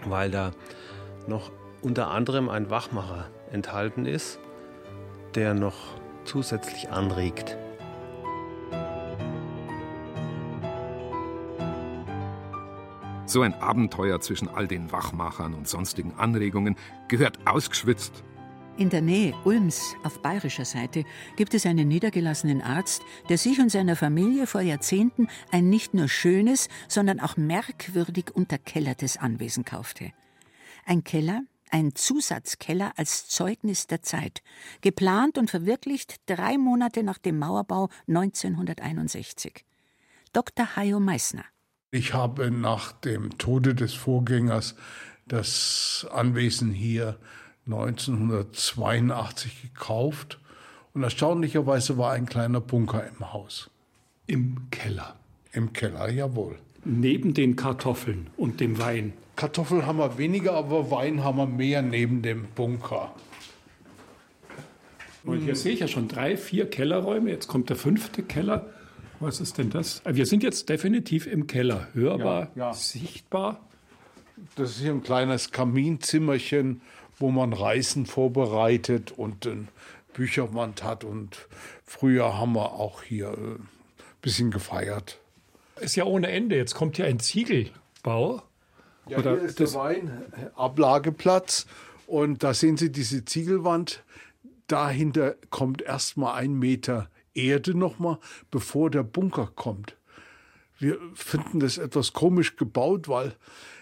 weil 0.06 0.32
da 0.32 0.52
noch 1.28 1.52
unter 1.82 2.12
anderem 2.12 2.50
ein 2.50 2.70
Wachmacher 2.70 3.30
enthalten 3.52 4.06
ist, 4.06 4.40
der 5.36 5.54
noch 5.54 5.76
zusätzlich 6.26 6.90
anregt. 6.90 7.58
So 13.26 13.42
ein 13.42 13.54
Abenteuer 13.56 14.22
zwischen 14.22 14.48
all 14.48 14.68
den 14.68 14.92
Wachmachern 14.92 15.54
und 15.54 15.68
sonstigen 15.68 16.14
Anregungen 16.18 16.76
gehört 17.08 17.40
ausgeschwitzt. 17.46 18.24
In 18.78 18.90
der 18.90 19.02
Nähe 19.02 19.34
Ulms 19.44 19.96
auf 20.04 20.22
bayerischer 20.22 20.66
Seite 20.66 21.04
gibt 21.36 21.54
es 21.54 21.66
einen 21.66 21.88
niedergelassenen 21.88 22.62
Arzt, 22.62 23.04
der 23.30 23.38
sich 23.38 23.60
und 23.60 23.70
seiner 23.70 23.96
Familie 23.96 24.48
vor 24.48 24.62
Jahrzehnten 24.62 25.28
ein 25.52 25.70
nicht 25.70 25.94
nur 25.94 26.08
schönes, 26.08 26.70
sondern 26.88 27.20
auch 27.20 27.38
merkwürdig 27.38 28.32
unterkellertes 28.34 29.18
Anwesen 29.18 29.64
kaufte. 29.64 30.12
Ein 30.86 31.04
Keller, 31.04 31.44
ein 31.70 31.96
Zusatzkeller 31.96 32.94
als 32.98 33.28
Zeugnis 33.28 33.88
der 33.88 34.02
Zeit, 34.02 34.44
geplant 34.82 35.38
und 35.38 35.50
verwirklicht 35.50 36.18
drei 36.26 36.58
Monate 36.58 37.04
nach 37.04 37.18
dem 37.18 37.40
Mauerbau 37.40 37.90
1961. 38.08 39.66
Dr. 40.34 40.76
Hajo 40.76 41.00
Meissner. 41.00 41.46
Ich 41.92 42.14
habe 42.14 42.52
nach 42.52 42.92
dem 42.92 43.38
Tode 43.38 43.76
des 43.76 43.94
Vorgängers 43.94 44.76
das 45.28 46.08
Anwesen 46.12 46.72
hier 46.72 47.18
1982 47.66 49.62
gekauft 49.62 50.40
und 50.94 51.04
erstaunlicherweise 51.04 51.98
war 51.98 52.12
ein 52.14 52.26
kleiner 52.26 52.62
Bunker 52.62 53.08
im 53.08 53.32
Haus. 53.32 53.70
Im 54.28 54.70
Keller. 54.70 55.16
Im 55.54 55.72
Keller, 55.74 56.10
jawohl. 56.10 56.60
Neben 56.84 57.34
den 57.34 57.56
Kartoffeln 57.56 58.28
und 58.38 58.60
dem 58.60 58.80
Wein. 58.80 59.14
Kartoffeln 59.36 59.86
haben 59.86 59.98
wir 59.98 60.18
weniger, 60.18 60.54
aber 60.54 60.92
Wein 60.92 61.24
haben 61.24 61.38
wir 61.38 61.46
mehr 61.48 61.82
neben 61.82 62.22
dem 62.22 62.46
Bunker. 62.56 63.14
Und 65.24 65.40
hier 65.42 65.56
sehe 65.56 65.74
ich 65.74 65.80
ja 65.80 65.88
schon 65.88 66.08
drei, 66.08 66.36
vier 66.38 66.70
Kellerräume. 66.70 67.30
Jetzt 67.32 67.48
kommt 67.48 67.70
der 67.70 67.78
fünfte 67.78 68.24
Keller. 68.24 68.70
Was 69.20 69.40
ist 69.40 69.58
denn 69.58 69.70
das? 69.70 70.02
Ah, 70.06 70.14
Wir 70.14 70.26
sind 70.26 70.44
jetzt 70.44 70.68
definitiv 70.68 71.28
im 71.28 71.48
Keller. 71.48 71.88
Hörbar, 71.94 72.52
Ja, 72.56 72.68
ja. 72.68 72.74
sichtbar. 72.74 73.62
Das 74.56 74.72
ist 74.72 74.80
hier 74.82 74.92
ein 74.92 75.02
kleines 75.04 75.52
Kaminzimmerchen, 75.52 76.82
wo 77.18 77.32
man 77.32 77.54
Reisen 77.54 78.06
vorbereitet 78.06 79.12
und 79.12 79.48
eine 79.48 79.68
Bücherwand 80.14 80.84
hat. 80.84 81.06
Und 81.06 81.48
früher 81.86 82.38
haben 82.38 82.54
wir 82.54 82.74
auch 82.74 83.04
hier 83.04 83.28
äh, 83.30 83.32
ein 83.56 83.68
bisschen 84.22 84.52
gefeiert. 84.52 85.20
Ist 85.80 85.96
ja 85.96 86.04
ohne 86.04 86.28
Ende. 86.30 86.58
Jetzt 86.58 86.76
kommt 86.76 86.98
hier 86.98 87.06
ein 87.06 87.20
Ziegelbau. 87.20 88.42
Ja, 89.08 89.20
Oder 89.20 89.32
hier 89.32 89.42
ist 89.42 89.60
der 89.60 89.74
Weinablageplatz 89.74 91.66
und 92.08 92.44
da 92.44 92.54
sehen 92.54 92.78
Sie 92.78 92.92
diese 92.92 93.26
Ziegelwand. 93.26 94.04
Dahinter 94.68 95.36
kommt 95.50 95.82
erstmal 95.82 96.36
ein 96.36 96.54
Meter 96.54 97.10
Erde 97.34 97.78
nochmal, 97.78 98.20
bevor 98.52 98.90
der 98.90 99.04
Bunker 99.04 99.52
kommt. 99.56 99.98
Wir 100.78 101.00
finden 101.14 101.60
das 101.60 101.78
etwas 101.78 102.14
komisch 102.14 102.56
gebaut, 102.56 103.08
weil 103.08 103.36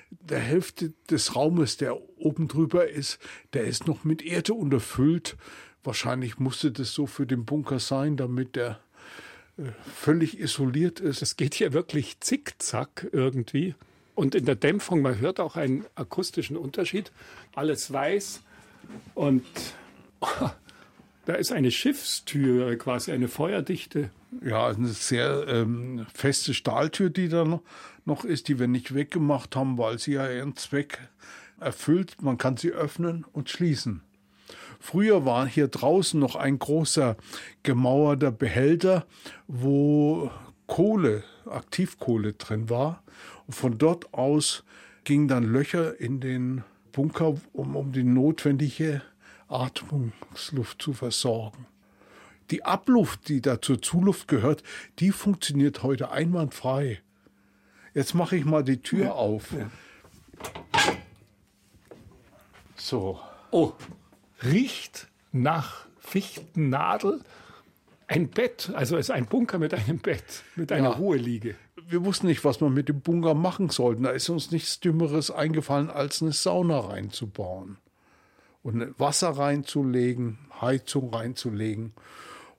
der 0.10 0.40
Hälfte 0.40 0.94
des 1.10 1.36
Raumes, 1.36 1.78
der 1.78 1.98
oben 2.18 2.48
drüber 2.48 2.90
ist, 2.90 3.20
der 3.54 3.64
ist 3.64 3.88
noch 3.88 4.04
mit 4.04 4.22
Erde 4.22 4.54
unterfüllt. 4.54 5.38
Wahrscheinlich 5.84 6.38
musste 6.38 6.72
das 6.72 6.94
so 6.94 7.08
für 7.08 7.26
den 7.26 7.46
Bunker 7.46 7.80
sein, 7.80 8.18
damit 8.18 8.56
der 8.56 8.80
äh, 9.58 9.64
völlig 9.96 10.40
isoliert 10.40 11.00
ist. 11.00 11.22
Es 11.22 11.38
geht 11.38 11.56
hier 11.56 11.74
wirklich 11.74 12.20
zickzack 12.20 13.08
irgendwie. 13.12 13.76
Und 14.16 14.36
in 14.36 14.46
der 14.46 14.56
Dämpfung, 14.56 15.02
man 15.02 15.20
hört 15.20 15.40
auch 15.40 15.56
einen 15.56 15.86
akustischen 15.96 16.58
Unterschied. 16.58 17.12
Alles 17.56 17.92
weiß 17.92 18.42
und 19.16 19.46
da 21.26 21.34
ist 21.34 21.52
eine 21.52 21.72
Schiffstür, 21.72 22.76
quasi 22.78 23.12
eine 23.12 23.28
feuerdichte. 23.28 24.10
Ja, 24.44 24.68
eine 24.68 24.88
sehr 24.88 25.46
ähm, 25.48 26.06
feste 26.14 26.54
Stahltür, 26.54 27.10
die 27.10 27.30
da 27.30 27.46
noch, 28.06 28.26
ist, 28.26 28.48
die 28.48 28.60
wir 28.60 28.68
nicht 28.68 28.94
weggemacht 28.94 29.56
haben, 29.56 29.78
weil 29.78 30.00
sie 30.00 30.14
ja 30.14 30.30
ihren 30.30 30.56
Zweck 30.56 31.00
erfüllt. 31.60 32.22
Man 32.22 32.38
kann 32.38 32.58
sie 32.58 32.72
öffnen 32.72 33.26
und 33.32 33.50
schließen. 33.50 34.02
Früher 34.80 35.26
war 35.26 35.48
hier 35.48 35.68
draußen 35.68 36.20
noch 36.20 36.36
ein 36.36 36.58
großer 36.58 37.16
gemauerter 37.62 38.32
Behälter, 38.32 39.06
wo 39.48 40.32
Kohle, 40.66 41.24
Aktivkohle 41.46 42.34
drin 42.34 42.70
war. 42.70 43.04
Und 43.52 43.56
von 43.56 43.78
dort 43.78 44.14
aus 44.14 44.64
gingen 45.04 45.28
dann 45.28 45.44
Löcher 45.44 46.00
in 46.00 46.22
den 46.22 46.64
Bunker, 46.94 47.36
um, 47.52 47.76
um 47.76 47.92
die 47.92 48.06
notwendige 48.06 49.02
Atmungsluft 49.50 50.82
zu 50.82 50.94
versorgen. 50.94 51.66
Die 52.50 52.64
Abluft, 52.64 53.28
die 53.28 53.42
da 53.42 53.62
zur 53.62 53.82
Zuluft 53.82 54.30
gehört, 54.30 54.64
die 55.00 55.12
funktioniert 55.12 55.84
heute 55.84 56.12
einwandfrei. 56.12 57.02
Jetzt 57.94 58.14
mache 58.14 58.38
ich 58.38 58.46
mal 58.46 58.64
die 58.64 58.82
Tür 58.82 59.16
auf. 59.16 59.54
So. 62.78 63.20
Oh, 63.52 63.74
riecht 64.42 65.10
nach 65.34 65.88
Fichtennadel 66.00 67.20
ein 68.08 68.30
Bett, 68.30 68.72
also 68.74 68.96
es 68.96 69.08
ist 69.08 69.12
ein 69.12 69.26
Bunker 69.26 69.60
mit 69.60 69.74
einem 69.74 70.00
Bett, 70.00 70.44
mit 70.56 70.72
einer 70.72 70.92
ja. 70.92 70.96
Ruheliege. 70.96 71.56
Wir 71.92 72.06
wussten 72.06 72.28
nicht, 72.28 72.46
was 72.46 72.62
wir 72.62 72.70
mit 72.70 72.88
dem 72.88 73.02
Bunker 73.02 73.34
machen 73.34 73.68
sollten. 73.68 74.04
Da 74.04 74.12
ist 74.12 74.30
uns 74.30 74.50
nichts 74.52 74.80
Dümmeres 74.80 75.30
eingefallen, 75.30 75.90
als 75.90 76.22
eine 76.22 76.32
Sauna 76.32 76.80
reinzubauen. 76.80 77.80
Und 78.64 78.98
Wasser 78.98 79.32
reinzulegen, 79.32 80.38
Heizung 80.62 81.14
reinzulegen. 81.14 81.92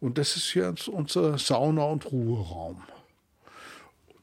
Und 0.00 0.18
das 0.18 0.36
ist 0.36 0.52
jetzt 0.52 0.86
unser 0.86 1.38
Sauna- 1.38 1.86
und 1.86 2.12
Ruheraum. 2.12 2.82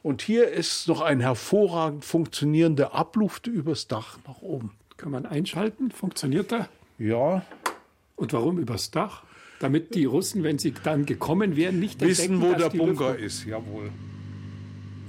Und 0.03 0.22
hier 0.22 0.47
ist 0.49 0.88
noch 0.88 1.01
ein 1.01 1.22
hervorragend 1.22 2.05
funktionierender 2.05 2.93
Abluft 2.93 3.47
übers 3.47 3.88
Dach 3.88 4.20
nach 4.28 4.43
oben. 4.43 4.74
Kann 4.97 5.12
man 5.12 5.26
einschalten? 5.26 5.89
Funktioniert 5.89 6.51
er? 6.51 6.70
Ja. 6.99 7.43
Und 8.16 8.32
warum 8.34 8.60
übers 8.60 8.91
Dach? 8.91 9.24
Damit 9.60 9.95
die 9.95 10.05
Russen, 10.05 10.43
wenn 10.43 10.60
sie 10.60 10.72
dann 10.84 11.07
gekommen 11.07 11.55
wären, 11.55 11.80
nicht 11.80 11.99
wissen, 11.99 12.41
wo 12.41 12.53
der 12.53 12.70
Bunker 12.70 13.14
Lüftung 13.14 13.16
ist. 13.16 13.45
Jawohl. 13.45 13.89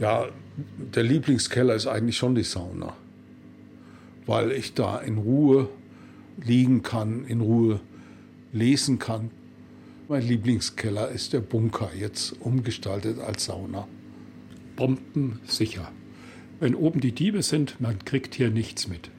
Ja, 0.01 0.29
der 0.95 1.03
Lieblingskeller 1.03 1.75
ist 1.75 1.87
eigentlich 1.87 2.17
schon 2.17 2.35
die 2.35 2.43
Sauna, 2.43 2.97
weil 4.25 4.51
ich 4.51 4.73
da 4.73 4.99
in 4.99 5.19
Ruhe 5.19 5.69
liegen 6.43 6.83
kann, 6.83 7.27
in 7.27 7.43
Ruhe 7.43 7.81
lesen 8.51 8.99
kann. 8.99 9.31
Mein 10.09 10.27
Lieblingskeller 10.27 11.11
ist 11.11 11.35
der 11.35 11.41
Bunker, 11.41 11.91
jetzt 11.95 12.35
umgestaltet 12.41 13.19
als 13.21 13.45
Sauna. 13.45 13.87
Bombensicher. 14.75 15.93
Wenn 16.61 16.75
oben 16.75 17.01
die 17.01 17.13
Diebe 17.13 17.43
sind, 17.43 17.79
man 17.79 17.99
kriegt 18.03 18.35
hier 18.35 18.51
nichts 18.51 18.89
mit. 18.89 19.11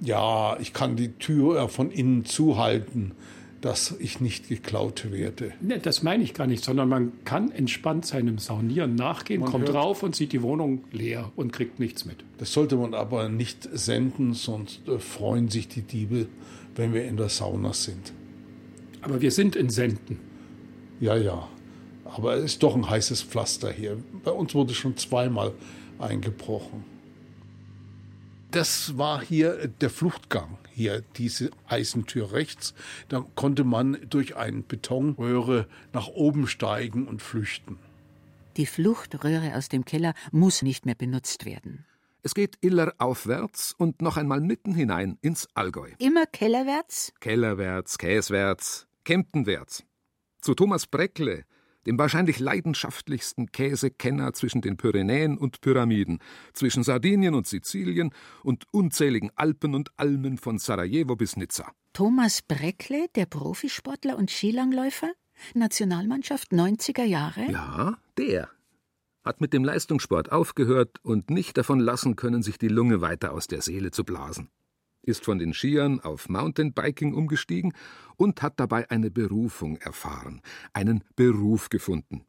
Ja, 0.00 0.56
ich 0.60 0.72
kann 0.72 0.94
die 0.94 1.14
Tür 1.14 1.68
von 1.68 1.90
innen 1.90 2.24
zuhalten 2.24 3.12
dass 3.60 3.94
ich 3.98 4.20
nicht 4.20 4.48
geklaut 4.48 5.10
werde. 5.10 5.52
Nee, 5.60 5.78
das 5.82 6.02
meine 6.02 6.22
ich 6.22 6.34
gar 6.34 6.46
nicht, 6.46 6.62
sondern 6.62 6.88
man 6.88 7.12
kann 7.24 7.50
entspannt 7.50 8.06
seinem 8.06 8.38
Saunieren 8.38 8.94
nachgehen, 8.94 9.40
man 9.40 9.50
kommt 9.50 9.72
rauf 9.72 10.02
und 10.02 10.14
sieht 10.14 10.32
die 10.32 10.42
Wohnung 10.42 10.84
leer 10.92 11.32
und 11.34 11.52
kriegt 11.52 11.80
nichts 11.80 12.04
mit. 12.04 12.24
Das 12.38 12.52
sollte 12.52 12.76
man 12.76 12.94
aber 12.94 13.28
nicht 13.28 13.68
senden, 13.72 14.34
sonst 14.34 14.86
äh, 14.88 14.98
freuen 14.98 15.48
sich 15.48 15.68
die 15.68 15.82
Diebe, 15.82 16.26
wenn 16.76 16.94
wir 16.94 17.04
in 17.04 17.16
der 17.16 17.28
Sauna 17.28 17.72
sind. 17.72 18.12
Aber 19.02 19.20
wir 19.20 19.30
sind 19.30 19.56
in 19.56 19.70
Senden. 19.70 20.18
Ja, 21.00 21.16
ja. 21.16 21.48
Aber 22.04 22.36
es 22.36 22.52
ist 22.52 22.62
doch 22.62 22.74
ein 22.74 22.88
heißes 22.88 23.22
Pflaster 23.22 23.70
hier. 23.70 23.98
Bei 24.24 24.30
uns 24.30 24.54
wurde 24.54 24.74
schon 24.74 24.96
zweimal 24.96 25.52
eingebrochen. 25.98 26.84
Das 28.50 28.96
war 28.96 29.22
hier 29.22 29.68
der 29.68 29.90
Fluchtgang 29.90 30.58
hier 30.78 31.02
diese 31.16 31.50
Eisentür 31.66 32.32
rechts. 32.32 32.72
Da 33.08 33.26
konnte 33.34 33.64
man 33.64 33.98
durch 34.08 34.36
eine 34.36 34.62
Betonröhre 34.62 35.66
nach 35.92 36.06
oben 36.06 36.46
steigen 36.46 37.08
und 37.08 37.20
flüchten. 37.20 37.78
Die 38.56 38.66
Fluchtröhre 38.66 39.56
aus 39.56 39.68
dem 39.68 39.84
Keller 39.84 40.14
muss 40.30 40.62
nicht 40.62 40.86
mehr 40.86 40.94
benutzt 40.94 41.44
werden. 41.44 41.84
Es 42.22 42.34
geht 42.34 42.58
iller 42.60 42.94
aufwärts 42.98 43.74
und 43.76 44.02
noch 44.02 44.16
einmal 44.16 44.40
mitten 44.40 44.74
hinein 44.74 45.18
ins 45.20 45.48
Allgäu. 45.54 45.90
Immer 45.98 46.26
kellerwärts? 46.26 47.12
Kellerwärts, 47.20 47.98
Käswärts, 47.98 48.86
Kemptenwärts. 49.04 49.84
Zu 50.40 50.54
Thomas 50.54 50.86
Breckle, 50.86 51.44
dem 51.88 51.98
wahrscheinlich 51.98 52.38
leidenschaftlichsten 52.38 53.50
Käsekenner 53.50 54.34
zwischen 54.34 54.60
den 54.60 54.76
Pyrenäen 54.76 55.38
und 55.38 55.62
Pyramiden, 55.62 56.18
zwischen 56.52 56.82
Sardinien 56.82 57.34
und 57.34 57.46
Sizilien 57.46 58.12
und 58.42 58.64
unzähligen 58.72 59.30
Alpen 59.36 59.74
und 59.74 59.90
Almen 59.96 60.36
von 60.36 60.58
Sarajevo 60.58 61.16
bis 61.16 61.36
Nizza. 61.36 61.72
Thomas 61.94 62.42
Breckle, 62.42 63.06
der 63.16 63.24
Profisportler 63.24 64.18
und 64.18 64.30
Skilangläufer? 64.30 65.10
Nationalmannschaft 65.54 66.52
90er 66.52 67.04
Jahre? 67.04 67.50
Ja, 67.50 67.96
der. 68.18 68.50
Hat 69.24 69.40
mit 69.40 69.54
dem 69.54 69.64
Leistungssport 69.64 70.30
aufgehört 70.30 70.98
und 71.02 71.30
nicht 71.30 71.56
davon 71.56 71.80
lassen 71.80 72.16
können, 72.16 72.42
sich 72.42 72.58
die 72.58 72.68
Lunge 72.68 73.00
weiter 73.00 73.32
aus 73.32 73.46
der 73.46 73.62
Seele 73.62 73.90
zu 73.92 74.04
blasen 74.04 74.50
ist 75.08 75.24
von 75.24 75.38
den 75.38 75.54
Skiern 75.54 76.00
auf 76.00 76.28
Mountainbiking 76.28 77.14
umgestiegen 77.14 77.72
und 78.16 78.42
hat 78.42 78.60
dabei 78.60 78.90
eine 78.90 79.10
Berufung 79.10 79.76
erfahren, 79.78 80.42
einen 80.72 81.02
Beruf 81.16 81.68
gefunden. 81.70 82.26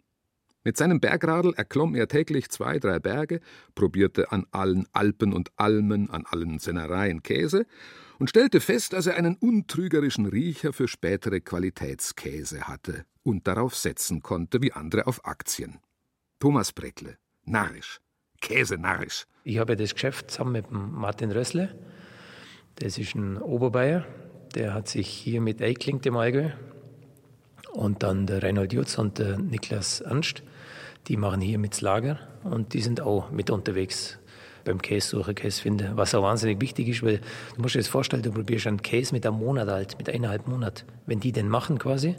Mit 0.64 0.78
seinem 0.78 1.00
Bergradl 1.00 1.54
erklomm 1.56 1.96
er 1.96 2.08
täglich 2.08 2.50
zwei, 2.50 2.80
drei 2.80 3.00
Berge, 3.00 3.40
probierte 3.76 4.32
an 4.32 4.46
allen 4.52 4.88
Alpen 4.92 5.34
und 5.34 5.52
Almen, 5.56 6.10
an 6.10 6.26
allen 6.26 6.60
Sennereien 6.60 7.24
Käse 7.24 7.66
und 8.20 8.30
stellte 8.30 8.60
fest, 8.60 8.94
dass 8.94 9.08
er 9.08 9.16
einen 9.16 9.36
untrügerischen 9.36 10.26
Riecher 10.26 10.74
für 10.74 10.88
spätere 10.88 11.40
Qualitätskäse 11.40 12.68
hatte 12.68 13.06
und 13.24 13.48
darauf 13.48 13.76
setzen 13.76 14.22
konnte, 14.22 14.62
wie 14.62 14.74
andere 14.74 15.08
auf 15.08 15.26
Aktien. 15.26 15.80
Thomas 16.40 16.74
Breckle, 16.74 17.18
narrisch, 17.46 18.00
Käse 18.42 18.78
narrisch. 18.78 19.26
Ich 19.44 19.58
habe 19.58 19.76
das 19.76 19.94
Geschäft 19.94 20.32
zusammen 20.32 20.52
mit 20.52 20.72
Martin 20.72 21.32
Rössle 21.32 21.76
das 22.80 22.98
ist 22.98 23.16
ein 23.16 23.38
Oberbayer, 23.38 24.06
der 24.56 24.74
hat 24.74 24.88
sich 24.88 25.08
hier 25.08 25.42
mit 25.42 25.62
eingeklinkt 25.62 26.06
im 26.06 26.18
Allgäu. 26.18 26.50
Und 27.74 28.04
dann 28.04 28.26
der 28.26 28.42
Reinhold 28.42 28.74
Jutz 28.74 28.98
und 28.98 29.20
der 29.20 29.38
Niklas 29.38 30.02
Ernst, 30.02 30.42
die 31.08 31.18
machen 31.18 31.42
hier 31.42 31.60
mit 31.60 31.80
Lager 31.82 32.20
und 32.44 32.74
die 32.74 32.82
sind 32.82 33.00
auch 33.02 33.30
mit 33.30 33.50
unterwegs 33.50 34.18
beim 34.66 34.82
Käsesuche, 34.82 35.34
Käsefinden, 35.34 35.96
was 35.96 36.16
auch 36.16 36.24
wahnsinnig 36.24 36.62
wichtig 36.62 36.88
ist, 36.88 37.04
weil 37.04 37.20
du 37.56 37.62
musst 37.62 37.76
dir 37.76 37.80
das 37.80 37.88
vorstellen, 37.88 38.24
du 38.24 38.32
probierst 38.32 38.68
einen 38.68 38.82
Käse 38.82 39.14
mit 39.14 39.26
einem 39.26 39.38
Monat 39.38 39.70
alt, 39.70 39.98
mit 39.98 40.10
eineinhalb 40.10 40.48
Monat. 40.48 40.86
Wenn 41.06 41.20
die 41.20 41.32
den 41.32 41.48
machen 41.48 41.78
quasi, 41.78 42.16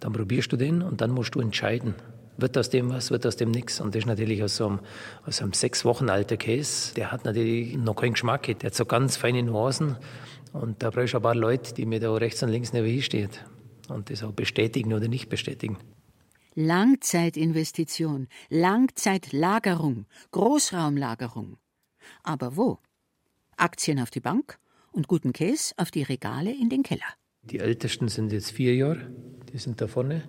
dann 0.00 0.12
probierst 0.12 0.52
du 0.52 0.56
den 0.56 0.82
und 0.82 1.00
dann 1.00 1.10
musst 1.10 1.34
du 1.34 1.40
entscheiden, 1.40 1.94
wird 2.42 2.58
aus 2.58 2.68
dem 2.68 2.90
was, 2.90 3.10
wird 3.10 3.24
aus 3.24 3.36
dem 3.36 3.50
nichts. 3.50 3.80
Und 3.80 3.94
das 3.94 4.00
ist 4.00 4.06
natürlich 4.06 4.42
aus 4.42 4.56
so 4.56 4.66
einem, 4.66 4.80
aus 5.24 5.40
einem 5.40 5.54
sechs 5.54 5.84
Wochen 5.84 6.10
alten 6.10 6.36
Käse, 6.36 6.94
der 6.94 7.10
hat 7.10 7.24
natürlich 7.24 7.76
noch 7.76 7.94
keinen 7.94 8.12
Geschmack, 8.12 8.42
der 8.58 8.66
hat 8.66 8.74
so 8.74 8.84
ganz 8.84 9.16
feine 9.16 9.42
Nuancen. 9.42 9.96
Und 10.52 10.82
da 10.82 10.90
brauchst 10.90 11.14
du 11.14 11.18
ein 11.18 11.22
paar 11.22 11.34
Leute, 11.34 11.72
die 11.72 11.86
mir 11.86 12.00
da 12.00 12.12
rechts 12.12 12.42
und 12.42 12.50
links 12.50 12.72
neben 12.74 13.00
stehen 13.00 13.30
und 13.88 14.10
das 14.10 14.22
auch 14.22 14.32
bestätigen 14.32 14.92
oder 14.92 15.08
nicht 15.08 15.28
bestätigen. 15.28 15.78
Langzeitinvestition, 16.54 18.28
Langzeitlagerung, 18.50 20.04
Großraumlagerung. 20.32 21.56
Aber 22.22 22.56
wo? 22.56 22.78
Aktien 23.56 23.98
auf 23.98 24.10
die 24.10 24.20
Bank 24.20 24.58
und 24.90 25.08
guten 25.08 25.32
Käse 25.32 25.72
auf 25.78 25.90
die 25.90 26.02
Regale 26.02 26.52
in 26.52 26.68
den 26.68 26.82
Keller. 26.82 27.00
Die 27.42 27.58
ältesten 27.58 28.08
sind 28.08 28.32
jetzt 28.32 28.50
vier 28.50 28.74
Jahre, 28.74 29.10
die 29.52 29.58
sind 29.58 29.80
da 29.80 29.86
vorne. 29.86 30.22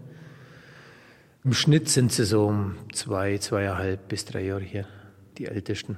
Im 1.46 1.52
Schnitt 1.52 1.90
sind 1.90 2.14
sie 2.14 2.24
so 2.24 2.46
um 2.48 2.76
zwei, 2.94 3.38
zweieinhalb 3.38 4.08
bis 4.08 4.24
drei 4.24 4.46
Jahre 4.46 4.64
hier, 4.64 4.88
die 5.38 5.46
Ältesten. 5.46 5.98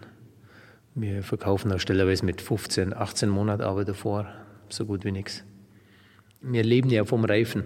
Wir 0.96 1.22
verkaufen 1.22 1.72
auch 1.72 1.80
stellerweise 1.80 2.26
mit 2.26 2.42
15, 2.42 2.96
18 2.96 3.30
Monaten, 3.30 3.62
aber 3.62 3.86
davor 3.86 4.28
so 4.70 4.88
gut 4.88 5.06
wie 5.06 5.12
nichts. 5.12 5.44
Wir 6.42 6.64
leben 6.64 6.90
ja 6.90 7.06
vom 7.06 7.26
Reifen. 7.26 7.64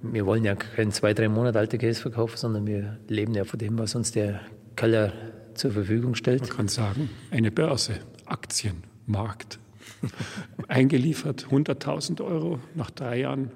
Wir 0.00 0.26
wollen 0.26 0.44
ja 0.44 0.54
keinen 0.54 0.92
zwei, 0.92 1.12
drei 1.12 1.28
Monate 1.28 1.58
alten 1.58 1.78
Käse 1.78 2.00
verkaufen, 2.00 2.36
sondern 2.36 2.66
wir 2.68 2.98
leben 3.08 3.34
ja 3.34 3.42
von 3.42 3.58
dem, 3.58 3.78
was 3.78 3.96
uns 3.96 4.12
der 4.12 4.40
Keller 4.76 5.12
zur 5.54 5.72
Verfügung 5.72 6.14
stellt. 6.14 6.42
Man 6.42 6.50
kann 6.50 6.68
sagen, 6.68 7.10
eine 7.32 7.50
Börse, 7.50 7.98
Aktien, 8.26 8.84
Markt. 9.06 9.58
Eingeliefert 10.68 11.48
100.000 11.50 12.22
Euro, 12.22 12.60
nach 12.76 12.92
drei 12.92 13.20
Jahren 13.20 13.50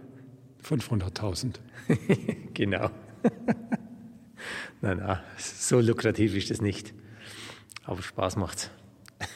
500.000. 0.65 1.55
genau. 2.55 2.91
nein, 4.81 4.99
nein, 4.99 5.19
so 5.39 5.81
lukrativ 5.81 6.35
ist 6.37 6.51
das 6.51 6.61
nicht. 6.61 6.95
Aber 7.85 8.03
Spaß 8.03 8.37
macht's. 8.37 8.71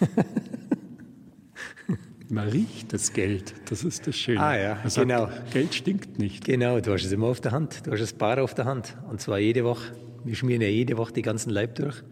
Man 2.28 2.48
riecht 2.48 2.92
das 2.92 3.12
Geld, 3.12 3.54
das 3.70 3.82
ist 3.82 4.06
das 4.06 4.16
Schöne. 4.16 4.40
Ah 4.40 4.56
ja, 4.56 4.74
Man 4.76 4.92
genau. 4.94 5.26
Sagt, 5.26 5.50
Geld 5.52 5.74
stinkt 5.74 6.18
nicht. 6.18 6.44
Genau, 6.44 6.78
du 6.78 6.92
hast 6.92 7.04
es 7.04 7.10
immer 7.10 7.26
auf 7.26 7.40
der 7.40 7.50
Hand. 7.50 7.86
Du 7.86 7.90
hast 7.90 8.00
das 8.00 8.12
Bar 8.12 8.40
auf 8.40 8.54
der 8.54 8.66
Hand. 8.66 8.96
Und 9.08 9.20
zwar 9.20 9.40
jede 9.40 9.64
Woche. 9.64 9.92
Wir 10.24 10.36
schmieren 10.36 10.62
ja 10.62 10.68
jede 10.68 10.96
Woche 10.96 11.12
die 11.12 11.22
ganzen 11.22 11.50
Leib 11.50 11.74
durch. 11.74 12.04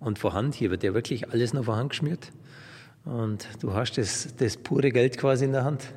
Und 0.00 0.18
vor 0.18 0.34
Hand, 0.34 0.54
hier 0.54 0.70
wird 0.70 0.82
ja 0.82 0.92
wirklich 0.92 1.30
alles 1.30 1.54
noch 1.54 1.64
vor 1.64 1.76
Hand 1.76 1.90
geschmiert. 1.90 2.30
Und 3.04 3.48
du 3.60 3.72
hast 3.72 3.96
das, 3.96 4.34
das 4.36 4.58
pure 4.58 4.90
Geld 4.90 5.16
quasi 5.16 5.46
in 5.46 5.52
der 5.52 5.64
Hand. 5.64 5.94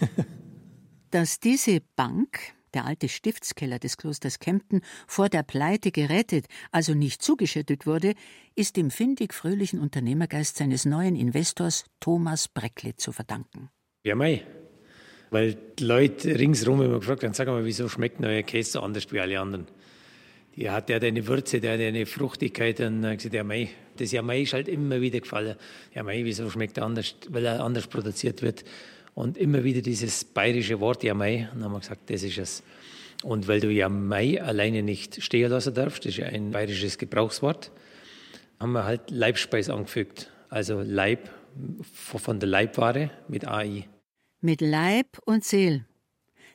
Dass 1.10 1.40
diese 1.40 1.80
Bank 1.94 2.38
der 2.74 2.86
alte 2.86 3.08
Stiftskeller 3.08 3.78
des 3.78 3.96
Klosters 3.96 4.38
Kempten, 4.38 4.80
vor 5.06 5.28
der 5.28 5.42
Pleite 5.42 5.90
gerettet, 5.90 6.46
also 6.70 6.94
nicht 6.94 7.22
zugeschüttet 7.22 7.86
wurde, 7.86 8.14
ist 8.54 8.76
dem 8.76 8.90
findig 8.90 9.34
fröhlichen 9.34 9.80
Unternehmergeist 9.80 10.56
seines 10.56 10.84
neuen 10.84 11.16
Investors 11.16 11.84
Thomas 12.00 12.48
Breckle 12.48 12.96
zu 12.96 13.12
verdanken. 13.12 13.70
Ja, 14.04 14.14
mei. 14.14 14.44
Weil 15.30 15.54
die 15.78 15.84
Leute 15.84 16.38
ringsherum 16.38 16.82
immer 16.82 16.98
gefragt 16.98 17.24
haben, 17.24 17.32
sag 17.32 17.46
mal, 17.46 17.64
wieso 17.64 17.88
schmeckt 17.88 18.20
neuer 18.20 18.42
Käse 18.42 18.72
so 18.72 18.80
anders 18.80 19.10
wie 19.12 19.20
alle 19.20 19.40
anderen? 19.40 19.66
Die 20.56 20.68
hat 20.68 20.90
ja 20.90 20.98
eine 20.98 21.26
Würze, 21.26 21.60
der 21.60 21.74
hat 21.74 21.80
eine 21.80 22.04
Fruchtigkeit 22.04 22.80
und 22.80 23.00
dann 23.00 23.16
gesagt, 23.16 23.34
ja 23.34 23.42
mei, 23.42 23.70
das 23.96 24.12
ja 24.12 24.20
mei 24.20 24.42
ist 24.42 24.52
halt 24.52 24.68
immer 24.68 25.00
wieder 25.00 25.20
gefallen. 25.20 25.56
Ja 25.94 26.02
mei, 26.02 26.22
wieso 26.24 26.50
schmeckt 26.50 26.76
er 26.76 26.84
anders, 26.84 27.16
weil 27.30 27.46
er 27.46 27.64
anders 27.64 27.86
produziert 27.86 28.42
wird. 28.42 28.64
Und 29.14 29.36
immer 29.36 29.62
wieder 29.64 29.82
dieses 29.82 30.24
bayerische 30.24 30.80
Wort 30.80 31.02
Jamai. 31.02 31.48
Und 31.52 31.60
dann 31.60 31.64
haben 31.64 31.72
wir 31.72 31.80
gesagt, 31.80 32.10
das 32.10 32.22
ist 32.22 32.38
es. 32.38 32.62
Und 33.22 33.46
weil 33.46 33.60
du 33.60 33.70
Jamai 33.70 34.42
alleine 34.42 34.82
nicht 34.82 35.22
stehen 35.22 35.50
lassen 35.50 35.74
darfst, 35.74 36.04
das 36.04 36.18
ist 36.18 36.24
ein 36.24 36.50
bayerisches 36.50 36.98
Gebrauchswort, 36.98 37.70
haben 38.58 38.72
wir 38.72 38.84
halt 38.84 39.10
Leibspeis 39.10 39.70
angefügt. 39.70 40.30
Also 40.48 40.82
Leib 40.82 41.30
von 41.84 42.40
der 42.40 42.48
Leibware 42.48 43.10
mit 43.28 43.46
AI. 43.46 43.88
Mit 44.40 44.60
Leib 44.60 45.18
und 45.24 45.44
Seel. 45.44 45.84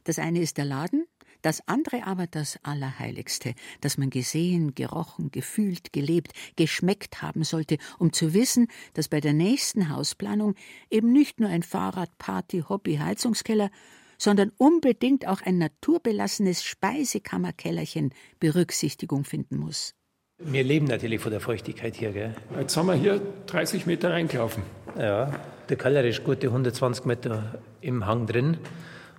Das 0.03 0.19
eine 0.19 0.41
ist 0.41 0.57
der 0.57 0.65
Laden, 0.65 1.06
das 1.47 1.65
andere 1.65 2.05
aber 2.05 2.27
das 2.27 2.59
Allerheiligste, 2.63 3.53
das 3.79 3.97
man 3.97 4.09
gesehen, 4.09 4.75
gerochen, 4.75 5.31
gefühlt, 5.31 5.93
gelebt, 5.93 6.33
geschmeckt 6.57 7.21
haben 7.21 7.45
sollte, 7.45 7.77
um 7.99 8.11
zu 8.11 8.33
wissen, 8.33 8.67
dass 8.95 9.07
bei 9.07 9.21
der 9.21 9.31
nächsten 9.31 9.89
Hausplanung 9.89 10.55
eben 10.89 11.13
nicht 11.13 11.39
nur 11.39 11.47
ein 11.47 11.63
Fahrrad, 11.63 12.17
Party, 12.17 12.65
Hobby, 12.67 12.97
Heizungskeller, 12.97 13.69
sondern 14.17 14.51
unbedingt 14.57 15.25
auch 15.25 15.41
ein 15.41 15.57
naturbelassenes 15.57 16.65
Speisekammerkellerchen 16.65 18.13
Berücksichtigung 18.41 19.23
finden 19.23 19.55
muss. 19.55 19.93
Wir 20.39 20.65
leben 20.65 20.87
natürlich 20.87 21.21
von 21.21 21.31
der 21.31 21.39
Feuchtigkeit 21.39 21.95
hier. 21.95 22.11
Gell? 22.11 22.35
Jetzt 22.59 22.75
haben 22.75 22.87
wir 22.87 22.95
hier 22.95 23.21
30 23.45 23.85
Meter 23.85 24.11
reingelaufen. 24.11 24.63
Ja, 24.97 25.31
der 25.69 25.77
Keller 25.77 26.03
ist 26.03 26.25
gute 26.25 26.47
120 26.47 27.05
Meter 27.05 27.61
im 27.79 28.05
Hang 28.05 28.27
drin 28.27 28.57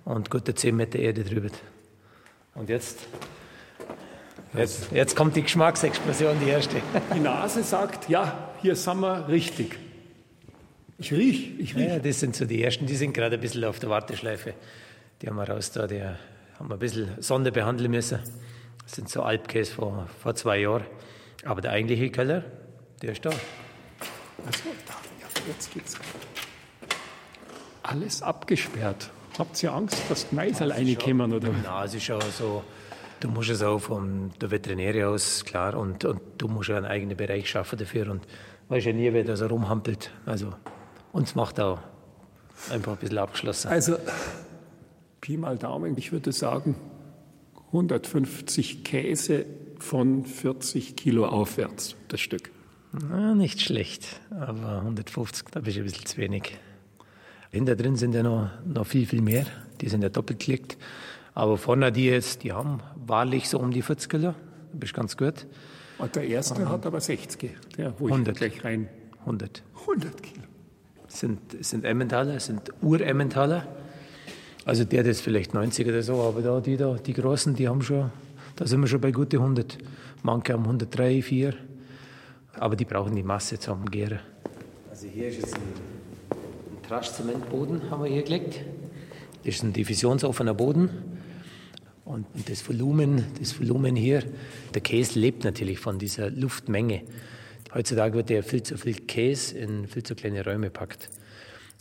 und 0.05 0.29
gute 0.29 0.53
10 0.53 0.75
Meter 0.75 0.99
Erde 0.99 1.23
drüber. 1.23 1.49
Und 2.59 2.67
jetzt, 2.67 2.99
jetzt, 4.53 4.91
jetzt 4.91 5.15
kommt 5.15 5.33
die 5.37 5.43
Geschmacksexplosion, 5.43 6.37
die 6.43 6.49
erste. 6.49 6.81
Die 7.15 7.19
Nase 7.21 7.63
sagt, 7.63 8.09
ja, 8.09 8.49
hier 8.61 8.75
sind 8.75 8.99
wir 8.99 9.29
richtig. 9.29 9.79
Ich 10.97 11.13
riech, 11.13 11.57
ich 11.57 11.73
riech. 11.77 11.87
Ja, 11.87 11.99
das 11.99 12.19
sind 12.19 12.35
so 12.35 12.43
die 12.43 12.61
ersten, 12.61 12.85
die 12.85 12.97
sind 12.97 13.13
gerade 13.13 13.35
ein 13.35 13.41
bisschen 13.41 13.63
auf 13.63 13.79
der 13.79 13.89
Warteschleife. 13.89 14.55
Die 15.21 15.27
haben 15.27 15.37
wir 15.37 15.47
raus 15.47 15.71
da, 15.71 15.87
die 15.87 16.03
haben 16.03 16.67
wir 16.67 16.73
ein 16.73 16.79
bisschen 16.79 17.09
Sonde 17.21 17.53
behandeln 17.53 17.91
müssen. 17.91 18.19
Das 18.83 18.91
sind 18.91 19.07
so 19.07 19.23
Alpkäse 19.23 19.73
vor, 19.73 20.09
vor 20.21 20.35
zwei 20.35 20.59
Jahren. 20.59 20.83
Aber 21.45 21.61
der 21.61 21.71
eigentliche 21.71 22.09
Keller, 22.09 22.43
der 23.01 23.13
ist 23.13 23.23
da. 23.23 23.29
Achso, 23.29 24.67
da. 24.85 24.95
Ja, 25.21 25.27
jetzt 25.47 25.73
geht's. 25.73 25.95
Alles 27.83 28.21
abgesperrt. 28.21 29.11
Habt 29.39 29.63
ihr 29.63 29.73
Angst, 29.73 29.97
dass 30.09 30.27
die 30.27 30.35
Meisel 30.35 30.69
reinkommen? 30.69 31.31
Oder? 31.31 31.47
Nein, 31.47 31.85
es 31.85 31.95
ist 31.95 32.03
schon 32.03 32.19
so. 32.37 32.61
Du 33.21 33.29
musst 33.29 33.49
es 33.49 33.63
auch 33.63 33.79
von 33.79 34.31
der 34.41 34.51
Veterinäre 34.51 35.07
aus, 35.07 35.45
klar, 35.45 35.75
und, 35.75 36.03
und 36.03 36.19
du 36.37 36.49
musst 36.49 36.67
ja 36.67 36.75
einen 36.75 36.85
eigenen 36.85 37.15
Bereich 37.15 37.49
schaffen 37.49 37.79
dafür. 37.79 38.11
Und 38.11 38.27
weißt 38.67 38.87
ja 38.87 38.93
nie, 38.93 39.11
wer 39.13 39.23
da 39.23 39.37
so 39.37 39.47
rumhampelt. 39.47 40.11
Also, 40.25 40.53
uns 41.13 41.35
macht 41.35 41.57
auch 41.61 41.79
einfach 42.69 42.91
ein 42.91 42.97
bisschen 42.97 43.17
abgeschlossen. 43.17 43.69
Also, 43.69 43.95
Pi 45.21 45.37
mal 45.37 45.57
Daumen, 45.57 45.97
ich 45.97 46.11
würde 46.11 46.33
sagen, 46.33 46.75
150 47.67 48.83
Käse 48.83 49.45
von 49.79 50.25
40 50.25 50.97
Kilo 50.97 51.25
aufwärts, 51.25 51.95
das 52.09 52.19
Stück. 52.19 52.51
Na, 52.91 53.35
nicht 53.35 53.61
schlecht, 53.61 54.19
aber 54.31 54.79
150, 54.79 55.47
da 55.51 55.61
bist 55.61 55.77
du 55.77 55.81
ein 55.81 55.85
bisschen 55.85 56.05
zu 56.05 56.17
wenig. 56.17 56.57
Hinter 57.51 57.75
drin 57.75 57.95
sind 57.95 58.13
ja 58.13 58.21
noch, 58.21 58.49
noch 58.65 58.85
viel, 58.85 59.05
viel 59.07 59.21
mehr. 59.21 59.45
Die 59.81 59.89
sind 59.89 60.03
ja 60.03 60.09
doppelt 60.09 60.39
gelegt. 60.39 60.77
Aber 61.33 61.57
vorne 61.57 61.91
die 61.91 62.05
jetzt, 62.05 62.43
die 62.43 62.51
haben 62.53 62.81
wahrlich 62.95 63.49
so 63.49 63.59
um 63.59 63.71
die 63.71 63.81
40 63.81 64.09
Kilo. 64.09 64.31
Da 64.31 64.35
bist 64.73 64.93
ganz 64.93 65.17
gut. 65.17 65.47
Und 65.97 66.15
der 66.15 66.27
erste 66.27 66.63
Aha. 66.63 66.73
hat 66.73 66.85
aber 66.85 67.01
60, 67.01 67.51
der, 67.77 67.93
wo 67.99 68.07
100. 68.07 68.33
ich 68.33 68.39
gleich 68.39 68.63
rein. 68.63 68.87
100. 69.21 69.63
100 69.81 70.23
Kilo. 70.23 70.43
Sind, 71.07 71.39
sind 71.65 71.85
Emmentaler, 71.85 72.39
sind 72.39 72.71
Uremmentaler. 72.81 73.67
Also 74.65 74.83
der, 74.83 75.03
das 75.03 75.17
ist 75.17 75.21
vielleicht 75.21 75.53
90 75.53 75.87
oder 75.87 76.03
so, 76.03 76.21
aber 76.21 76.41
da, 76.41 76.59
die 76.59 76.77
da, 76.77 76.93
die 76.93 77.13
Großen, 77.13 77.55
die 77.55 77.67
haben 77.67 77.81
schon, 77.81 78.11
da 78.55 78.67
sind 78.67 78.81
wir 78.81 78.87
schon 78.87 79.01
bei 79.01 79.11
gute 79.11 79.37
100. 79.37 79.77
Manche 80.21 80.53
haben 80.53 80.63
103, 80.63 81.21
4. 81.23 81.53
Aber 82.59 82.75
die 82.75 82.85
brauchen 82.85 83.15
die 83.15 83.23
Masse 83.23 83.57
zum 83.57 83.85
Gären. 83.85 84.19
Also 84.89 85.07
hier 85.07 85.29
ist 85.29 85.37
jetzt 85.37 85.55
ein 85.55 85.61
Traschzementboden 86.89 87.91
haben 87.91 88.03
wir 88.03 88.09
hier 88.09 88.23
gelegt. 88.23 88.61
Das 89.45 89.53
ist 89.53 89.63
ein 89.63 89.73
diffusionsoffener 89.73 90.55
Boden. 90.55 90.89
Und 92.03 92.25
das 92.47 92.67
Volumen, 92.67 93.25
das 93.39 93.59
Volumen 93.59 93.95
hier, 93.95 94.23
der 94.73 94.81
Käse 94.81 95.19
lebt 95.19 95.43
natürlich 95.43 95.77
von 95.77 95.99
dieser 95.99 96.31
Luftmenge. 96.31 97.03
Heutzutage 97.75 98.15
wird 98.15 98.31
ja 98.31 98.41
viel 98.41 98.63
zu 98.63 98.75
viel 98.75 98.95
Käse 98.95 99.59
in 99.59 99.87
viel 99.87 100.01
zu 100.01 100.15
kleine 100.15 100.43
Räume 100.43 100.71
packt. 100.71 101.11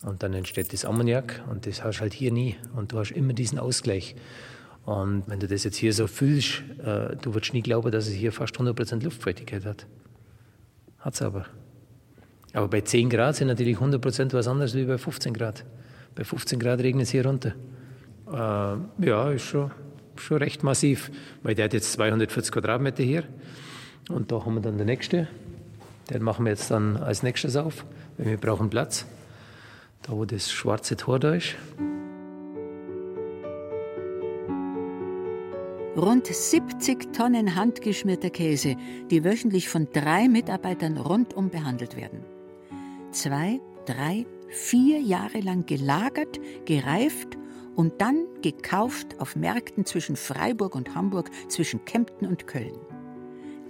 Und 0.03 0.23
dann 0.23 0.35
entsteht 0.35 0.75
das 0.75 0.85
Ammoniak 0.85 1.43
und 1.51 1.67
das 1.67 1.83
hast 1.83 1.97
du 1.97 2.01
halt 2.03 2.13
hier 2.13 2.31
nie. 2.31 2.57
Und 2.77 2.93
du 2.93 2.99
hast 2.99 3.13
immer 3.13 3.33
diesen 3.33 3.59
Ausgleich. 3.59 4.15
Und 4.85 5.23
wenn 5.27 5.41
du 5.41 5.49
das 5.49 5.65
jetzt 5.65 5.77
hier 5.79 5.95
so 5.95 6.07
fühlst, 6.07 6.65
äh, 6.85 7.17
du 7.17 7.35
wirst 7.35 7.55
nie 7.55 7.63
glauben, 7.63 7.91
dass 7.91 8.09
es 8.09 8.13
hier 8.13 8.31
fast 8.31 8.55
100% 8.57 9.03
Luftfeuchtigkeit 9.03 9.65
hat. 9.65 9.87
Hat 10.99 11.15
es 11.15 11.23
aber. 11.23 11.47
Aber 12.55 12.69
bei 12.69 12.81
10 12.81 13.11
Grad 13.11 13.37
sind 13.37 13.49
natürlich 13.49 13.77
100 13.77 14.01
Prozent 14.01 14.33
was 14.33 14.49
anderes 14.49 14.75
wie 14.75 14.85
bei 14.85 14.99
15 14.99 15.35
Grad. 15.35 15.65
Bei 16.15 16.25
15 16.25 16.59
Grad 16.59 16.81
regnet 16.81 17.05
es 17.05 17.11
hier 17.11 17.27
runter. 17.27 17.55
Äh, 18.27 19.07
ja, 19.07 19.31
ist 19.31 19.43
schon, 19.43 19.71
schon 20.17 20.39
recht 20.39 20.63
massiv, 20.63 21.11
weil 21.43 21.55
der 21.55 21.67
hat 21.67 21.75
jetzt 21.75 21.93
240 21.93 22.53
Quadratmeter 22.53 23.03
hier. 23.03 23.25
Und 24.09 24.33
da 24.33 24.45
haben 24.45 24.55
wir 24.55 24.63
dann 24.63 24.79
der 24.79 24.87
nächste. 24.87 25.29
Den 26.11 26.23
machen 26.23 26.47
wir 26.47 26.53
jetzt 26.53 26.71
dann 26.71 26.97
als 26.97 27.23
nächstes 27.23 27.57
auf, 27.57 27.85
weil 28.17 28.27
wir 28.27 28.37
brauchen 28.39 28.71
Platz. 28.71 29.05
Da, 30.03 30.13
wo 30.13 30.25
das 30.25 30.51
schwarze 30.51 30.97
Tor 30.97 31.19
da 31.19 31.35
ist. 31.35 31.55
Rund 35.97 36.27
70 36.27 37.13
Tonnen 37.13 37.57
handgeschmierter 37.57 38.31
Käse, 38.31 38.77
die 39.11 39.25
wöchentlich 39.25 39.69
von 39.69 39.89
drei 39.93 40.29
Mitarbeitern 40.29 40.97
rundum 40.97 41.51
behandelt 41.51 41.97
werden 41.97 42.38
zwei, 43.11 43.61
drei, 43.87 44.27
vier 44.49 45.01
Jahre 45.01 45.41
lang 45.41 45.67
gelagert, 45.67 46.39
gereift 46.65 47.39
und 47.77 48.01
dann 48.01 48.27
gekauft 48.43 49.21
auf 49.21 49.37
Märkten 49.37 49.85
zwischen 49.85 50.17
Freiburg 50.17 50.75
und 50.75 50.95
Hamburg, 50.95 51.31
zwischen 51.49 51.85
Kempten 51.85 52.27
und 52.27 52.47
Köln. 52.47 52.77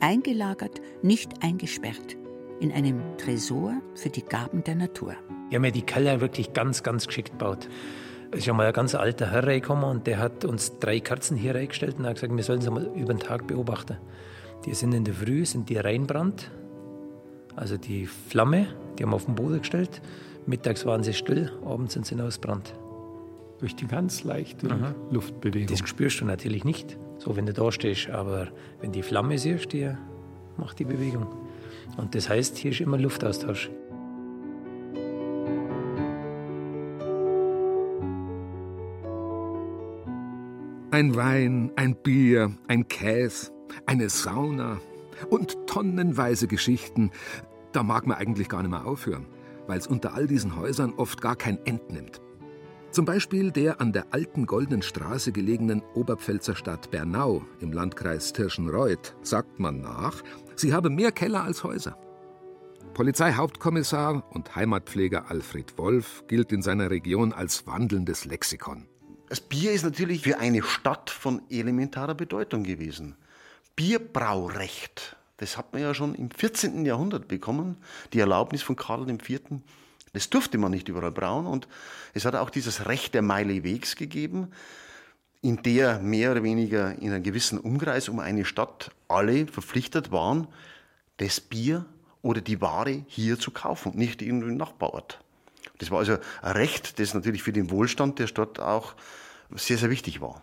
Eingelagert, 0.01 0.81
nicht 1.03 1.43
eingesperrt, 1.43 2.17
in 2.61 2.73
einem 2.73 3.03
Tresor 3.19 3.81
für 3.95 4.11
die 4.11 4.23
Gaben 4.23 4.65
der 4.65 4.77
Natur. 4.77 5.15
Wir 5.49 5.57
haben 5.57 5.65
ja 5.65 5.71
die 5.71 5.83
Keller 5.83 6.21
wirklich 6.21 6.53
ganz, 6.53 6.83
ganz 6.83 7.07
geschickt 7.07 7.33
gebaut. 7.33 7.69
Es 8.31 8.41
ist 8.41 8.47
ja 8.47 8.53
mal 8.53 8.67
ein 8.67 8.73
ganz 8.73 8.95
alter 8.95 9.31
Herr 9.31 9.47
reingekommen 9.47 9.85
und 9.85 10.07
der 10.07 10.19
hat 10.19 10.45
uns 10.45 10.79
drei 10.79 11.01
Kerzen 11.01 11.37
hier 11.37 11.55
reingestellt 11.55 11.99
und 11.99 12.07
hat 12.07 12.15
gesagt, 12.15 12.37
wir 12.37 12.45
sollen 12.45 12.61
sie 12.61 12.71
mal 12.71 12.91
über 12.95 13.15
den 13.15 13.21
Tag 13.21 13.47
beobachten. 13.47 13.97
Die 14.67 14.75
sind 14.75 14.93
in 14.93 15.05
der 15.05 15.15
Früh, 15.15 15.47
sind 15.47 15.69
die 15.69 15.77
reinbrannt, 15.77 16.51
also 17.59 17.77
die 17.77 18.07
Flamme, 18.07 18.69
die 18.99 19.03
haben 19.03 19.11
wir 19.11 19.17
auf 19.17 19.27
den 19.27 19.35
Boden 19.35 19.59
gestellt. 19.59 20.01
Mittags 20.47 20.87
waren 20.87 21.03
sie 21.03 21.13
still, 21.13 21.53
abends 21.65 21.95
sind 21.95 22.07
sie 22.07 22.19
ausbrannt. 22.21 22.75
Durch 23.59 23.75
die 23.75 23.87
ganz 23.87 24.23
leichte 24.23 24.71
Aha. 24.71 24.95
Luftbewegung. 25.11 25.67
Das 25.67 25.87
spürst 25.89 26.21
du 26.21 26.25
natürlich 26.25 26.65
nicht, 26.65 26.97
so 27.19 27.37
wenn 27.37 27.47
du 27.47 27.53
da 27.53 27.73
stehst. 27.73 28.11
Aber 28.11 28.49
wenn 28.81 28.93
die 28.93 29.03
Flamme 29.03 29.37
siehst, 29.39 29.73
die 29.73 29.91
macht 30.57 30.79
die 30.79 30.85
Bewegung. 30.85 31.27
Und 31.97 32.15
das 32.15 32.29
heißt, 32.29 32.57
hier 32.57 32.71
ist 32.71 32.81
immer 32.81 32.99
Luftaustausch. 32.99 33.71
Ein 40.91 41.15
Wein, 41.17 41.73
ein 41.77 41.97
Bier, 41.97 42.53
ein 42.69 42.89
Käse, 42.89 43.53
eine 43.87 44.09
Sauna 44.09 44.81
und 45.29 45.67
tonnenweise 45.67 46.47
Geschichten, 46.47 47.11
da 47.73 47.83
mag 47.83 48.07
man 48.07 48.17
eigentlich 48.17 48.49
gar 48.49 48.63
nicht 48.63 48.71
mehr 48.71 48.87
aufhören, 48.87 49.27
weil 49.67 49.79
es 49.79 49.87
unter 49.87 50.15
all 50.15 50.27
diesen 50.27 50.57
Häusern 50.57 50.95
oft 50.97 51.21
gar 51.21 51.37
kein 51.37 51.65
End 51.67 51.91
nimmt. 51.91 52.21
Zum 52.91 53.05
Beispiel 53.05 53.53
der 53.53 53.81
an 53.81 53.93
der 53.93 54.07
alten 54.13 54.47
Goldenen 54.47 54.83
Straße 54.83 55.31
gelegenen 55.31 55.83
Oberpfälzer 55.95 56.57
Stadt 56.57 56.91
Bernau 56.91 57.43
im 57.61 57.73
Landkreis 57.73 58.33
Tirschenreuth 58.33 59.15
sagt 59.23 59.61
man 59.61 59.81
nach, 59.81 60.23
sie 60.57 60.73
habe 60.73 60.89
mehr 60.89 61.13
Keller 61.13 61.45
als 61.45 61.65
Häuser. 61.65 61.99
Polizeihauptkommissar 62.95 64.25
und 64.31 64.57
Heimatpfleger 64.57 65.31
Alfred 65.31 65.77
Wolf 65.77 66.25
gilt 66.29 66.51
in 66.51 66.63
seiner 66.63 66.91
Region 66.91 67.33
als 67.33 67.67
wandelndes 67.67 68.25
Lexikon. 68.25 68.89
Das 69.29 69.43
Bier 69.43 69.73
ist 69.73 69.85
natürlich 69.85 70.23
für 70.23 70.39
eine 70.39 70.63
Stadt 70.63 71.11
von 71.11 71.43
elementarer 71.51 72.15
Bedeutung 72.15 72.65
gewesen. 72.65 73.17
Bierbraurecht 73.77 75.18
das 75.39 75.57
hat 75.57 75.73
man 75.73 75.83
ja 75.83 75.95
schon 75.95 76.15
im 76.15 76.31
14. 76.31 76.85
Jahrhundert 76.85 77.27
bekommen, 77.29 77.77
die 78.13 78.21
Erlaubnis 78.21 78.63
von 78.63 78.77
Karl 78.77 79.09
IV. 79.09 79.41
Das 80.13 80.31
durfte 80.31 80.59
man 80.59 80.71
nicht 80.71 80.89
überall 80.89 81.13
brauen 81.13 81.47
und 81.47 81.69
es 82.15 82.25
hat 82.25 82.35
auch 82.35 82.51
dieses 82.51 82.87
Recht 82.87 83.15
der 83.15 83.23
Meile 83.23 83.63
Wegs 83.65 83.97
gegeben, 83.97 84.49
in 85.41 85.63
der 85.63 86.01
mehr 86.01 86.33
oder 86.33 86.43
weniger 86.43 86.99
in 86.99 87.13
einem 87.13 87.23
gewissen 87.23 87.59
Umkreis 87.59 88.09
um 88.09 88.19
eine 88.19 88.45
Stadt 88.45 88.91
alle 89.07 89.47
verpflichtet 89.47 90.11
waren, 90.11 90.49
das 91.19 91.41
Bier 91.41 91.87
oder 92.23 92.41
die 92.41 92.61
Ware 92.61 93.05
hier 93.07 93.39
zu 93.39 93.53
kaufen, 93.53 93.93
nicht 93.97 94.23
in 94.23 94.41
den 94.41 94.57
Nachbarort. 94.57 95.21
Das 95.79 95.93
war 95.93 96.01
also 96.01 96.17
ein 96.43 96.53
Recht, 96.53 96.99
das 96.99 97.15
natürlich 97.15 97.45
für 97.45 97.53
den 97.53 97.71
Wohlstand 97.71 98.19
der 98.19 98.27
Stadt 98.27 98.59
auch 98.59 98.95
sehr, 99.55 99.79
sehr 99.79 99.91
wichtig 99.91 100.21
war. 100.21 100.43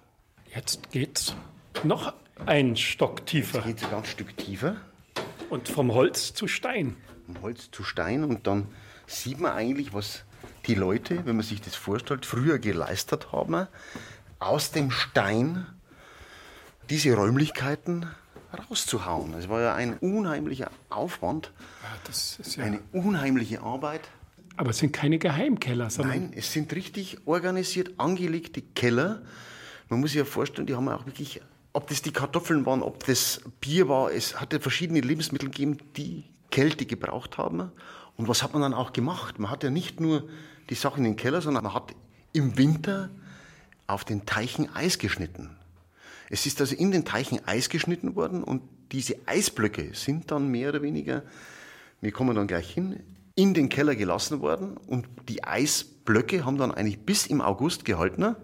Jetzt 0.54 0.90
geht's 0.92 1.36
noch 1.84 2.14
ein 2.46 2.76
Stock 2.76 3.26
tiefer. 3.26 3.60
Jetzt 3.60 3.66
geht's 3.68 3.84
ein 3.86 3.92
ganz 3.92 4.08
Stück 4.08 4.38
tiefer. 4.38 4.78
Und 5.50 5.70
vom 5.70 5.94
Holz 5.94 6.34
zu 6.34 6.48
Stein. 6.48 6.98
Vom 7.26 7.42
Holz 7.42 7.70
zu 7.72 7.84
Stein 7.84 8.24
und 8.24 8.48
dann 8.48 8.68
sieht 9.08 9.40
man 9.40 9.54
eigentlich, 9.54 9.94
was 9.94 10.24
die 10.68 10.76
Leute, 10.76 11.26
wenn 11.26 11.36
man 11.36 11.46
sich 11.46 11.62
das 11.62 11.76
vorstellt, 11.76 12.26
früher 12.26 12.60
geleistet 12.60 13.32
haben, 13.32 13.68
aus 14.40 14.72
dem 14.72 14.92
Stein 14.92 15.66
diese 16.90 17.14
Räumlichkeiten 17.16 18.08
rauszuhauen. 18.70 19.34
Es 19.34 19.50
war 19.50 19.62
ja 19.62 19.76
ein 19.76 19.98
unheimlicher 19.98 20.70
Aufwand, 20.90 21.52
ja, 21.82 22.44
ja 22.58 22.64
eine 22.64 22.80
unheimliche 22.92 23.62
Arbeit. 23.62 24.02
Aber 24.58 24.70
es 24.70 24.78
sind 24.78 24.94
keine 24.94 25.20
Geheimkeller, 25.20 25.90
sondern. 25.90 26.20
Nein, 26.20 26.34
es 26.36 26.54
sind 26.54 26.74
richtig 26.74 27.18
organisiert 27.26 27.92
angelegte 27.98 28.62
Keller. 28.62 29.22
Man 29.90 30.00
muss 30.00 30.12
sich 30.12 30.20
ja 30.20 30.26
vorstellen, 30.26 30.66
die 30.66 30.76
haben 30.76 30.88
auch 30.88 31.06
wirklich, 31.06 31.42
ob 31.76 31.88
das 31.88 32.02
die 32.02 32.14
Kartoffeln 32.14 32.66
waren, 32.66 32.82
ob 32.82 33.06
das 33.06 33.42
Bier 33.60 33.90
war, 33.90 34.12
es 34.12 34.40
hatte 34.40 34.62
verschiedene 34.62 35.02
Lebensmittel 35.02 35.50
gegeben, 35.50 35.78
die 35.98 36.24
Kälte 36.50 36.86
gebraucht 36.86 37.38
haben. 37.38 37.72
Und 38.16 38.30
was 38.30 38.44
hat 38.44 38.54
man 38.54 38.62
dann 38.62 38.74
auch 38.74 38.94
gemacht? 38.94 39.40
Man 39.40 39.52
hat 39.52 39.64
ja 39.64 39.70
nicht 39.70 40.00
nur 40.00 40.28
die 40.70 40.76
Sachen 40.76 41.00
in 41.00 41.12
den 41.12 41.16
Keller, 41.18 41.42
sondern 41.42 41.66
man 41.66 41.74
hat 41.74 41.94
im 42.32 42.58
Winter 42.58 43.10
auf 43.88 44.06
den 44.06 44.26
Teichen 44.26 44.74
Eis 44.74 45.00
geschnitten. 45.00 45.58
Es 46.30 46.46
ist 46.46 46.62
also 46.62 46.76
in 46.76 46.92
den 46.92 47.04
Teichen 47.04 47.46
Eis 47.46 47.68
geschnitten 47.68 48.16
worden 48.16 48.44
und 48.44 48.62
diese 48.94 49.16
Eisblöcke 49.26 49.92
sind 49.94 50.32
dann 50.32 50.48
mehr 50.48 50.70
oder 50.70 50.82
weniger, 50.82 51.24
wir 52.00 52.12
kommen 52.14 52.36
dann 52.36 52.48
gleich 52.48 52.72
hin, 52.72 53.02
in 53.36 53.54
den 53.54 53.68
Keller 53.68 53.96
gelassen 53.96 54.40
worden 54.40 54.78
und 54.78 55.08
die 55.28 55.44
Eisblöcke 55.44 56.46
haben 56.46 56.58
dann 56.58 56.72
eigentlich 56.72 57.00
bis 57.00 57.28
im 57.28 57.42
August 57.42 57.84
gehalten 57.84 58.38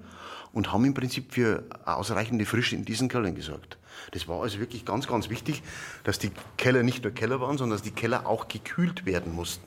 und 0.54 0.72
haben 0.72 0.86
im 0.86 0.94
Prinzip 0.94 1.34
für 1.34 1.64
ausreichende 1.86 2.46
Frische 2.46 2.76
in 2.76 2.86
diesen 2.86 3.08
Kellern 3.08 3.36
gesorgt. 3.36 3.78
Das 4.12 4.28
war 4.28 4.42
also 4.42 4.60
wirklich 4.60 4.86
ganz, 4.86 5.08
ganz 5.08 5.30
wichtig, 5.30 5.62
dass 6.04 6.20
die 6.20 6.32
Keller 6.58 6.84
nicht 6.84 7.04
nur 7.04 7.14
Keller 7.14 7.40
waren, 7.40 7.58
sondern 7.58 7.78
dass 7.78 7.84
die 7.84 7.92
Keller 7.92 8.26
auch 8.28 8.48
gekühlt 8.48 9.06
werden 9.06 9.34
mussten. 9.34 9.66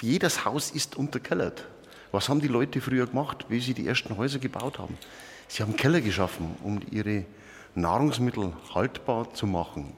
Jedes 0.00 0.44
Haus 0.44 0.72
ist 0.72 0.96
unterkellert. 0.96 1.64
Was 2.10 2.28
haben 2.28 2.40
die 2.40 2.48
Leute 2.48 2.80
früher 2.80 3.06
gemacht, 3.06 3.46
wie 3.48 3.60
sie 3.60 3.72
die 3.72 3.86
ersten 3.86 4.16
Häuser 4.16 4.38
gebaut 4.38 4.78
haben? 4.78 4.98
Sie 5.46 5.62
haben 5.62 5.76
Keller 5.76 6.00
geschaffen, 6.00 6.56
um 6.62 6.80
ihre 6.90 7.24
Nahrungsmittel 7.74 8.52
haltbar 8.74 9.32
zu 9.32 9.46
machen. 9.46 9.92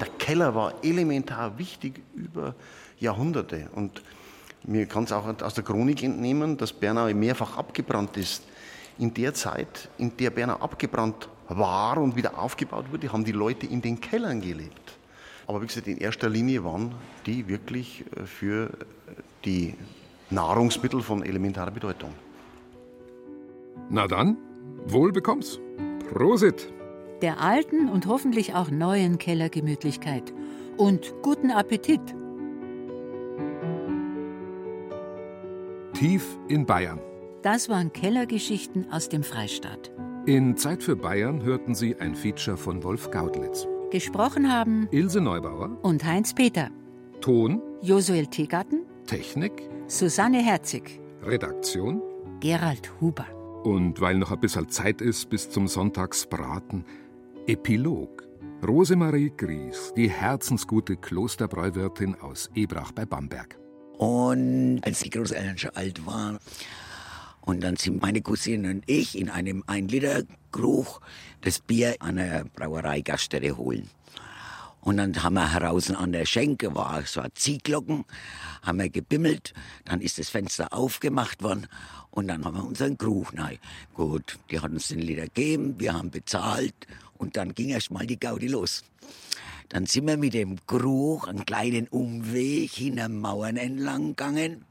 Der 0.00 0.08
Keller 0.18 0.54
war 0.54 0.74
elementar 0.82 1.58
wichtig 1.58 2.00
über 2.14 2.54
Jahrhunderte. 2.98 3.70
Und 3.74 4.02
mir 4.64 4.86
kann 4.86 5.04
es 5.04 5.12
auch 5.12 5.26
aus 5.42 5.54
der 5.54 5.64
Chronik 5.64 6.02
entnehmen, 6.02 6.56
dass 6.56 6.72
Bernau 6.72 7.12
mehrfach 7.14 7.56
abgebrannt 7.56 8.16
ist. 8.16 8.42
In 8.98 9.14
der 9.14 9.32
Zeit, 9.34 9.88
in 9.98 10.16
der 10.16 10.30
Bernau 10.30 10.56
abgebrannt 10.56 11.28
war 11.48 11.98
und 11.98 12.16
wieder 12.16 12.38
aufgebaut 12.38 12.92
wurde, 12.92 13.12
haben 13.12 13.24
die 13.24 13.32
Leute 13.32 13.66
in 13.66 13.80
den 13.80 14.00
Kellern 14.00 14.40
gelebt. 14.40 14.98
Aber 15.46 15.62
wie 15.62 15.66
gesagt, 15.66 15.88
in 15.88 15.98
erster 15.98 16.28
Linie 16.28 16.62
waren 16.62 16.94
die 17.26 17.48
wirklich 17.48 18.04
äh, 18.16 18.26
für 18.26 18.70
die 19.44 19.74
Nahrungsmittel 20.30 21.02
von 21.02 21.24
elementarer 21.24 21.72
Bedeutung. 21.72 22.12
Na 23.88 24.06
dann, 24.06 24.36
wohl 24.86 25.10
bekomm's. 25.10 25.58
Prosit! 26.12 26.72
Der 27.22 27.40
alten 27.40 27.88
und 27.88 28.06
hoffentlich 28.06 28.54
auch 28.54 28.70
neuen 28.70 29.18
Kellergemütlichkeit. 29.18 30.32
Und 30.76 31.12
guten 31.22 31.50
Appetit! 31.50 32.00
Tief 36.00 36.38
in 36.48 36.64
Bayern. 36.64 36.98
Das 37.42 37.68
waren 37.68 37.92
Kellergeschichten 37.92 38.90
aus 38.90 39.10
dem 39.10 39.22
Freistaat. 39.22 39.92
In 40.24 40.56
Zeit 40.56 40.82
für 40.82 40.96
Bayern 40.96 41.42
hörten 41.42 41.74
Sie 41.74 41.94
ein 41.94 42.14
Feature 42.14 42.56
von 42.56 42.82
Wolf 42.82 43.10
Gaudlitz. 43.10 43.68
Gesprochen 43.90 44.50
haben 44.50 44.88
Ilse 44.92 45.20
Neubauer 45.20 45.76
und 45.82 46.02
Heinz 46.02 46.32
Peter. 46.32 46.70
Ton 47.20 47.60
Josuel 47.82 48.28
Tegarten. 48.28 48.86
Technik 49.06 49.68
Susanne 49.88 50.38
Herzig. 50.38 51.02
Redaktion 51.22 52.00
Gerald 52.40 52.90
Huber. 53.02 53.26
Und 53.64 54.00
weil 54.00 54.16
noch 54.16 54.32
ein 54.32 54.40
bisschen 54.40 54.70
Zeit 54.70 55.02
ist 55.02 55.28
bis 55.28 55.50
zum 55.50 55.68
Sonntagsbraten, 55.68 56.86
Epilog. 57.46 58.26
Rosemarie 58.66 59.34
Gries, 59.36 59.92
die 59.94 60.08
herzensgute 60.08 60.96
Klosterbräuwirtin 60.96 62.14
aus 62.14 62.48
Ebrach 62.54 62.92
bei 62.92 63.04
Bamberg. 63.04 63.59
Und 64.00 64.80
als 64.82 65.00
die 65.00 65.10
Großeltern 65.10 65.58
schon 65.58 65.76
alt 65.76 66.06
waren, 66.06 66.38
und 67.42 67.60
dann 67.60 67.76
sind 67.76 68.00
meine 68.00 68.22
Cousine 68.22 68.70
und 68.70 68.84
ich 68.86 69.18
in 69.18 69.28
einem 69.28 69.62
1-Liter-Krug 69.64 71.02
das 71.42 71.58
Bier 71.58 71.96
an 71.98 72.16
der 72.16 72.46
Brauerei-Gaststätte 72.56 73.58
holen. 73.58 73.90
Und 74.80 74.96
dann 74.96 75.22
haben 75.22 75.34
wir 75.34 75.52
heraus 75.52 75.90
an 75.90 76.12
der 76.12 76.24
Schenke, 76.24 76.74
war 76.74 77.02
so 77.04 77.20
ein 77.20 77.28
Ziehglocken, 77.34 78.06
haben 78.62 78.78
wir 78.78 78.88
gebimmelt, 78.88 79.52
dann 79.84 80.00
ist 80.00 80.18
das 80.18 80.30
Fenster 80.30 80.72
aufgemacht 80.72 81.42
worden 81.42 81.66
und 82.10 82.28
dann 82.28 82.42
haben 82.46 82.56
wir 82.56 82.64
unseren 82.64 82.96
Krug 82.96 83.36
rein. 83.36 83.58
Gut, 83.92 84.38
die 84.50 84.60
hat 84.60 84.70
uns 84.70 84.88
den 84.88 85.00
Liter 85.00 85.24
gegeben, 85.24 85.74
wir 85.78 85.92
haben 85.92 86.10
bezahlt 86.10 86.86
und 87.18 87.36
dann 87.36 87.54
ging 87.54 87.68
erst 87.68 87.90
mal 87.90 88.06
die 88.06 88.18
Gaudi 88.18 88.48
los. 88.48 88.82
Dann 89.70 89.86
sind 89.86 90.08
wir 90.08 90.16
mit 90.16 90.34
dem 90.34 90.58
Krug 90.66 91.28
einen 91.28 91.46
kleinen 91.46 91.86
Umweg 91.88 92.72
hinter 92.72 93.08
Mauern 93.08 93.56
entlang 93.56 94.08
gegangen 94.08 94.64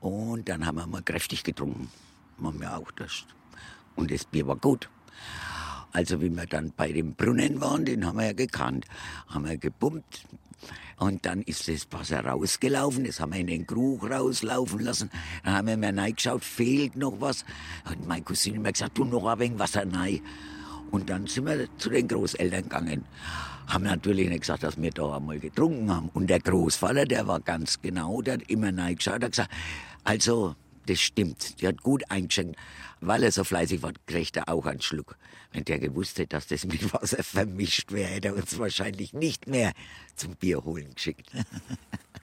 und 0.00 0.48
dann 0.48 0.64
haben 0.64 0.76
wir 0.76 0.86
mal 0.86 1.02
kräftig 1.02 1.42
getrunken. 1.42 1.90
Haben 2.40 2.60
wir 2.60 2.76
auch 2.76 2.90
das. 2.92 3.24
Und 3.96 4.12
das 4.12 4.24
Bier 4.24 4.46
war 4.46 4.56
gut. 4.56 4.88
Also 5.90 6.20
wie 6.20 6.30
wir 6.30 6.46
dann 6.46 6.72
bei 6.76 6.92
dem 6.92 7.14
Brunnen 7.14 7.60
waren, 7.60 7.84
den 7.84 8.06
haben 8.06 8.18
wir 8.18 8.26
ja 8.26 8.32
gekannt, 8.32 8.86
haben 9.28 9.44
wir 9.44 9.56
gepumpt. 9.56 10.26
Und 10.98 11.26
dann 11.26 11.42
ist 11.42 11.66
das 11.66 11.88
Wasser 11.90 12.24
rausgelaufen, 12.24 13.04
das 13.04 13.18
haben 13.18 13.32
wir 13.32 13.40
in 13.40 13.48
den 13.48 13.66
Krug 13.66 14.08
rauslaufen 14.08 14.80
lassen. 14.80 15.10
Dann 15.42 15.54
haben 15.54 15.66
wir 15.66 15.76
mir 15.76 15.96
reingeschaut, 15.96 16.44
fehlt 16.44 16.94
noch 16.94 17.20
was. 17.20 17.44
Und 17.90 18.06
meine 18.06 18.22
Cousine 18.22 18.60
mir 18.60 18.72
gesagt, 18.72 18.94
tu 18.94 19.04
noch 19.04 19.26
ein 19.26 19.38
wenig 19.40 19.58
Wasser 19.58 19.84
rein. 19.92 20.20
Und 20.92 21.10
dann 21.10 21.26
sind 21.26 21.46
wir 21.46 21.66
zu 21.76 21.90
den 21.90 22.06
Großeltern 22.06 22.62
gegangen. 22.62 23.04
Haben 23.66 23.84
natürlich 23.84 24.28
nicht 24.28 24.42
gesagt, 24.42 24.62
dass 24.62 24.80
wir 24.80 24.90
da 24.90 25.16
einmal 25.16 25.40
getrunken 25.40 25.90
haben. 25.90 26.08
Und 26.14 26.28
der 26.28 26.40
Großvater, 26.40 27.04
der 27.04 27.26
war 27.26 27.40
ganz 27.40 27.80
genau, 27.82 28.22
der 28.22 28.34
hat 28.34 28.50
immer 28.50 28.76
reingeschaut, 28.76 29.22
hat 29.22 29.32
gesagt, 29.32 29.50
also, 30.04 30.54
das 30.86 31.00
stimmt, 31.00 31.60
die 31.60 31.66
hat 31.66 31.82
gut 31.82 32.08
eingeschenkt. 32.10 32.56
Weil 33.00 33.24
er 33.24 33.32
so 33.32 33.44
fleißig 33.44 33.82
war, 33.82 33.92
kriegt 34.06 34.36
er 34.36 34.48
auch 34.48 34.66
einen 34.66 34.80
Schluck. 34.80 35.16
Wenn 35.52 35.64
der 35.64 35.78
gewusst 35.78 36.18
hätte, 36.18 36.36
dass 36.36 36.46
das 36.46 36.64
mit 36.64 36.92
Wasser 36.92 37.22
vermischt 37.22 37.92
wäre, 37.92 38.08
hätte 38.08 38.28
er 38.28 38.36
uns 38.36 38.58
wahrscheinlich 38.58 39.12
nicht 39.12 39.46
mehr 39.46 39.72
zum 40.14 40.34
Bier 40.36 40.64
holen 40.64 40.94
geschickt. 40.94 41.30